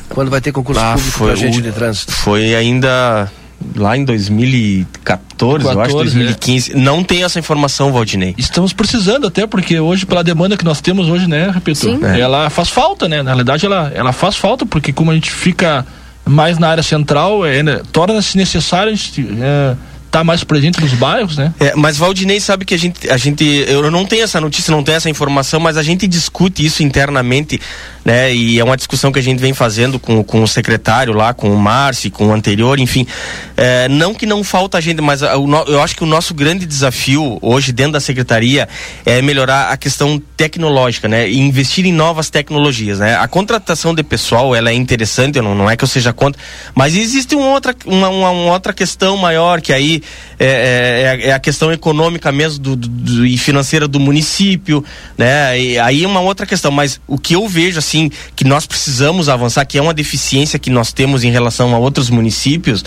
[0.09, 2.11] Quando vai ter concurso ah, público para gente de trânsito?
[2.11, 3.29] Foi ainda
[3.75, 6.71] lá em 2014, 14, eu acho, 2015.
[6.71, 6.75] É.
[6.75, 8.35] Não tem essa informação, Valdinei.
[8.37, 12.19] Estamos precisando até, porque hoje, pela demanda que nós temos hoje, né, repito, é.
[12.19, 13.21] ela faz falta, né?
[13.21, 15.85] Na realidade, ela, ela faz falta, porque como a gente fica
[16.25, 19.27] mais na área central, é, né, torna-se necessário a gente.
[19.39, 19.75] É,
[20.15, 21.53] tá mais presente nos bairros, né?
[21.59, 24.81] É, mas Valdinei sabe que a gente, a gente, eu não tenho essa notícia, não
[24.81, 27.59] tenho essa informação, mas a gente discute isso internamente,
[28.05, 28.31] né?
[28.33, 31.51] E é uma discussão que a gente vem fazendo com, com o secretário lá, com
[31.51, 33.07] o Márcio, com o anterior, enfim.
[33.57, 37.71] É, não que não falta gente, mas eu acho que o nosso grande desafio hoje
[37.71, 38.69] dentro da secretaria
[39.03, 41.27] é melhorar a questão tecnológica, né?
[41.27, 43.15] E investir em novas tecnologias, né?
[43.17, 46.39] A contratação de pessoal, ela é interessante, não, não é que eu seja contra,
[46.75, 50.03] mas existe uma outra, uma, uma, uma outra questão maior que aí
[50.39, 54.83] é, é, é, a questão econômica mesmo do, do, do, e financeira do município,
[55.17, 55.59] né?
[55.59, 57.94] E aí é uma outra questão, mas o que eu vejo assim
[58.35, 62.09] que nós precisamos avançar, que é uma deficiência que nós temos em relação a outros
[62.09, 62.83] municípios,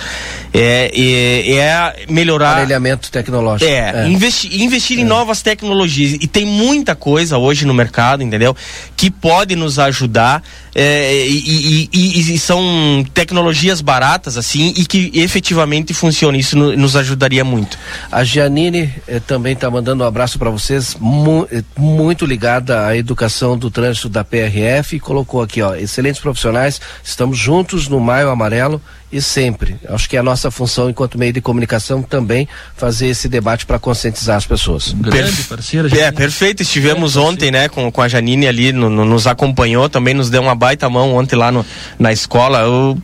[0.52, 2.52] é, é, é melhorar.
[2.52, 3.70] Aparelhamento tecnológico.
[3.70, 4.08] É, é.
[4.08, 5.04] investir, investir em é.
[5.04, 6.14] novas tecnologias.
[6.20, 8.56] E tem muita coisa hoje no mercado, entendeu?
[8.96, 10.42] Que pode nos ajudar
[10.80, 16.38] é, e, e, e, são tecnologias baratas assim e que efetivamente funcionam.
[16.38, 17.76] Isso no, nos ajudaria muito.
[18.12, 22.96] A Gianine eh, também está mandando um abraço para vocês, mu eh, muito ligada à
[22.96, 28.80] educação do trânsito da PRF colocou aqui, ó, excelentes profissionais, estamos juntos no Maio Amarelo
[29.10, 29.76] e sempre.
[29.88, 33.78] Acho que é a nossa função enquanto meio de comunicação também fazer esse debate para
[33.78, 34.92] conscientizar as pessoas.
[34.92, 36.62] Grande parceira, É, perfeito.
[36.62, 40.30] Estivemos é, ontem, né, com, com a Janine ali, no, no, nos acompanhou, também nos
[40.30, 41.64] deu uma baita mão ontem lá no,
[41.98, 42.60] na escola.
[42.60, 42.98] Eu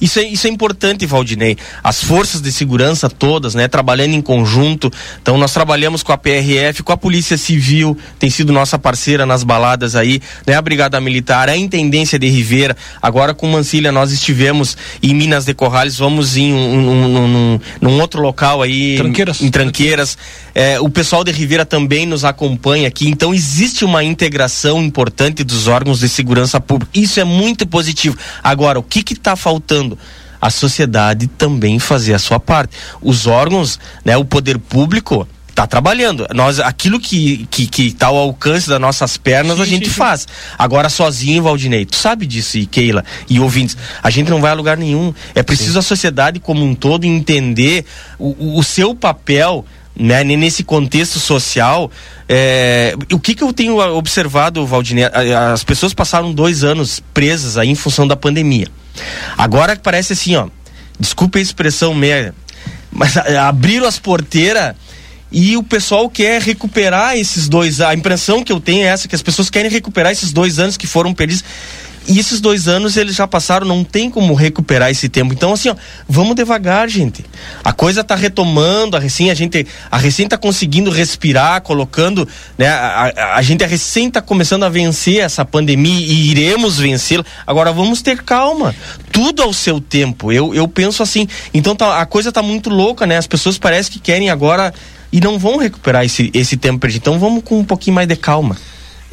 [0.00, 1.56] isso é, isso é importante, Valdinei.
[1.82, 4.90] As forças de segurança todas, né, trabalhando em conjunto.
[5.20, 9.42] Então nós trabalhamos com a PRF, com a Polícia Civil, tem sido nossa parceira nas
[9.42, 12.76] baladas aí, né, a Brigada Militar, a Intendência de Ribeira.
[13.00, 18.00] Agora com Mancilha nós estivemos em Minas de Corrales, vamos em um, um, um, num
[18.00, 19.40] outro local aí, Tranqueiras.
[19.40, 20.18] em Tranqueiras.
[20.54, 23.08] É, o pessoal de Ribeira também nos acompanha aqui.
[23.08, 26.90] Então existe uma integração importante dos órgãos de segurança pública.
[26.94, 28.16] Isso é muito positivo.
[28.42, 29.96] Agora, o que está faltando faltando
[30.40, 32.76] a sociedade também fazer a sua parte.
[33.00, 36.26] Os órgãos, né, o poder público tá trabalhando.
[36.34, 39.92] Nós, aquilo que, que, que tá ao alcance das nossas pernas, Sim, a gente sim,
[39.92, 39.96] sim.
[39.96, 40.26] faz.
[40.58, 44.54] Agora, sozinho, Valdinei, tu sabe disso, e Keila, e ouvintes, a gente não vai a
[44.54, 45.14] lugar nenhum.
[45.34, 47.84] É preciso a sociedade como um todo entender
[48.18, 49.64] o, o- seu papel
[49.96, 51.88] né, ne- nesse contexto social.
[52.28, 55.04] É, o que, que eu tenho observado, Valdinei?
[55.52, 58.66] As pessoas passaram dois anos presas aí em função da pandemia.
[59.36, 60.48] Agora parece assim, ó.
[60.98, 62.34] Desculpe a expressão meia,
[62.90, 64.74] mas abriram as porteiras
[65.30, 67.80] e o pessoal quer recuperar esses dois.
[67.80, 70.76] A impressão que eu tenho é essa, que as pessoas querem recuperar esses dois anos
[70.76, 71.44] que foram perdidos.
[72.06, 75.32] E esses dois anos eles já passaram, não tem como recuperar esse tempo.
[75.32, 75.76] Então, assim, ó,
[76.08, 77.24] vamos devagar, gente.
[77.62, 82.28] A coisa tá retomando, a recém, a gente, a recém tá conseguindo respirar, colocando,
[82.58, 82.68] né?
[82.68, 87.24] A, a, a gente recém tá começando a vencer essa pandemia e iremos vencê-la.
[87.46, 88.74] Agora vamos ter calma.
[89.10, 90.30] Tudo ao seu tempo.
[90.30, 91.26] Eu, eu penso assim.
[91.54, 93.16] Então tá, a coisa tá muito louca, né?
[93.16, 94.74] As pessoas parecem que querem agora
[95.10, 97.00] e não vão recuperar esse, esse tempo perdido.
[97.00, 98.56] Então vamos com um pouquinho mais de calma.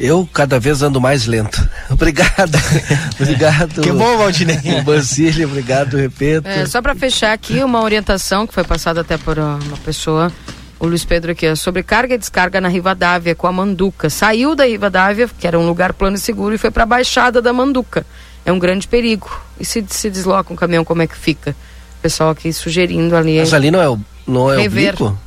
[0.02, 1.64] Eu cada vez ando mais lento.
[1.88, 2.58] Obrigado.
[3.20, 3.80] obrigado.
[3.80, 4.58] Que bom, Valdinei.
[4.82, 6.48] Basílio, obrigado, repito.
[6.48, 10.32] É, só para fechar aqui, uma orientação que foi passada até por uma pessoa,
[10.80, 14.10] o Luiz Pedro aqui, ó, sobre carga e descarga na Rivadavia com a Manduca.
[14.10, 17.40] Saiu da Rivadavia, que era um lugar plano e seguro, e foi para a Baixada
[17.40, 18.04] da Manduca.
[18.44, 19.30] É um grande perigo.
[19.60, 21.52] E se se desloca um caminhão, como é que fica?
[22.00, 23.38] O pessoal aqui sugerindo ali.
[23.38, 24.94] Mas ali não é o, não é Rever.
[24.94, 25.18] oblíquo?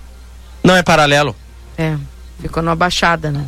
[0.61, 1.34] Não é paralelo.
[1.77, 1.95] É,
[2.41, 3.45] ficou numa baixada, né?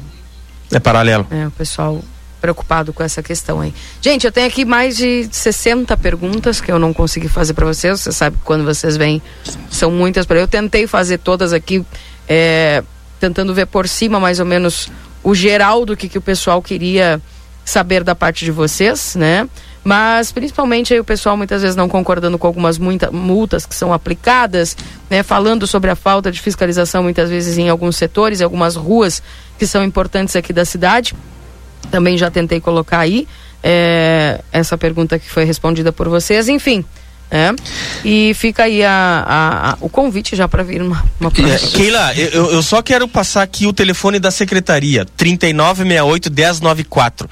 [0.71, 1.25] É paralelo.
[1.31, 2.01] É, o pessoal
[2.39, 3.73] preocupado com essa questão aí.
[4.01, 7.99] Gente, eu tenho aqui mais de 60 perguntas que eu não consegui fazer para vocês.
[7.99, 9.21] Você sabe que quando vocês vêm,
[9.69, 10.47] são muitas para eu.
[10.47, 11.83] tentei fazer todas aqui,
[12.27, 12.83] é,
[13.19, 14.89] tentando ver por cima mais ou menos
[15.23, 17.21] o geral do que, que o pessoal queria
[17.65, 19.47] saber da parte de vocês, né?
[19.87, 23.93] Mas principalmente aí o pessoal muitas vezes não concordando com algumas muita, multas que são
[23.93, 24.75] aplicadas,
[25.09, 25.23] né?
[25.23, 29.23] Falando sobre a falta de fiscalização muitas vezes em alguns setores, em algumas ruas
[29.57, 31.15] que são importantes aqui da cidade.
[31.89, 33.25] Também já tentei colocar aí
[33.63, 36.83] é, essa pergunta que foi respondida por vocês, enfim.
[37.31, 37.51] É.
[38.03, 38.91] E fica aí a,
[39.25, 41.71] a- a- o convite já para vir uma, uma É, próxima.
[41.71, 47.29] Keila, eu, eu só quero passar aqui o telefone da secretaria, 3968 1094.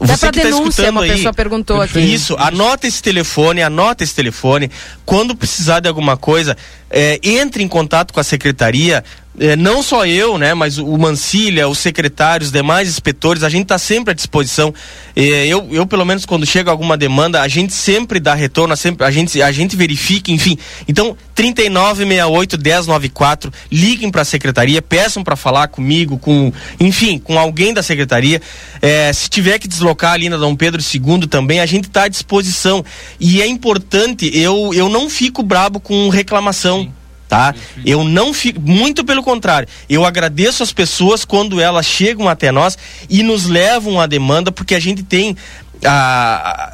[0.00, 2.00] Dá pra que tá denúncia, escutando uma aí, pessoa perguntou aqui.
[2.00, 4.70] Isso, anota esse telefone, anota esse telefone.
[5.04, 6.56] Quando precisar de alguma coisa,
[6.90, 9.02] é, entre em contato com a secretaria.
[9.38, 13.64] É, não só eu, né, mas o Mancilha, os secretários, os demais inspetores, a gente
[13.64, 14.72] está sempre à disposição.
[15.14, 18.76] É, eu, eu, pelo menos, quando chega alguma demanda, a gente sempre dá retorno, a
[18.76, 20.56] sempre, a, gente, a gente verifica, enfim.
[20.88, 26.50] Então, 3968 1094, liguem para a secretaria, peçam para falar comigo, com,
[26.80, 28.40] enfim, com alguém da secretaria.
[28.80, 32.08] É, se tiver que deslocar ali na Dom Pedro II também, a gente está à
[32.08, 32.82] disposição.
[33.20, 36.85] E é importante, eu, eu não fico brabo com reclamação.
[37.28, 37.54] Tá?
[37.84, 42.78] Eu não fico, muito pelo contrário, eu agradeço as pessoas quando elas chegam até nós
[43.10, 45.36] e nos levam a demanda, porque a gente tem
[45.84, 46.70] a,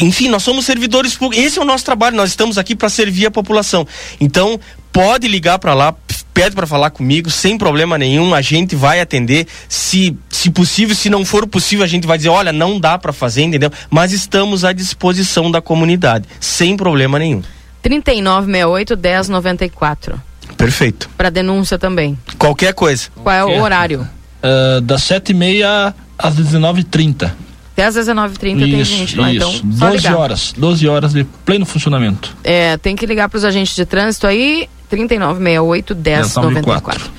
[0.00, 1.44] enfim, nós somos servidores públicos.
[1.44, 2.16] Esse é o nosso trabalho.
[2.16, 3.86] Nós estamos aqui para servir a população.
[4.20, 4.58] Então,
[4.92, 5.94] pode ligar para lá,
[6.32, 8.34] pede para falar comigo, sem problema nenhum.
[8.34, 9.46] A gente vai atender.
[9.68, 13.12] Se, se possível, se não for possível, a gente vai dizer: olha, não dá para
[13.12, 13.70] fazer, entendeu?
[13.90, 17.42] Mas estamos à disposição da comunidade, sem problema nenhum.
[17.88, 20.20] 3968 1094.
[20.58, 21.08] Perfeito.
[21.16, 22.18] Para denúncia também.
[22.38, 23.08] Qualquer coisa.
[23.22, 24.06] Qual é o horário?
[24.42, 27.30] Ah, das 7h30 às 19h30.
[27.72, 29.64] Até às 19h30 tem Isso, gente lá, então isso.
[29.78, 30.16] só 12 ligar.
[30.16, 30.52] horas.
[30.56, 32.36] 12 horas de pleno funcionamento.
[32.44, 37.10] É, tem que ligar para os agentes de trânsito aí, 3968 1094.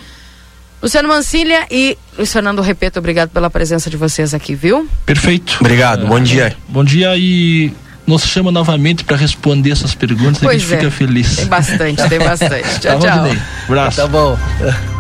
[0.84, 4.88] Luciano Mancilha e Luiz Fernando Repeto, obrigado pela presença de vocês aqui, viu?
[5.06, 5.58] Perfeito.
[5.62, 6.56] Obrigado, bom dia.
[6.68, 7.72] Bom dia e
[8.10, 10.78] nos chama novamente para responder essas perguntas e a Pois gente é.
[10.78, 11.36] fica feliz.
[11.36, 12.80] Tem bastante, tem bastante.
[12.80, 13.24] Tchau, Tá bom, tchau.
[13.24, 13.42] Dinei?
[13.66, 13.98] Abraço.
[13.98, 14.38] Tá bom.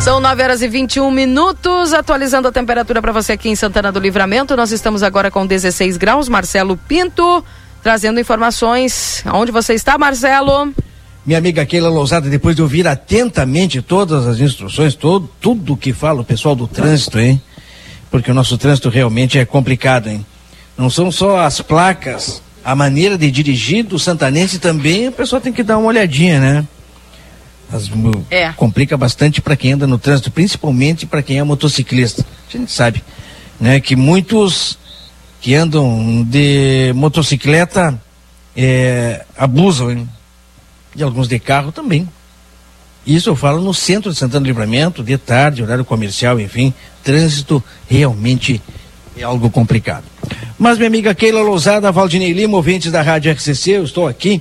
[0.00, 4.00] São 9 horas e 21 minutos, atualizando a temperatura para você aqui em Santana do
[4.00, 4.56] Livramento.
[4.56, 6.28] Nós estamos agora com 16 graus.
[6.28, 7.44] Marcelo Pinto
[7.82, 9.22] trazendo informações.
[9.32, 10.72] Onde você está, Marcelo?
[11.26, 16.20] Minha amiga Keila Lousada, depois de ouvir atentamente todas as instruções, todo, tudo que fala
[16.20, 17.40] o pessoal do trânsito, hein?
[18.10, 20.26] Porque o nosso trânsito realmente é complicado, hein?
[20.82, 25.52] Não são só as placas, a maneira de dirigir do santanense também, o pessoal tem
[25.52, 26.66] que dar uma olhadinha, né?
[27.72, 27.88] As-
[28.28, 28.52] É.
[28.54, 32.26] Complica bastante para quem anda no trânsito, principalmente para quem é motociclista.
[32.52, 33.00] A gente sabe,
[33.60, 34.76] né, que muitos
[35.40, 37.96] que andam de motocicleta
[38.56, 40.08] é, abusam, hein?
[40.96, 42.08] e alguns de carro também.
[43.06, 47.62] Isso eu falo no centro de Santana do Livramento, de tarde, horário comercial, enfim, trânsito
[47.88, 48.60] realmente
[49.16, 50.04] é algo complicado.
[50.62, 54.40] Mas minha amiga Keila Lousada, Valdinei Lima, ouvintes da Rádio RCC, eu estou aqui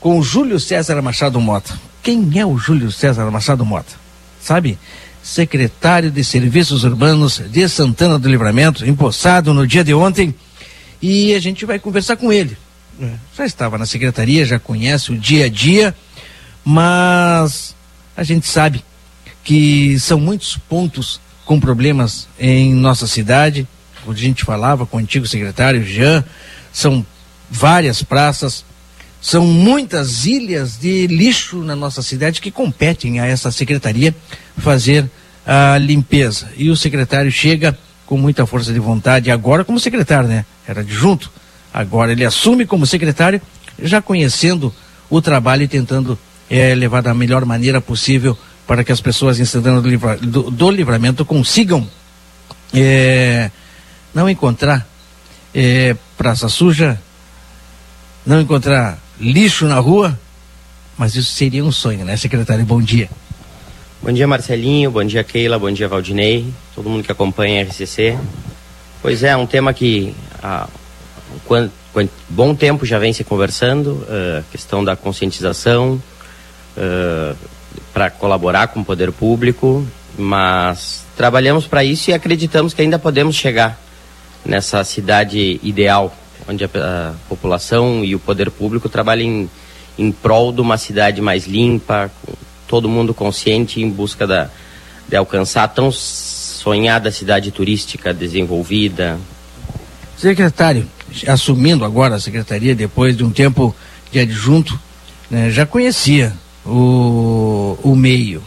[0.00, 1.78] com o Júlio César Machado Mota.
[2.02, 3.92] quem é o Júlio César Machado Mota?
[4.40, 4.78] Sabe?
[5.22, 10.34] Secretário de Serviços Urbanos de Santana do Livramento, empossado no dia de ontem,
[11.02, 12.56] e a gente vai conversar com ele.
[12.98, 15.94] É, já estava na secretaria, já conhece o dia a dia,
[16.64, 17.76] mas
[18.16, 18.82] a gente sabe
[19.44, 23.68] que são muitos pontos com problemas em nossa cidade.
[24.06, 26.24] A gente falava com o antigo secretário Jean,
[26.72, 27.04] são
[27.50, 28.64] várias praças,
[29.20, 34.14] são muitas ilhas de lixo na nossa cidade que competem a essa secretaria
[34.56, 35.10] fazer
[35.46, 36.48] a limpeza.
[36.56, 40.44] E o secretário chega com muita força de vontade, agora como secretário, né?
[40.66, 41.30] Era adjunto.
[41.72, 43.40] Agora ele assume como secretário,
[43.80, 44.74] já conhecendo
[45.08, 46.18] o trabalho e tentando
[46.48, 48.36] é, levar da melhor maneira possível
[48.66, 51.86] para que as pessoas em do, do, do Livramento consigam
[52.72, 53.50] é,
[54.14, 54.86] não encontrar
[55.54, 57.00] é, praça suja,
[58.24, 60.18] não encontrar lixo na rua,
[60.96, 62.64] mas isso seria um sonho, né, secretário?
[62.64, 63.08] Bom dia.
[64.02, 64.90] Bom dia, Marcelinho.
[64.90, 65.58] Bom dia, Keila.
[65.58, 66.46] Bom dia, Valdinei.
[66.74, 68.18] Todo mundo que acompanha a RCC.
[69.02, 70.68] Pois é, um tema que há
[71.28, 76.02] um bom tempo já vem se conversando, a uh, questão da conscientização,
[76.76, 77.36] uh,
[77.92, 79.86] para colaborar com o poder público,
[80.18, 83.78] mas trabalhamos para isso e acreditamos que ainda podemos chegar
[84.44, 86.14] nessa cidade ideal,
[86.48, 89.48] onde a, a população e o poder público trabalhem
[89.98, 92.10] em, em prol de uma cidade mais limpa,
[92.66, 94.48] todo mundo consciente em busca da,
[95.08, 99.18] de alcançar a tão sonhada cidade turística desenvolvida.
[100.16, 100.86] Secretário,
[101.26, 103.74] assumindo agora a secretaria depois de um tempo
[104.12, 104.78] de adjunto,
[105.30, 106.32] né, já conhecia
[106.64, 108.42] o, o meio.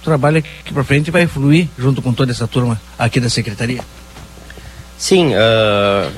[0.00, 3.82] O trabalho aqui para frente vai fluir junto com toda essa turma aqui da secretaria?
[4.96, 6.12] Sim, uh,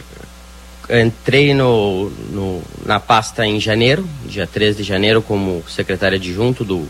[0.91, 6.87] entrei no, no, na pasta em janeiro, dia 13 de janeiro, como secretário adjunto do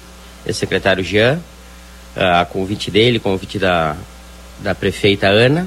[0.53, 1.39] secretário Jean,
[2.17, 3.97] uh, a convite dele, convite da,
[4.61, 5.67] da prefeita Ana,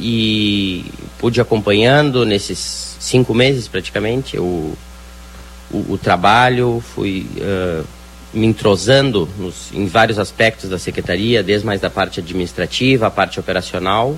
[0.00, 0.84] e
[1.18, 4.76] pude acompanhando nesses cinco meses praticamente o,
[5.70, 7.84] o, o trabalho, fui uh,
[8.32, 13.38] me entrosando nos, em vários aspectos da secretaria, desde mais da parte administrativa, a parte
[13.38, 14.16] operacional,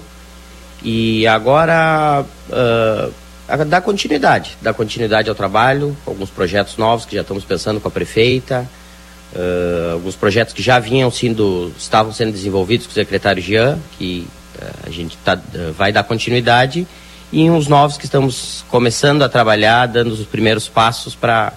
[0.85, 7.43] e agora uh, dar continuidade, dar continuidade ao trabalho, alguns projetos novos que já estamos
[7.43, 8.69] pensando com a prefeita,
[9.35, 14.27] uh, alguns projetos que já vinham sendo, estavam sendo desenvolvidos com o secretário Jean, que
[14.57, 15.41] uh, a gente tá,
[15.77, 16.87] vai dar continuidade,
[17.33, 21.55] e uns novos que estamos começando a trabalhar, dando os primeiros passos para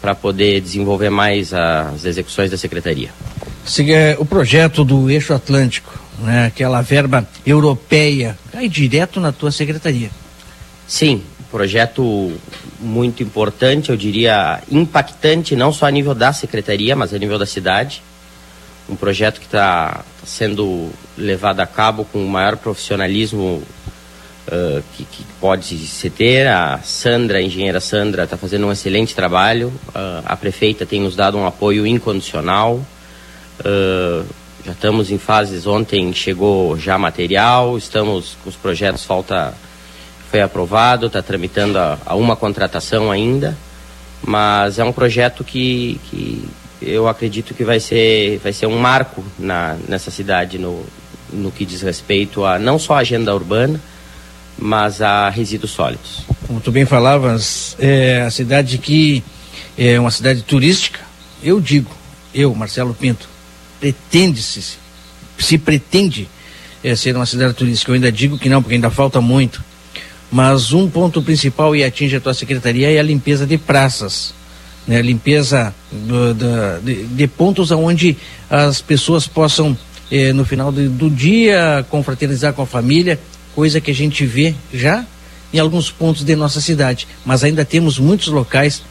[0.00, 3.10] para poder desenvolver mais as execuções da secretaria.
[4.18, 10.10] O projeto do Eixo Atlântico, né, aquela verba europeia, cai direto na tua secretaria.
[10.86, 12.32] Sim, projeto
[12.78, 17.46] muito importante, eu diria impactante, não só a nível da secretaria, mas a nível da
[17.46, 18.02] cidade.
[18.88, 23.62] Um projeto que está sendo levado a cabo com o maior profissionalismo
[24.46, 26.46] uh, que, que, pode se ter.
[26.46, 29.68] A Sandra, a engenheira Sandra, está fazendo um excelente trabalho.
[29.88, 32.76] Uh, a prefeita tem nos dado um apoio incondicional.
[33.60, 34.24] Uh,
[34.64, 39.54] já estamos em fases, ontem chegou já material, estamos com os projetos, falta,
[40.30, 43.56] foi aprovado, está tramitando a, a, uma contratação ainda,
[44.22, 46.48] mas é um projeto que, que
[46.82, 50.84] eu acredito que vai ser, vai ser um marco na, nessa cidade no,
[51.32, 53.80] no que diz respeito a não só a agenda urbana,
[54.58, 56.24] mas a resíduos sólidos.
[56.46, 59.22] Como tu bem falavas, é a cidade que
[59.76, 61.00] é uma cidade turística,
[61.42, 61.90] eu digo,
[62.34, 63.28] eu, Marcelo Pinto,
[63.80, 64.78] pretende-se,
[65.38, 66.28] se pretende
[66.82, 69.62] é, ser uma cidade turística, eu ainda digo que não, porque ainda falta muito,
[70.30, 74.34] mas um ponto principal e atinge a tua secretaria é a limpeza de praças,
[74.86, 75.00] né?
[75.00, 76.34] limpeza do,
[76.82, 78.16] de, de, pontos onde
[78.50, 79.76] as pessoas possam,
[80.10, 83.18] eh, no final do, do dia, confraternizar com a família
[83.54, 85.04] coisa que a gente vê já
[85.52, 88.82] em alguns pontos de nossa cidade, mas ainda temos muitos locais,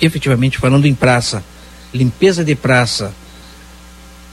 [0.00, 1.42] efetivamente falando em praça,
[1.92, 3.12] limpeza de praça,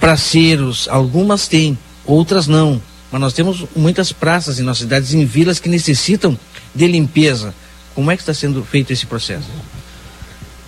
[0.02, 5.60] praceiros, algumas têm, outras não, mas nós temos muitas praças em nossas cidades, em vilas
[5.60, 6.38] que necessitam
[6.74, 7.54] de limpeza.
[7.94, 9.48] Como é que está sendo feito esse processo?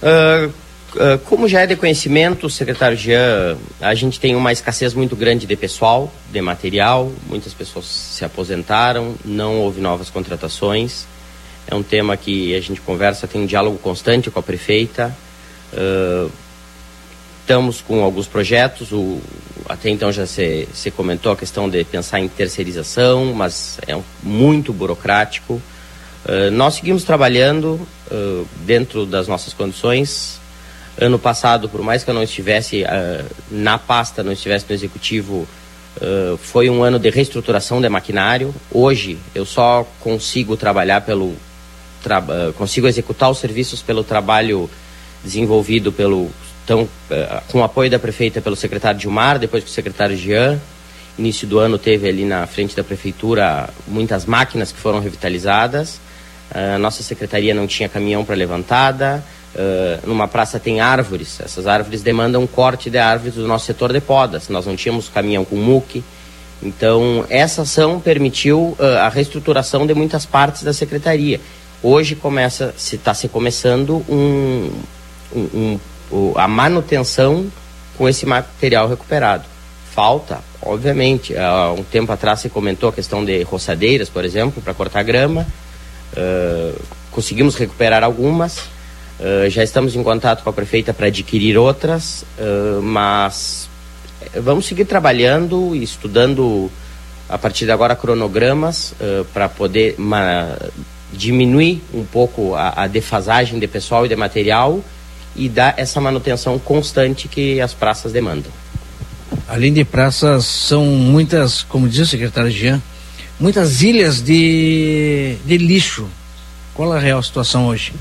[0.03, 5.15] Uh, uh, como já é de conhecimento, secretário Jean, a gente tem uma escassez muito
[5.15, 11.05] grande de pessoal, de material, muitas pessoas se aposentaram, não houve novas contratações.
[11.65, 15.15] É um tema que a gente conversa, tem um diálogo constante com a prefeita.
[15.71, 16.29] Uh,
[17.43, 19.21] estamos com alguns projetos, o,
[19.67, 24.03] até então já se, se comentou a questão de pensar em terceirização, mas é um,
[24.23, 25.61] muito burocrático.
[26.25, 30.41] Uh, nós seguimos trabalhando uh, dentro das nossas condições,
[30.95, 35.47] Ano passado, por mais que eu não estivesse uh, na pasta, não estivesse no executivo,
[36.39, 38.53] foi um ano de reestruturação de maquinário.
[38.71, 41.35] Hoje eu só consigo trabalhar pelo
[42.01, 42.21] tra
[42.57, 44.69] consigo executar os serviços pelo trabalho
[45.23, 46.31] desenvolvido pelo
[46.63, 46.87] então
[47.49, 50.59] com o apoio da prefeita pelo secretário Gilmar, depois com o secretário Jean.
[51.17, 55.99] Início do ano teve ali na frente da prefeitura muitas máquinas que foram revitalizadas.
[56.53, 59.23] A nossa secretaria não tinha caminhão para levantada.
[59.53, 64.01] Uh, numa praça tem árvores, essas árvores demandam corte de árvores do nosso setor de
[64.01, 64.49] podas.
[64.49, 66.03] Nós não tínhamos caminhão com muque.
[66.61, 71.39] Então, essa ação permitiu a reestruturação de muitas partes da secretaria.
[71.83, 74.71] Hoje começa, se está se começando um,
[75.35, 75.79] um, um,
[76.35, 77.47] a manutenção
[77.97, 79.45] com esse material recuperado.
[79.91, 81.37] Falta, obviamente.
[81.37, 85.45] Há um tempo atrás se comentou a questão de roçadeiras, por exemplo, para cortar grama.
[86.13, 86.79] Uh,
[87.11, 88.73] conseguimos recuperar algumas
[89.19, 93.69] Uh, já estamos em contato com a prefeita para adquirir outras, uh, mas
[94.35, 96.69] vamos seguir trabalhando e estudando
[97.29, 98.93] a partir de agora cronogramas
[99.33, 99.95] para poder
[101.11, 104.81] diminuir um pouco a, a, defasagem de pessoal e de material
[105.35, 108.51] e dar essa manutenção constante que as praças demandam.
[109.47, 112.81] Além de praças, são muitas, como diz o secretário Jean,
[113.39, 116.07] muitas ilhas de, de lixo.
[116.73, 117.93] Qual é a real situação hoje?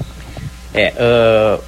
[0.72, 1.62] É, uh,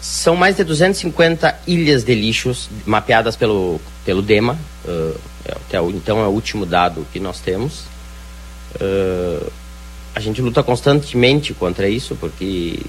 [0.00, 6.20] são mais de 250 ilhas de lixos mapeadas pelo, pelo DEMA, uh, até o, então
[6.20, 7.84] é o último dado que nós temos.
[8.74, 9.50] Uh,
[10.14, 12.80] a gente luta constantemente contra isso, porque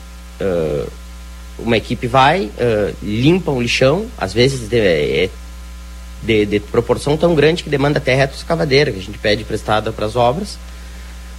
[1.59, 2.49] uma equipe vai,
[3.01, 5.29] limpa um lixão, às vezes de, é
[6.23, 9.91] de, de, proporção tão grande que demanda até reto escavadeira, que a gente pede prestada
[9.91, 10.57] para as obras,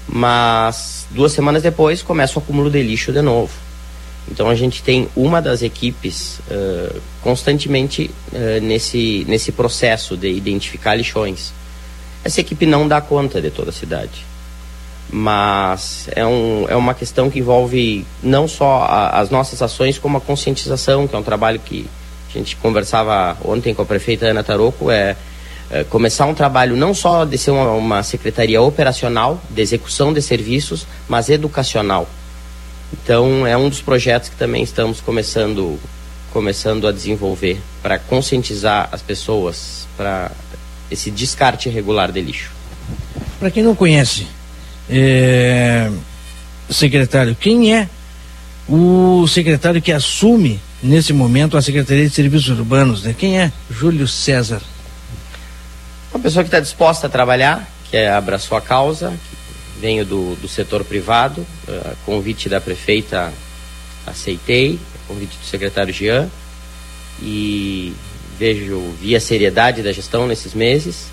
[0.07, 3.53] mas duas semanas depois começa o acúmulo de lixo de novo.
[4.31, 10.95] Então a gente tem uma das equipes uh, constantemente uh, nesse, nesse processo de identificar
[10.95, 11.53] lixões.
[12.23, 14.25] Essa equipe não dá conta de toda a cidade,
[15.11, 20.19] mas é, um, é uma questão que envolve não só a, as nossas ações, como
[20.19, 21.87] a conscientização, que é um trabalho que
[22.35, 25.17] a gente conversava ontem com a prefeita Ana Taroco, é,
[25.71, 30.21] é começar um trabalho não só de ser uma, uma secretaria operacional, de execução de
[30.21, 32.09] serviços, mas educacional
[33.03, 35.79] então é um dos projetos que também estamos começando
[36.33, 40.33] começando a desenvolver para conscientizar as pessoas para
[40.91, 42.51] esse descarte irregular de lixo.
[43.39, 44.27] Para quem não conhece,
[44.89, 45.91] é...
[46.71, 47.89] secretário, quem é
[48.69, 53.03] o secretário que assume nesse momento a Secretaria de Serviços Urbanos?
[53.03, 53.15] Né?
[53.17, 54.61] Quem é Júlio César?
[56.13, 59.13] Uma pessoa que está disposta a trabalhar, que abraçou a causa,
[59.81, 63.33] venho do, do setor privado, uh, convite da prefeita
[64.07, 64.79] aceitei,
[65.09, 66.29] convite do secretário Jean
[67.21, 67.95] e
[68.39, 71.07] vejo, vi a seriedade da gestão nesses meses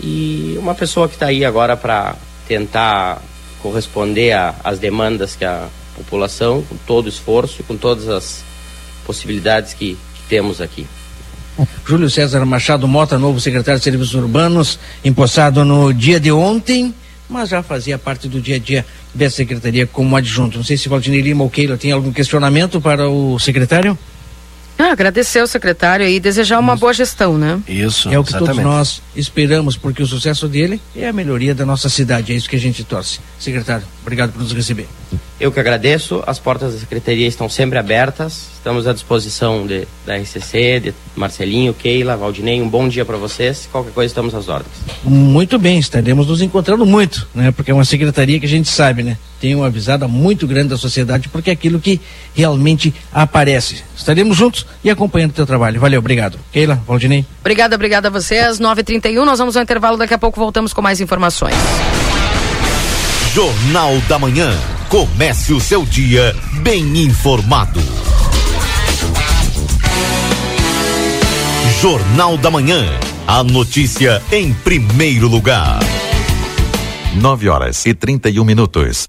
[0.00, 2.16] e uma pessoa que está aí agora para
[2.52, 3.22] tentar
[3.62, 8.44] corresponder às demandas que a população, com todo esforço, com todas as
[9.06, 10.86] possibilidades que, que temos aqui.
[11.86, 16.94] Júlio César Machado Mota, novo secretário de Serviços Urbanos, empossado no dia de ontem
[17.28, 18.84] mas já fazia parte do dia a dia
[19.14, 20.58] dessa secretaria como adjunto.
[20.58, 23.96] Não sei se Valdinei Lima ou Keila tem algum questionamento para o secretário?
[24.82, 26.80] Ah, agradecer ao secretário e desejar uma Isso.
[26.80, 27.60] boa gestão, né?
[27.68, 28.08] Isso.
[28.08, 28.56] É o que exatamente.
[28.56, 32.32] todos nós esperamos, porque o sucesso dele é a melhoria da nossa cidade.
[32.32, 33.20] É isso que a gente torce.
[33.38, 34.88] Secretário, obrigado por nos receber.
[35.38, 36.20] Eu que agradeço.
[36.26, 38.46] As portas da secretaria estão sempre abertas.
[38.62, 42.62] Estamos à disposição de, da RCC, de Marcelinho, Keila, Valdinei.
[42.62, 43.68] Um bom dia para vocês.
[43.72, 44.70] Qualquer coisa, estamos às ordens.
[45.02, 47.50] Muito bem, estaremos nos encontrando muito, né?
[47.50, 49.18] Porque é uma secretaria que a gente sabe, né?
[49.40, 52.00] Tem uma avisada muito grande da sociedade, porque é aquilo que
[52.32, 53.82] realmente aparece.
[53.96, 55.80] Estaremos juntos e acompanhando o teu trabalho.
[55.80, 56.38] Valeu, obrigado.
[56.52, 57.26] Keila, Valdinei.
[57.40, 58.60] Obrigada, obrigada a vocês.
[58.60, 61.56] 9h31, nós vamos ao intervalo, daqui a pouco voltamos com mais informações.
[63.34, 64.56] Jornal da Manhã.
[64.88, 67.80] Comece o seu dia bem informado.
[71.82, 72.84] Jornal da Manhã.
[73.26, 75.80] A notícia em primeiro lugar.
[77.16, 79.08] 9 horas e 31 minutos.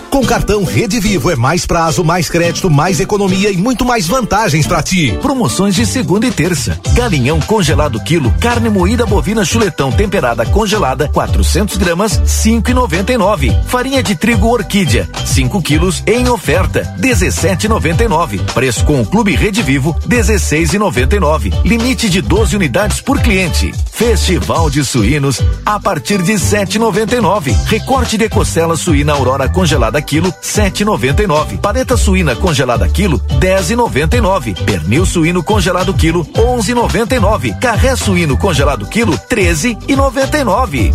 [0.11, 4.67] Com cartão Rede Vivo é mais prazo, mais crédito, mais economia e muito mais vantagens
[4.67, 5.17] para ti.
[5.21, 6.77] Promoções de segunda e terça.
[6.93, 13.63] Galinhão congelado quilo, carne moída bovina chuletão temperada congelada, 400 gramas, 5,99.
[13.63, 18.43] Farinha de trigo orquídea, 5 quilos em oferta, 17,99.
[18.53, 21.53] Preço com o Clube Rede Vivo, 16,99.
[21.63, 23.73] Limite de 12 unidades por cliente.
[23.89, 27.55] Festival de suínos a partir de 7,99.
[27.67, 31.59] Recorte de costela suína Aurora congelada quilo, 7,99.
[31.59, 34.63] Paleta suína congelada quilo, 10,99.
[34.65, 37.59] Pernil suíno congelado quilo, 11,99.
[37.59, 40.93] Carré suíno congelado quilo, 13,99.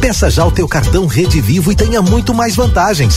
[0.00, 3.16] Peça já o teu cartão Rede Vivo e tenha muito mais vantagens.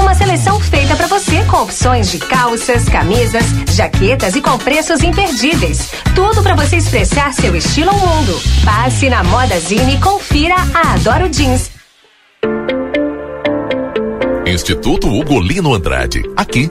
[0.00, 3.44] Uma seleção feita para você com opções de calças, camisas,
[3.74, 5.90] jaquetas e com preços imperdíveis.
[6.14, 8.40] Tudo para você expressar seu estilo ao mundo.
[8.64, 11.70] Passe na Moda Zine e confira a Adoro Jeans.
[14.46, 16.22] Instituto Ugolino Andrade.
[16.36, 16.70] Aqui,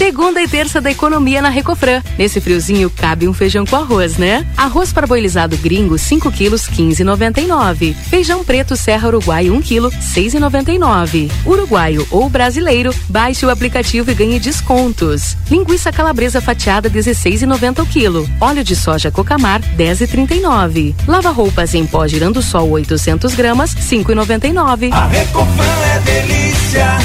[0.00, 2.02] Segunda e terça da economia na Recofran.
[2.16, 4.46] Nesse friozinho cabe um feijão com arroz, né?
[4.56, 7.94] Arroz parboilizado gringo 5 quilos 15,99.
[8.08, 11.30] Feijão preto Serra Uruguai 1 quilo 6,99.
[11.44, 15.36] Uruguaio ou brasileiro, baixe o aplicativo e ganhe descontos.
[15.50, 18.26] Linguiça calabresa fatiada 16,90 o quilo.
[18.40, 20.94] Óleo de soja Cocamar 10,39.
[21.06, 24.94] Lava roupas em pó girando sol 800 gramas 5,99.
[24.94, 26.96] A Recofran é delícia.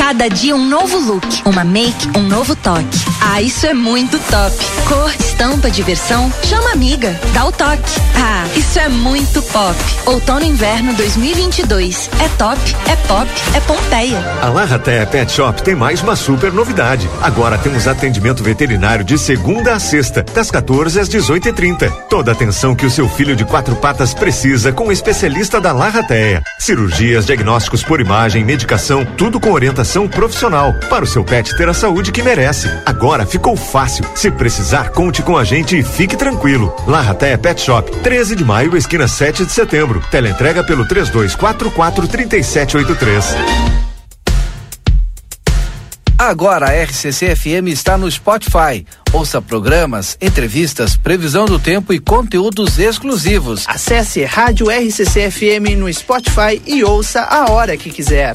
[0.00, 2.98] Cada dia um novo look, uma make, um novo toque.
[3.20, 4.56] Ah, isso é muito top.
[4.88, 8.00] Cor, estampa, diversão, chama amiga, dá o toque.
[8.16, 9.76] Ah, isso é muito pop.
[10.06, 12.08] Outono inverno 2022.
[12.18, 12.58] É top,
[12.90, 14.18] é pop, é Pompeia.
[14.40, 17.08] A Larratea Pet Shop tem mais uma super novidade.
[17.20, 21.90] Agora temos atendimento veterinário de segunda a sexta, das 14 às 18h30.
[22.08, 26.42] Toda atenção que o seu filho de quatro patas precisa com o especialista da Larratea.
[26.58, 31.74] Cirurgias, diagnósticos por imagem, medicação, tudo com orientação profissional para o seu pet ter a
[31.74, 32.68] saúde que merece.
[32.86, 34.04] Agora agora ficou fácil.
[34.14, 36.74] Se precisar, conte com a gente e fique tranquilo.
[36.86, 40.00] Larraté Pet Shop, 13 de maio, esquina 7 de setembro.
[40.10, 43.34] Teleentrega pelo 3244 3783.
[46.16, 48.86] Agora a RCC FM está no Spotify.
[49.12, 53.64] Ouça programas, entrevistas, previsão do tempo e conteúdos exclusivos.
[53.66, 58.34] Acesse Rádio RCC FM no Spotify e ouça a hora que quiser.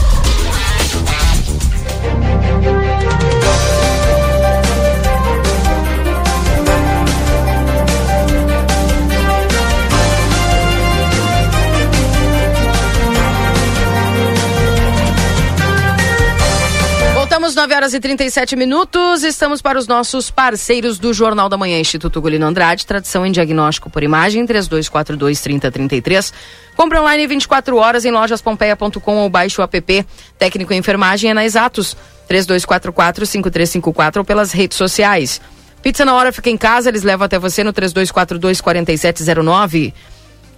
[17.61, 19.21] 9 horas e 37 minutos.
[19.21, 23.87] Estamos para os nossos parceiros do Jornal da Manhã, Instituto Golino Andrade, tradição em diagnóstico
[23.87, 26.33] por imagem, 3242 3033.
[26.75, 30.07] Compra online 24 horas em lojaspompeia.com ou baixe o app.
[30.39, 31.95] Técnico em enfermagem é na Exatos,
[32.27, 35.39] 3244 5354 ou pelas redes sociais.
[35.83, 39.93] Pizza na hora fica em casa, eles levam até você no 3242 4709.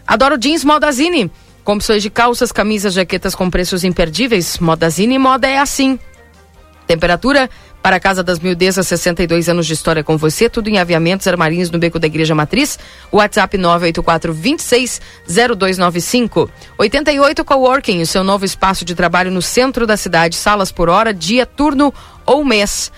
[0.08, 1.30] Adoro jeans Modazine.
[1.66, 4.58] Com opções de calças, camisas, jaquetas com preços imperdíveis.
[4.58, 6.00] Modazine moda é assim.
[6.86, 7.50] Temperatura
[7.82, 11.70] para a Casa das Mildezas, 62 anos de história com você, tudo em aviamentos, armarinhos
[11.70, 12.80] no Beco da Igreja Matriz.
[13.12, 16.50] WhatsApp 984 26 0295.
[16.78, 21.14] 88 Coworking, o seu novo espaço de trabalho no centro da cidade, salas por hora,
[21.14, 21.94] dia, turno
[22.26, 22.92] ou mês.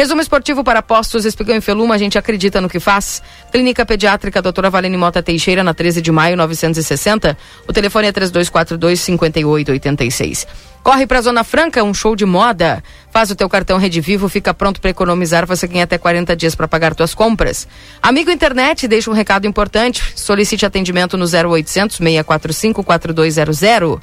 [0.00, 3.22] Resumo esportivo para postos, Espigão e Feluma, a gente acredita no que faz.
[3.52, 7.36] Clínica Pediátrica Doutora Valene Mota Teixeira, na 13 de maio, 960.
[7.68, 10.46] O telefone é 3242-5886.
[10.82, 12.82] Corre para a Zona Franca, um show de moda.
[13.10, 15.46] Faz o teu cartão Rede Vivo, fica pronto para economizar.
[15.46, 17.68] Você ganha até 40 dias para pagar tuas compras.
[18.00, 20.14] Amigo Internet, deixa um recado importante.
[20.16, 24.00] Solicite atendimento no 0800 645 4200.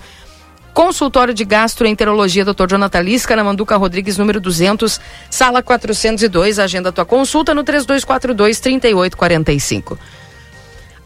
[0.77, 2.67] Consultório de Gastroenterologia, Dr.
[2.69, 6.59] Jonathan Lisca, na Manduca Rodrigues, número 200, sala 402.
[6.59, 9.97] Agenda tua consulta no 3242-3845.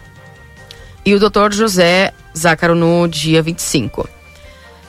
[1.06, 4.08] E o doutor José Zácaro no dia 25.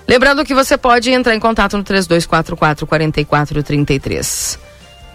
[0.07, 4.59] Lembrando que você pode entrar em contato no 3244 4433.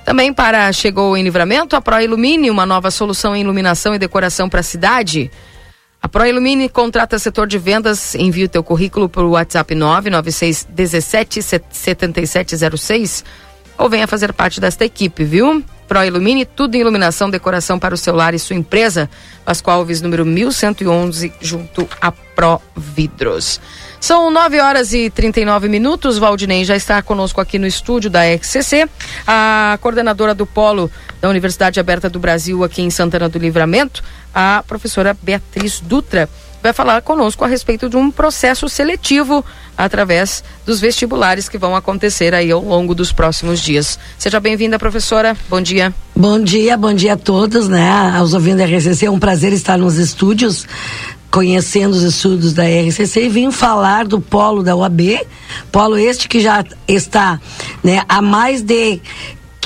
[0.03, 4.47] Também para Chegou em Livramento, a Pro Ilumine, uma nova solução em iluminação e decoração
[4.49, 5.29] para a cidade.
[6.07, 11.41] A ProIlumine contrata setor de vendas, envia o teu currículo para o WhatsApp 996 17
[11.41, 13.25] 7706
[13.77, 15.61] ou venha fazer parte desta equipe, viu?
[15.85, 19.09] ProIlumine, tudo em iluminação, decoração para o celular e sua empresa.
[19.43, 23.59] Pascoal Alves, número 1111, junto a Pro Vidros.
[23.99, 26.17] São 9 horas e 39 minutos.
[26.17, 28.87] Valdinei já está conosco aqui no estúdio da XCC.
[29.25, 34.03] A coordenadora do Polo da Universidade Aberta do Brasil, aqui em Santana do Livramento,
[34.33, 36.29] a professora Beatriz Dutra,
[36.61, 39.43] vai falar conosco a respeito de um processo seletivo
[39.77, 43.97] através dos vestibulares que vão acontecer aí ao longo dos próximos dias.
[44.17, 45.35] Seja bem-vinda, professora.
[45.49, 45.93] Bom dia.
[46.15, 48.11] Bom dia, bom dia a todos, né?
[48.15, 50.67] Aos ouvintes da RCC, é um prazer estar nos estúdios
[51.31, 55.19] conhecendo os estudos da RCC e vim falar do polo da UAB,
[55.71, 57.39] polo este que já está
[57.83, 59.01] né, há mais de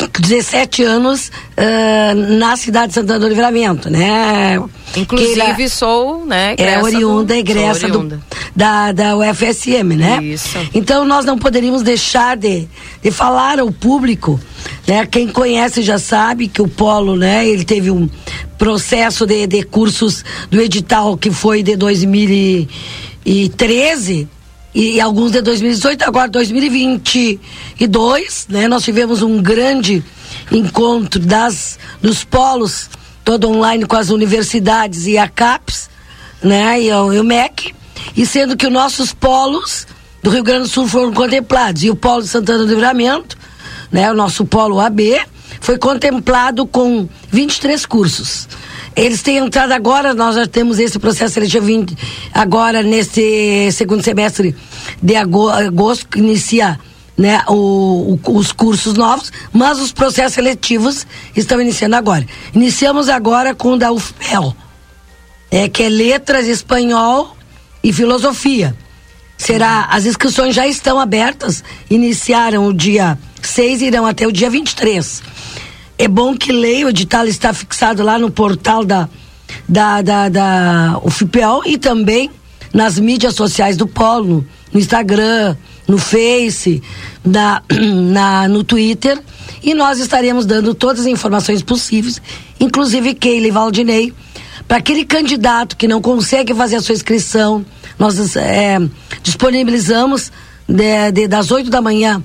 [0.07, 4.59] 17 anos uh, na cidade de Santana do Livramento, né?
[4.95, 6.55] Inclusive sou, né?
[6.57, 8.17] É oriunda, egressa oriunda.
[8.17, 8.23] Do,
[8.55, 10.23] da, da UFSM, né?
[10.23, 10.57] Isso.
[10.73, 12.67] Então nós não poderíamos deixar de,
[13.01, 14.39] de falar ao público,
[14.87, 15.05] né?
[15.05, 17.47] Quem conhece já sabe que o Polo, né?
[17.47, 18.09] Ele teve um
[18.61, 24.29] processo de, de cursos do edital que foi de 2013
[24.71, 28.67] e, e alguns de 2018, agora 2022, né?
[28.67, 30.03] Nós tivemos um grande
[30.51, 32.87] encontro das dos polos,
[33.25, 35.89] todo online com as universidades e a CAPES,
[36.43, 36.83] né?
[36.83, 37.73] E o, e o MEC,
[38.15, 39.87] e sendo que os nossos polos
[40.21, 43.35] do Rio Grande do Sul foram contemplados, e o polo de Santana do Livramento,
[43.91, 44.11] né?
[44.11, 45.19] O nosso polo AB,
[45.61, 48.49] foi contemplado com 23 cursos.
[48.95, 51.95] Eles têm entrado agora, nós já temos esse processo seletivo 20,
[52.33, 54.53] agora nesse segundo semestre
[55.01, 56.77] de ago- agosto, que inicia
[57.17, 61.05] né, o, o- os cursos novos, mas os processos seletivos
[61.35, 62.25] estão iniciando agora.
[62.53, 64.53] Iniciamos agora com o da UFPEL.
[65.51, 67.35] é, que é letras, espanhol
[67.83, 68.75] e filosofia.
[69.37, 74.49] Será, as inscrições já estão abertas, iniciaram o dia 6 e irão até o dia
[74.49, 75.21] 23.
[76.01, 79.07] É bom que leia, o edital está fixado lá no portal da,
[79.69, 82.31] da, da, da UFPEL e também
[82.73, 85.55] nas mídias sociais do Polo, no Instagram,
[85.87, 86.81] no Face,
[87.23, 87.61] na,
[88.09, 89.21] na, no Twitter.
[89.61, 92.19] E nós estaremos dando todas as informações possíveis,
[92.59, 94.11] inclusive Keila e Valdinei,
[94.67, 97.63] para aquele candidato que não consegue fazer a sua inscrição.
[97.99, 98.79] Nós é,
[99.21, 100.31] disponibilizamos
[100.67, 102.23] de, de, das 8 da manhã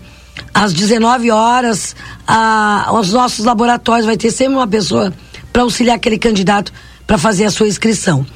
[0.53, 1.95] às 19 horas
[2.27, 4.07] a, os nossos laboratórios.
[4.07, 5.13] Vai ter sempre uma pessoa
[5.53, 6.73] para auxiliar aquele candidato
[7.07, 8.27] para fazer a sua inscrição.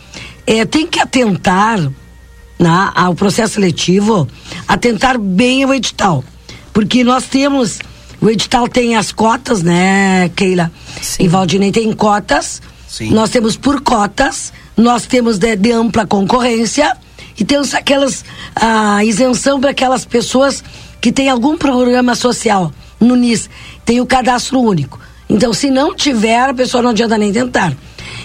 [0.47, 1.79] É, tem que atentar
[2.59, 4.29] né, ao processo seletivo,
[4.69, 6.23] atentar bem ao edital.
[6.73, 7.79] Porque nós temos,
[8.21, 10.71] o edital tem as cotas, né, Keila?
[11.01, 11.25] Sim.
[11.25, 12.63] E Valdinei tem cotas.
[12.87, 13.11] Sim.
[13.11, 16.97] Nós temos por cotas, nós temos de, de ampla concorrência
[17.39, 18.25] e temos aquelas
[18.55, 20.63] a isenção para aquelas pessoas
[21.01, 23.49] que têm algum programa social no NIS,
[23.85, 24.99] tem o cadastro único.
[25.29, 27.73] Então, se não tiver, a pessoa não adianta nem tentar.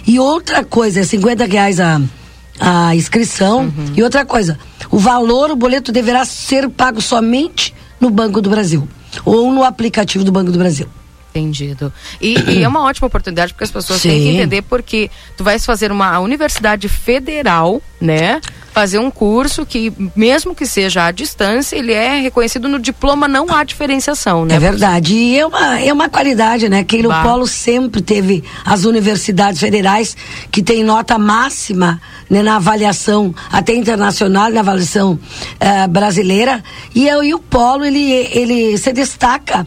[0.07, 2.01] E outra coisa, é 50 reais a,
[2.59, 3.61] a inscrição.
[3.61, 3.93] Uhum.
[3.95, 4.59] E outra coisa,
[4.91, 8.87] o valor, o boleto deverá ser pago somente no Banco do Brasil
[9.23, 10.87] ou no aplicativo do Banco do Brasil.
[11.35, 11.91] Entendido.
[12.21, 14.09] E, e, é uma ótima oportunidade porque as pessoas Sim.
[14.09, 18.39] têm que entender porque tu vais fazer uma universidade federal, né?
[18.75, 23.49] fazer um curso que, mesmo que seja à distância, ele é reconhecido no diploma, não
[23.49, 24.55] há diferenciação, né?
[24.55, 25.13] É verdade.
[25.13, 26.83] E é uma, é uma qualidade, né?
[26.83, 30.17] Que o Polo sempre teve as universidades federais
[30.51, 36.61] que tem nota máxima né, na avaliação até internacional, na avaliação uh, brasileira.
[36.93, 39.65] E, e o Polo, ele, ele se destaca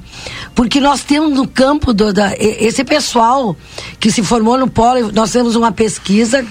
[0.59, 3.57] porque nós temos no campo do, da, esse pessoal
[4.01, 6.45] que se formou no Polo, nós temos uma pesquisa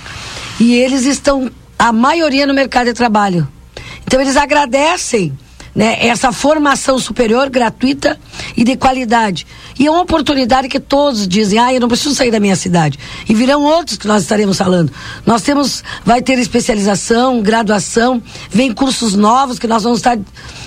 [0.57, 3.45] e eles estão a maioria no mercado de trabalho.
[4.05, 5.37] Então eles agradecem
[5.77, 8.19] né, essa formação superior gratuita
[8.57, 9.45] e de qualidade.
[9.77, 12.97] E é uma oportunidade que todos dizem, ah, eu não preciso sair da minha cidade.
[13.29, 14.91] E virão outros que nós estaremos falando.
[15.23, 20.17] Nós temos, vai ter especialização, graduação, vem cursos novos que nós vamos estar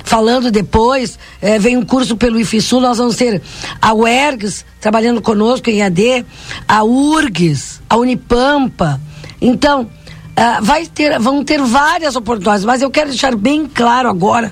[0.05, 3.43] falando depois, é, vem um curso pelo IFSUL, nós vamos ter
[3.83, 6.25] a UERGS trabalhando conosco em AD,
[6.69, 9.01] a URGS, a Unipampa.
[9.41, 9.91] Então,
[10.31, 14.51] Uh, vai ter, vão ter várias oportunidades, mas eu quero deixar bem claro agora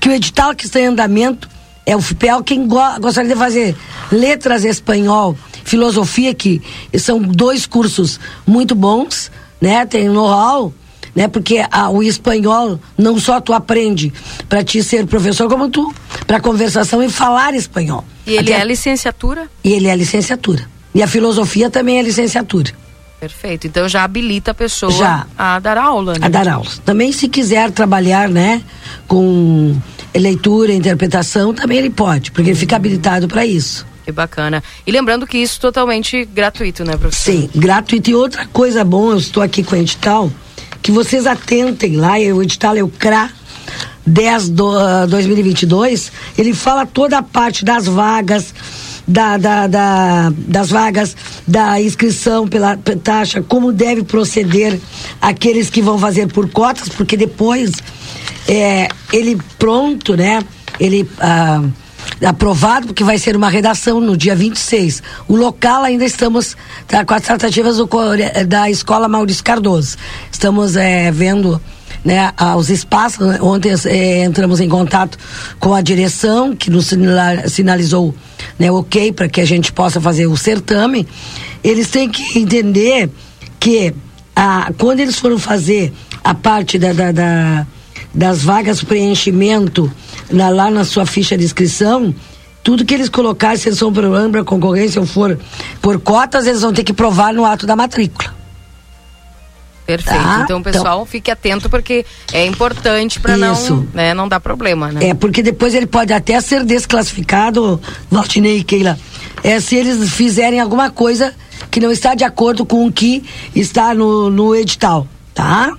[0.00, 1.48] que o edital que está em andamento
[1.84, 2.42] é o FIPEL.
[2.42, 3.76] Quem go gostaria de fazer
[4.10, 6.62] letras espanhol, filosofia, que
[6.98, 9.84] são dois cursos muito bons, né?
[9.84, 10.72] Tem know-how,
[11.14, 11.28] né?
[11.28, 14.12] Porque a, o espanhol não só tu aprende
[14.48, 15.92] para te ser professor, como tu
[16.26, 18.04] para conversação e falar espanhol.
[18.26, 19.50] E ele Até, é licenciatura?
[19.62, 20.64] E ele é licenciatura.
[20.94, 22.72] E a filosofia também é licenciatura.
[23.20, 23.66] Perfeito.
[23.66, 25.26] Então já habilita a pessoa já.
[25.36, 26.26] a dar aula, né?
[26.26, 26.66] A dar aula.
[26.86, 28.62] Também se quiser trabalhar, né,
[29.06, 29.76] com
[30.14, 33.86] leitura, interpretação, também ele pode, porque ele fica habilitado para isso.
[34.04, 34.64] Que bacana.
[34.86, 37.32] E lembrando que isso é totalmente gratuito, né, professor?
[37.32, 38.10] Sim, gratuito.
[38.10, 40.32] E outra coisa boa, eu estou aqui com o edital,
[40.80, 43.30] que vocês atentem lá, o edital é o CRA
[44.06, 48.54] 10 do, uh, 2022, ele fala toda a parte das vagas,
[49.06, 51.16] da, da, da, das vagas,
[51.46, 54.78] da inscrição pela taxa, como deve proceder
[55.20, 57.72] aqueles que vão fazer por cotas, porque depois
[58.48, 60.42] é, ele pronto, né?
[60.78, 61.62] Ele ah,
[62.24, 65.02] aprovado, porque vai ser uma redação no dia 26.
[65.28, 66.56] O local ainda estamos
[66.86, 67.88] tá, com as tratativas do,
[68.46, 69.96] da escola Maurício Cardoso.
[70.30, 71.60] Estamos é, vendo
[72.04, 73.40] né, aos espaços.
[73.40, 75.18] Ontem é, entramos em contato
[75.58, 76.92] com a direção, que nos
[77.46, 78.14] sinalizou
[78.58, 81.06] né, ok para que a gente possa fazer o certame.
[81.62, 83.10] Eles têm que entender
[83.58, 83.94] que
[84.34, 85.92] a, quando eles foram fazer
[86.24, 87.66] a parte da, da, da
[88.12, 89.90] das vagas preenchimento
[90.30, 92.14] na, lá na sua ficha de inscrição,
[92.62, 95.38] tudo que eles colocarem, se eles são ampla concorrência ou for
[95.80, 98.39] por cotas, eles vão ter que provar no ato da matrícula.
[99.90, 100.22] Perfeito.
[100.22, 100.42] Tá?
[100.44, 105.08] Então, pessoal, então, fique atento porque é importante para não, né, não dar problema, né?
[105.08, 108.96] É, porque depois ele pode até ser desclassificado, Valtinei e Keila,
[109.42, 111.34] é, se eles fizerem alguma coisa
[111.72, 115.76] que não está de acordo com o que está no, no edital, tá?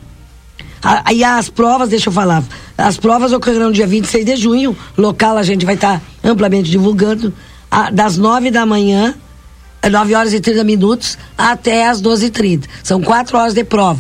[0.84, 2.44] Aí as provas, deixa eu falar,
[2.78, 7.34] as provas ocorrerão dia 26 de junho, local a gente vai estar tá amplamente divulgando,
[7.70, 9.16] a, das 9 da manhã
[9.90, 12.66] 9 horas e 30 minutos até as 12h30.
[12.84, 14.00] São quatro horas de prova.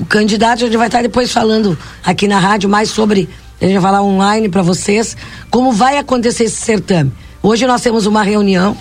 [0.00, 3.28] O candidato, a gente vai estar depois falando aqui na rádio mais sobre,
[3.60, 5.16] a gente vai falar online para vocês,
[5.50, 7.12] como vai acontecer esse certame.
[7.42, 8.76] Hoje nós temos uma reunião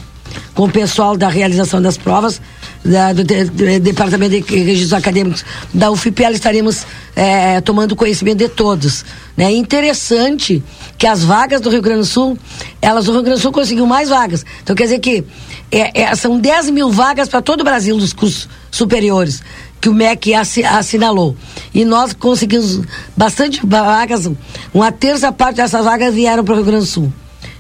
[0.54, 2.42] com o pessoal da realização das provas,
[2.86, 5.44] da- do, de- Departamento de Registros Acadêmicos
[5.74, 6.86] da UFPEL estaremos
[7.16, 9.04] eh, tomando conhecimento de todos.
[9.36, 9.46] né?
[9.46, 10.64] É interessante
[10.98, 12.38] que as vagas do Rio Grande do Sul,
[12.82, 14.46] elas, o Rio Grande do Sul conseguiu mais vagas.
[14.64, 15.24] Então quer dizer que
[15.72, 19.42] é, é, são 10 mil vagas para todo o Brasil dos cursos superiores
[19.82, 21.36] que o MEC assi- assinalou.
[21.74, 22.82] E nós conseguimos
[23.16, 24.30] bastante vagas,
[24.74, 27.14] uma terça parte dessas vagas vieram para o Rio Grande do Sul.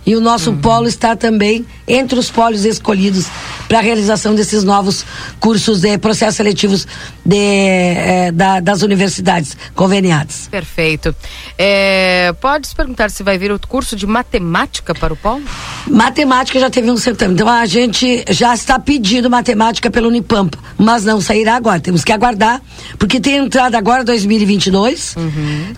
[0.05, 3.25] E o nosso polo está também entre os polos escolhidos
[3.67, 5.03] para a realização desses novos
[5.39, 6.87] cursos de processos seletivos
[7.25, 10.47] de, eh, da- das universidades conveniadas.
[10.51, 11.15] Perfeito.
[11.57, 15.43] É, pode se perguntar se vai vir o curso de matemática para o Paulo?
[15.87, 17.33] Matemática já teve um certame.
[17.33, 21.79] Então a gente já está pedindo matemática pelo Unipampa, mas não sairá agora.
[21.79, 22.61] Temos que aguardar,
[22.99, 25.15] porque tem entrada agora 2022,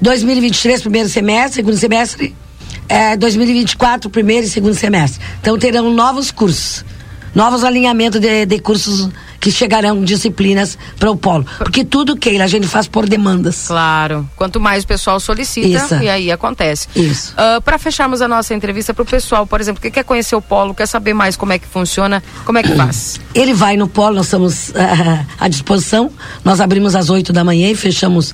[0.01, 2.35] 2023 primeiro semestre, segundo semestre,
[2.87, 5.21] é, 2024 primeiro e segundo semestre.
[5.41, 6.83] Então terão novos cursos,
[7.33, 9.09] novos alinhamentos de, de cursos
[9.39, 13.67] que chegarão disciplinas para o polo, porque tudo Keila a gente faz por demandas.
[13.67, 14.27] Claro.
[14.35, 15.95] Quanto mais o pessoal solicita, Isso.
[15.95, 16.87] e aí acontece.
[16.95, 17.33] Isso.
[17.63, 20.73] para fecharmos a nossa entrevista para o pessoal, por exemplo, que quer conhecer o polo,
[20.73, 23.19] quer saber mais como é que funciona, como é que faz?
[23.33, 26.11] Ele vai no polo, nós estamos ah, à disposição.
[26.43, 28.33] Nós abrimos às 8 da manhã e fechamos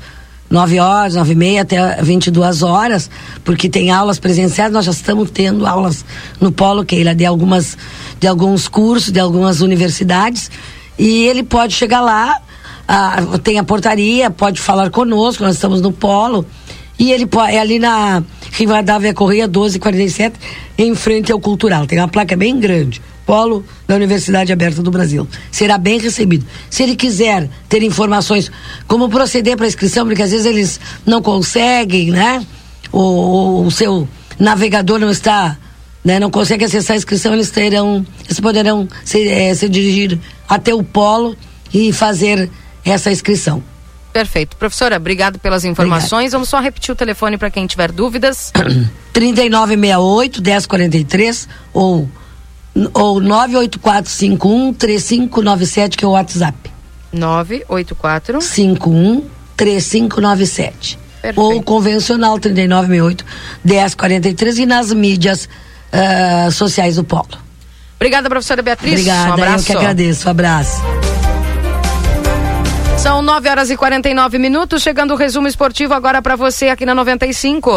[0.54, 3.10] 9 horas, 9 e meia até 22 horas,
[3.44, 4.72] porque tem aulas presenciais.
[4.72, 6.06] Nós já estamos tendo aulas
[6.40, 7.76] no polo, Keila, de algumas,
[8.20, 10.52] de alguns cursos, de algumas universidades.
[10.98, 12.40] E ele pode chegar lá,
[12.88, 16.46] ah, tem a portaria, pode falar conosco, nós estamos no polo.
[17.00, 18.22] E ele é ali na
[18.52, 20.40] Rivadavia Correia 1247,
[20.78, 21.88] em frente ao Cultural.
[21.88, 23.02] Tem uma placa bem grande.
[23.26, 25.28] Polo da Universidade Aberta do Brasil.
[25.52, 26.46] Será bem recebido.
[26.70, 28.52] Se ele quiser ter informações
[28.88, 32.46] como proceder para a inscrição, porque às vezes eles não conseguem, né?
[32.92, 34.08] O, seu
[34.40, 35.58] navegador não está,
[36.04, 36.20] né?
[36.20, 40.84] Não consegue acessar a inscrição, eles terão, eles poderão se, eh, se dirigir até o
[40.84, 41.36] polo
[41.74, 42.50] e fazer
[42.86, 43.64] essa inscrição.
[44.14, 44.56] Perfeito.
[44.58, 46.34] Professora, obrigado pelas informações.
[46.34, 48.54] Vamos só repetir o telefone para quem tiver dúvidas.
[49.12, 52.08] 3968 1043 ou
[52.94, 56.72] ou 98451 3597 que é o WhatsApp.
[57.12, 59.24] 984 51
[59.56, 61.00] 3597.
[61.36, 63.26] Ou convencional 3968
[63.64, 65.48] 1043 e nas mídias
[65.92, 67.38] ah, sociais do Polo.
[67.96, 68.94] Obrigada, professora Beatriz.
[68.94, 69.64] Obrigada, um abraço.
[69.64, 70.28] eu que agradeço.
[70.28, 70.82] Um abraço.
[72.98, 76.96] São 9 horas e 49 minutos, chegando o resumo esportivo agora para você aqui na
[76.96, 77.70] 95.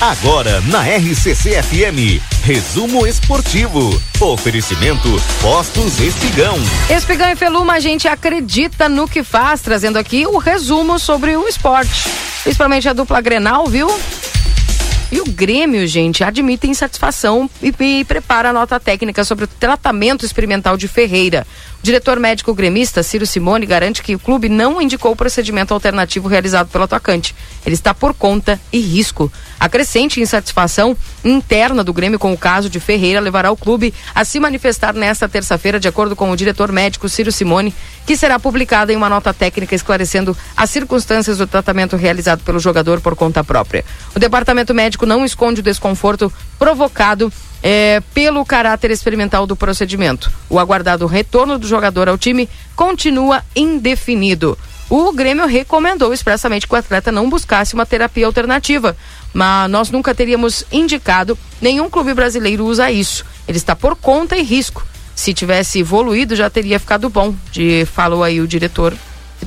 [0.00, 4.02] Agora na RCC FM, resumo esportivo.
[4.18, 5.06] Oferecimento
[5.42, 6.56] Postos Espigão.
[6.88, 11.46] Espigão e Feluma, a gente acredita no que faz, trazendo aqui o resumo sobre o
[11.46, 12.08] esporte.
[12.42, 13.88] Principalmente a dupla Grenal, viu?
[15.12, 20.24] E o Grêmio, gente, admite insatisfação e, e prepara a nota técnica sobre o tratamento
[20.24, 21.46] experimental de Ferreira.
[21.82, 26.68] Diretor médico gremista, Ciro Simone, garante que o clube não indicou o procedimento alternativo realizado
[26.68, 27.34] pelo atacante.
[27.64, 29.32] Ele está por conta e risco.
[29.58, 30.94] A crescente insatisfação
[31.24, 35.26] interna do Grêmio com o caso de Ferreira levará o clube a se manifestar nesta
[35.26, 37.74] terça-feira, de acordo com o diretor médico Ciro Simone,
[38.06, 43.00] que será publicada em uma nota técnica esclarecendo as circunstâncias do tratamento realizado pelo jogador
[43.00, 43.86] por conta própria.
[44.14, 47.32] O departamento médico não esconde o desconforto provocado
[47.62, 50.30] eh, pelo caráter experimental do procedimento.
[50.48, 54.58] O aguardado retorno do jogador ao time continua indefinido.
[54.90, 58.96] O Grêmio recomendou expressamente que o atleta não buscasse uma terapia alternativa,
[59.32, 63.24] mas nós nunca teríamos indicado, nenhum clube brasileiro usa isso.
[63.46, 64.84] Ele está por conta e risco.
[65.14, 68.92] Se tivesse evoluído, já teria ficado bom, de, falou aí o diretor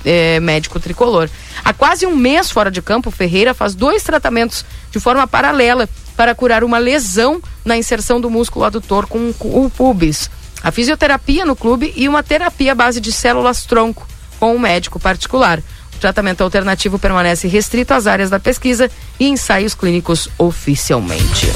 [0.05, 1.29] eh, médico tricolor.
[1.63, 6.35] Há quase um mês fora de campo, Ferreira faz dois tratamentos de forma paralela para
[6.35, 10.29] curar uma lesão na inserção do músculo adutor com o pubis.
[10.63, 14.07] A fisioterapia no clube e uma terapia à base de células tronco
[14.39, 15.59] com um médico particular.
[15.93, 21.47] O tratamento alternativo permanece restrito às áreas da pesquisa e ensaios clínicos oficialmente.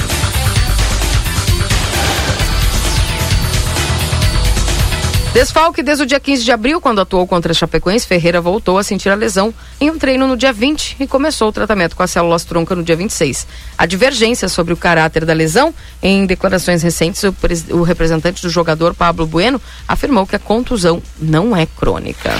[5.38, 8.82] Desfalque desde o dia 15 de abril, quando atuou contra a Chapecoense, Ferreira voltou a
[8.82, 12.10] sentir a lesão em um treino no dia 20 e começou o tratamento com as
[12.10, 13.46] células tronca no dia 26.
[13.78, 17.32] A divergência sobre o caráter da lesão, em declarações recentes, o,
[17.70, 22.32] o representante do jogador, Pablo Bueno, afirmou que a contusão não é crônica.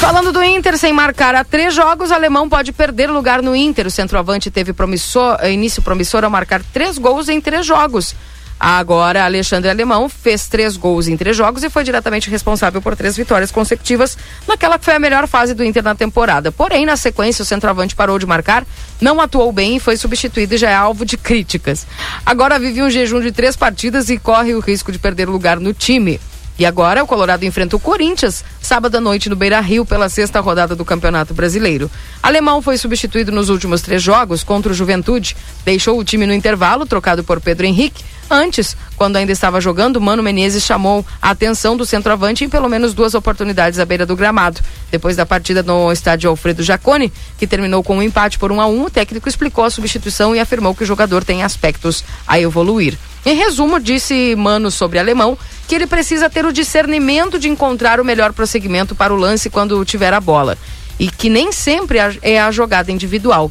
[0.00, 3.86] Falando do Inter, sem marcar a três jogos, o alemão pode perder lugar no Inter.
[3.86, 8.14] O centroavante teve promissor, início promissor ao marcar três gols em três jogos.
[8.58, 13.14] Agora, Alexandre Alemão fez três gols em três jogos e foi diretamente responsável por três
[13.14, 14.16] vitórias consecutivas
[14.48, 16.50] naquela que foi a melhor fase do Inter na temporada.
[16.50, 18.66] Porém, na sequência, o centroavante parou de marcar,
[19.02, 21.86] não atuou bem e foi substituído e já é alvo de críticas.
[22.24, 25.74] Agora vive um jejum de três partidas e corre o risco de perder lugar no
[25.74, 26.18] time.
[26.60, 30.40] E agora o Colorado enfrenta o Corinthians, sábado à noite no Beira Rio, pela sexta
[30.40, 31.90] rodada do Campeonato Brasileiro.
[32.22, 35.34] Alemão foi substituído nos últimos três jogos contra o Juventude.
[35.64, 38.04] Deixou o time no intervalo, trocado por Pedro Henrique.
[38.30, 42.94] Antes, quando ainda estava jogando, Mano Menezes chamou a atenção do centroavante em pelo menos
[42.94, 44.60] duas oportunidades à beira do gramado.
[44.88, 48.66] Depois da partida no estádio Alfredo Jacone, que terminou com um empate por 1 a
[48.68, 52.96] 1, o técnico explicou a substituição e afirmou que o jogador tem aspectos a evoluir.
[53.26, 55.36] Em resumo, disse Mano sobre Alemão
[55.66, 59.84] que ele precisa ter o discernimento de encontrar o melhor prosseguimento para o lance quando
[59.84, 60.56] tiver a bola.
[61.00, 63.50] E que nem sempre é a jogada individual.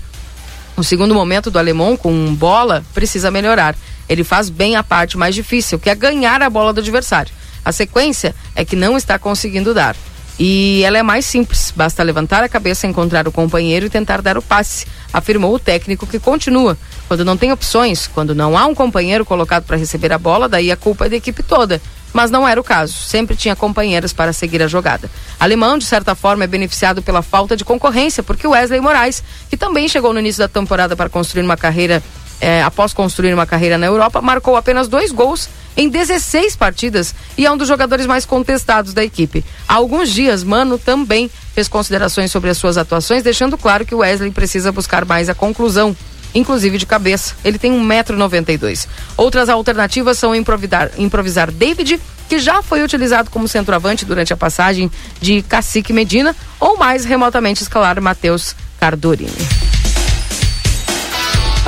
[0.78, 3.76] O segundo momento do alemão com bola precisa melhorar.
[4.10, 7.32] Ele faz bem a parte mais difícil, que é ganhar a bola do adversário.
[7.64, 9.96] A sequência é que não está conseguindo dar.
[10.40, 14.38] E ela é mais simples, basta levantar a cabeça, encontrar o companheiro e tentar dar
[14.38, 16.78] o passe, afirmou o técnico que continua.
[17.08, 20.72] Quando não tem opções, quando não há um companheiro colocado para receber a bola, daí
[20.72, 21.82] a culpa é da equipe toda
[22.14, 22.94] mas não era o caso.
[22.94, 25.10] Sempre tinha companheiros para seguir a jogada.
[25.40, 29.88] Alemão, de certa forma, é beneficiado pela falta de concorrência, porque Wesley Moraes, que também
[29.88, 32.04] chegou no início da temporada para construir uma carreira,
[32.42, 37.46] é, após construir uma carreira na Europa, marcou apenas dois gols em 16 partidas e
[37.46, 39.46] é um dos jogadores mais contestados da equipe.
[39.68, 44.00] Há alguns dias, Mano também fez considerações sobre as suas atuações, deixando claro que o
[44.00, 45.96] Wesley precisa buscar mais a conclusão
[46.34, 47.36] inclusive de cabeça.
[47.44, 48.88] Ele tem 1,92m.
[49.18, 54.92] Outras alternativas são improvisar, improvisar David, que já foi utilizado como centroavante durante a passagem
[55.20, 59.79] de Cacique Medina, ou mais remotamente escalar Matheus Cardorini.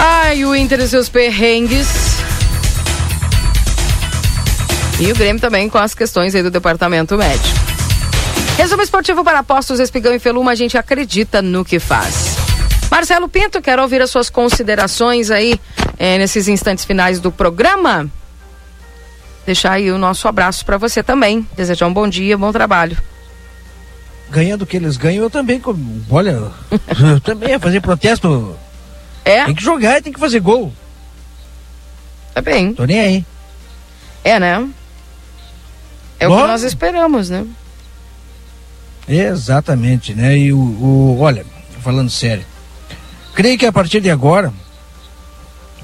[0.03, 1.87] Ai, o Inter e seus perrengues.
[4.99, 7.47] E o Grêmio também com as questões aí do departamento médico.
[8.57, 12.35] Resumo esportivo para apostos, Espigão e Feluma, a gente acredita no que faz.
[12.89, 15.59] Marcelo Pinto, quero ouvir as suas considerações aí
[15.99, 18.09] é, nesses instantes finais do programa.
[19.45, 21.47] Deixar aí o nosso abraço para você também.
[21.55, 22.97] Desejar um bom dia, bom trabalho.
[24.31, 25.61] Ganhando o que eles ganham, eu também.
[26.09, 26.41] Olha,
[27.13, 28.55] eu também ia fazer protesto.
[29.23, 29.45] É?
[29.45, 30.73] Tem que jogar e tem que fazer gol.
[32.33, 32.73] Tá bem.
[32.73, 33.25] Tô nem aí.
[34.23, 34.67] É, né?
[36.19, 37.45] É o que nós esperamos, né?
[39.07, 40.37] Exatamente, né?
[40.37, 41.45] E o, o olha,
[41.81, 42.45] falando sério,
[43.33, 44.53] Creio que a partir de agora,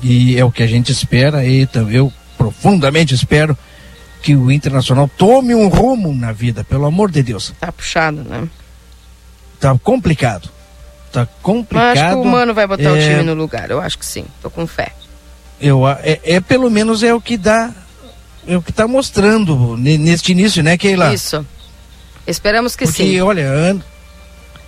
[0.03, 3.57] e é o que a gente espera, e eu profundamente espero,
[4.21, 7.53] que o Internacional tome um rumo na vida, pelo amor de Deus.
[7.59, 8.47] Tá puxado, né?
[9.59, 10.49] Tá complicado.
[11.11, 11.97] Tá complicado.
[11.97, 12.91] Eu acho que o Mano vai botar é...
[12.91, 14.91] o time no lugar, eu acho que sim, tô com fé.
[15.59, 17.71] Eu, é, é pelo menos é o que dá,
[18.47, 21.13] é o que tá mostrando neste início, né, Keila?
[21.13, 21.45] Isso.
[22.27, 23.05] Esperamos que Porque, sim.
[23.05, 23.81] Porque, olha,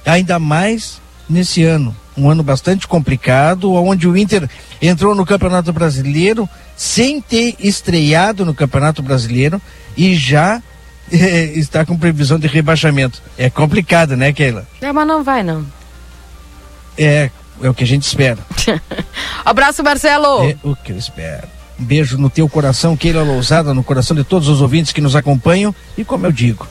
[0.05, 4.49] ainda mais nesse ano um ano bastante complicado, onde o Inter
[4.81, 9.61] entrou no Campeonato Brasileiro sem ter estreado no Campeonato Brasileiro
[9.95, 10.61] e já
[11.11, 13.21] eh, está com previsão de rebaixamento.
[13.37, 14.67] É complicado, né, Keila?
[14.81, 15.65] É, mas não vai, não.
[16.99, 17.31] É,
[17.61, 18.37] é o que a gente espera.
[19.45, 20.43] Abraço, Marcelo!
[20.43, 21.47] É o que eu espero.
[21.79, 25.15] Um beijo no teu coração, Keila Lousada, no coração de todos os ouvintes que nos
[25.15, 25.73] acompanham.
[25.97, 26.67] E como eu digo,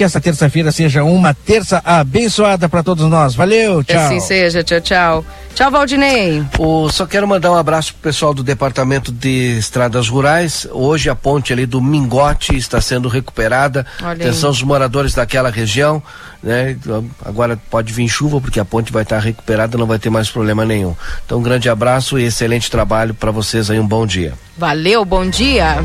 [0.00, 3.34] que essa terça-feira seja uma terça abençoada para todos nós.
[3.34, 4.00] Valeu, tchau.
[4.00, 5.24] Assim seja, tchau, tchau.
[5.54, 6.42] Tchau, Valdinei.
[6.58, 10.66] O, só quero mandar um abraço pro pessoal do Departamento de Estradas Rurais.
[10.72, 13.84] Hoje a ponte ali do Mingote está sendo recuperada.
[14.00, 16.02] Olha Atenção os moradores daquela região,
[16.42, 16.78] né?
[17.22, 20.64] Agora pode vir chuva porque a ponte vai estar recuperada, não vai ter mais problema
[20.64, 20.96] nenhum.
[21.26, 24.32] Então um grande abraço e excelente trabalho para vocês aí, um bom dia.
[24.56, 25.76] Valeu, bom dia.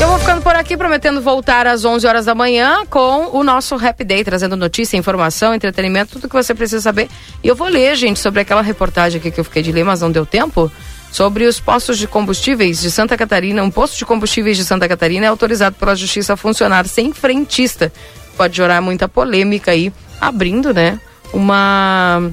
[0.00, 3.74] Eu vou ficando por aqui, prometendo voltar às 11 horas da manhã com o nosso
[3.74, 7.08] Rap Day, trazendo notícia, informação, entretenimento, tudo que você precisa saber.
[7.42, 10.00] E eu vou ler, gente, sobre aquela reportagem aqui que eu fiquei de ler, mas
[10.00, 10.70] não deu tempo.
[11.10, 13.60] Sobre os postos de combustíveis de Santa Catarina.
[13.62, 17.92] Um posto de combustíveis de Santa Catarina é autorizado pela Justiça a funcionar sem frentista.
[18.36, 21.00] Pode gerar muita polêmica aí, abrindo, né,
[21.32, 22.30] uma.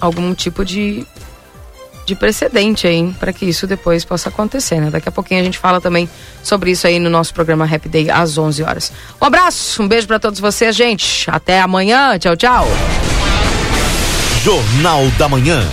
[0.00, 1.06] algum tipo de
[2.10, 4.90] de precedente aí para que isso depois possa acontecer, né?
[4.90, 6.10] Daqui a pouquinho a gente fala também
[6.42, 8.92] sobre isso aí no nosso programa Happy Day às 11 horas.
[9.22, 11.30] Um abraço, um beijo para todos vocês, gente.
[11.30, 12.18] Até amanhã.
[12.18, 12.66] Tchau, tchau.
[14.42, 15.70] Jornal da Manhã.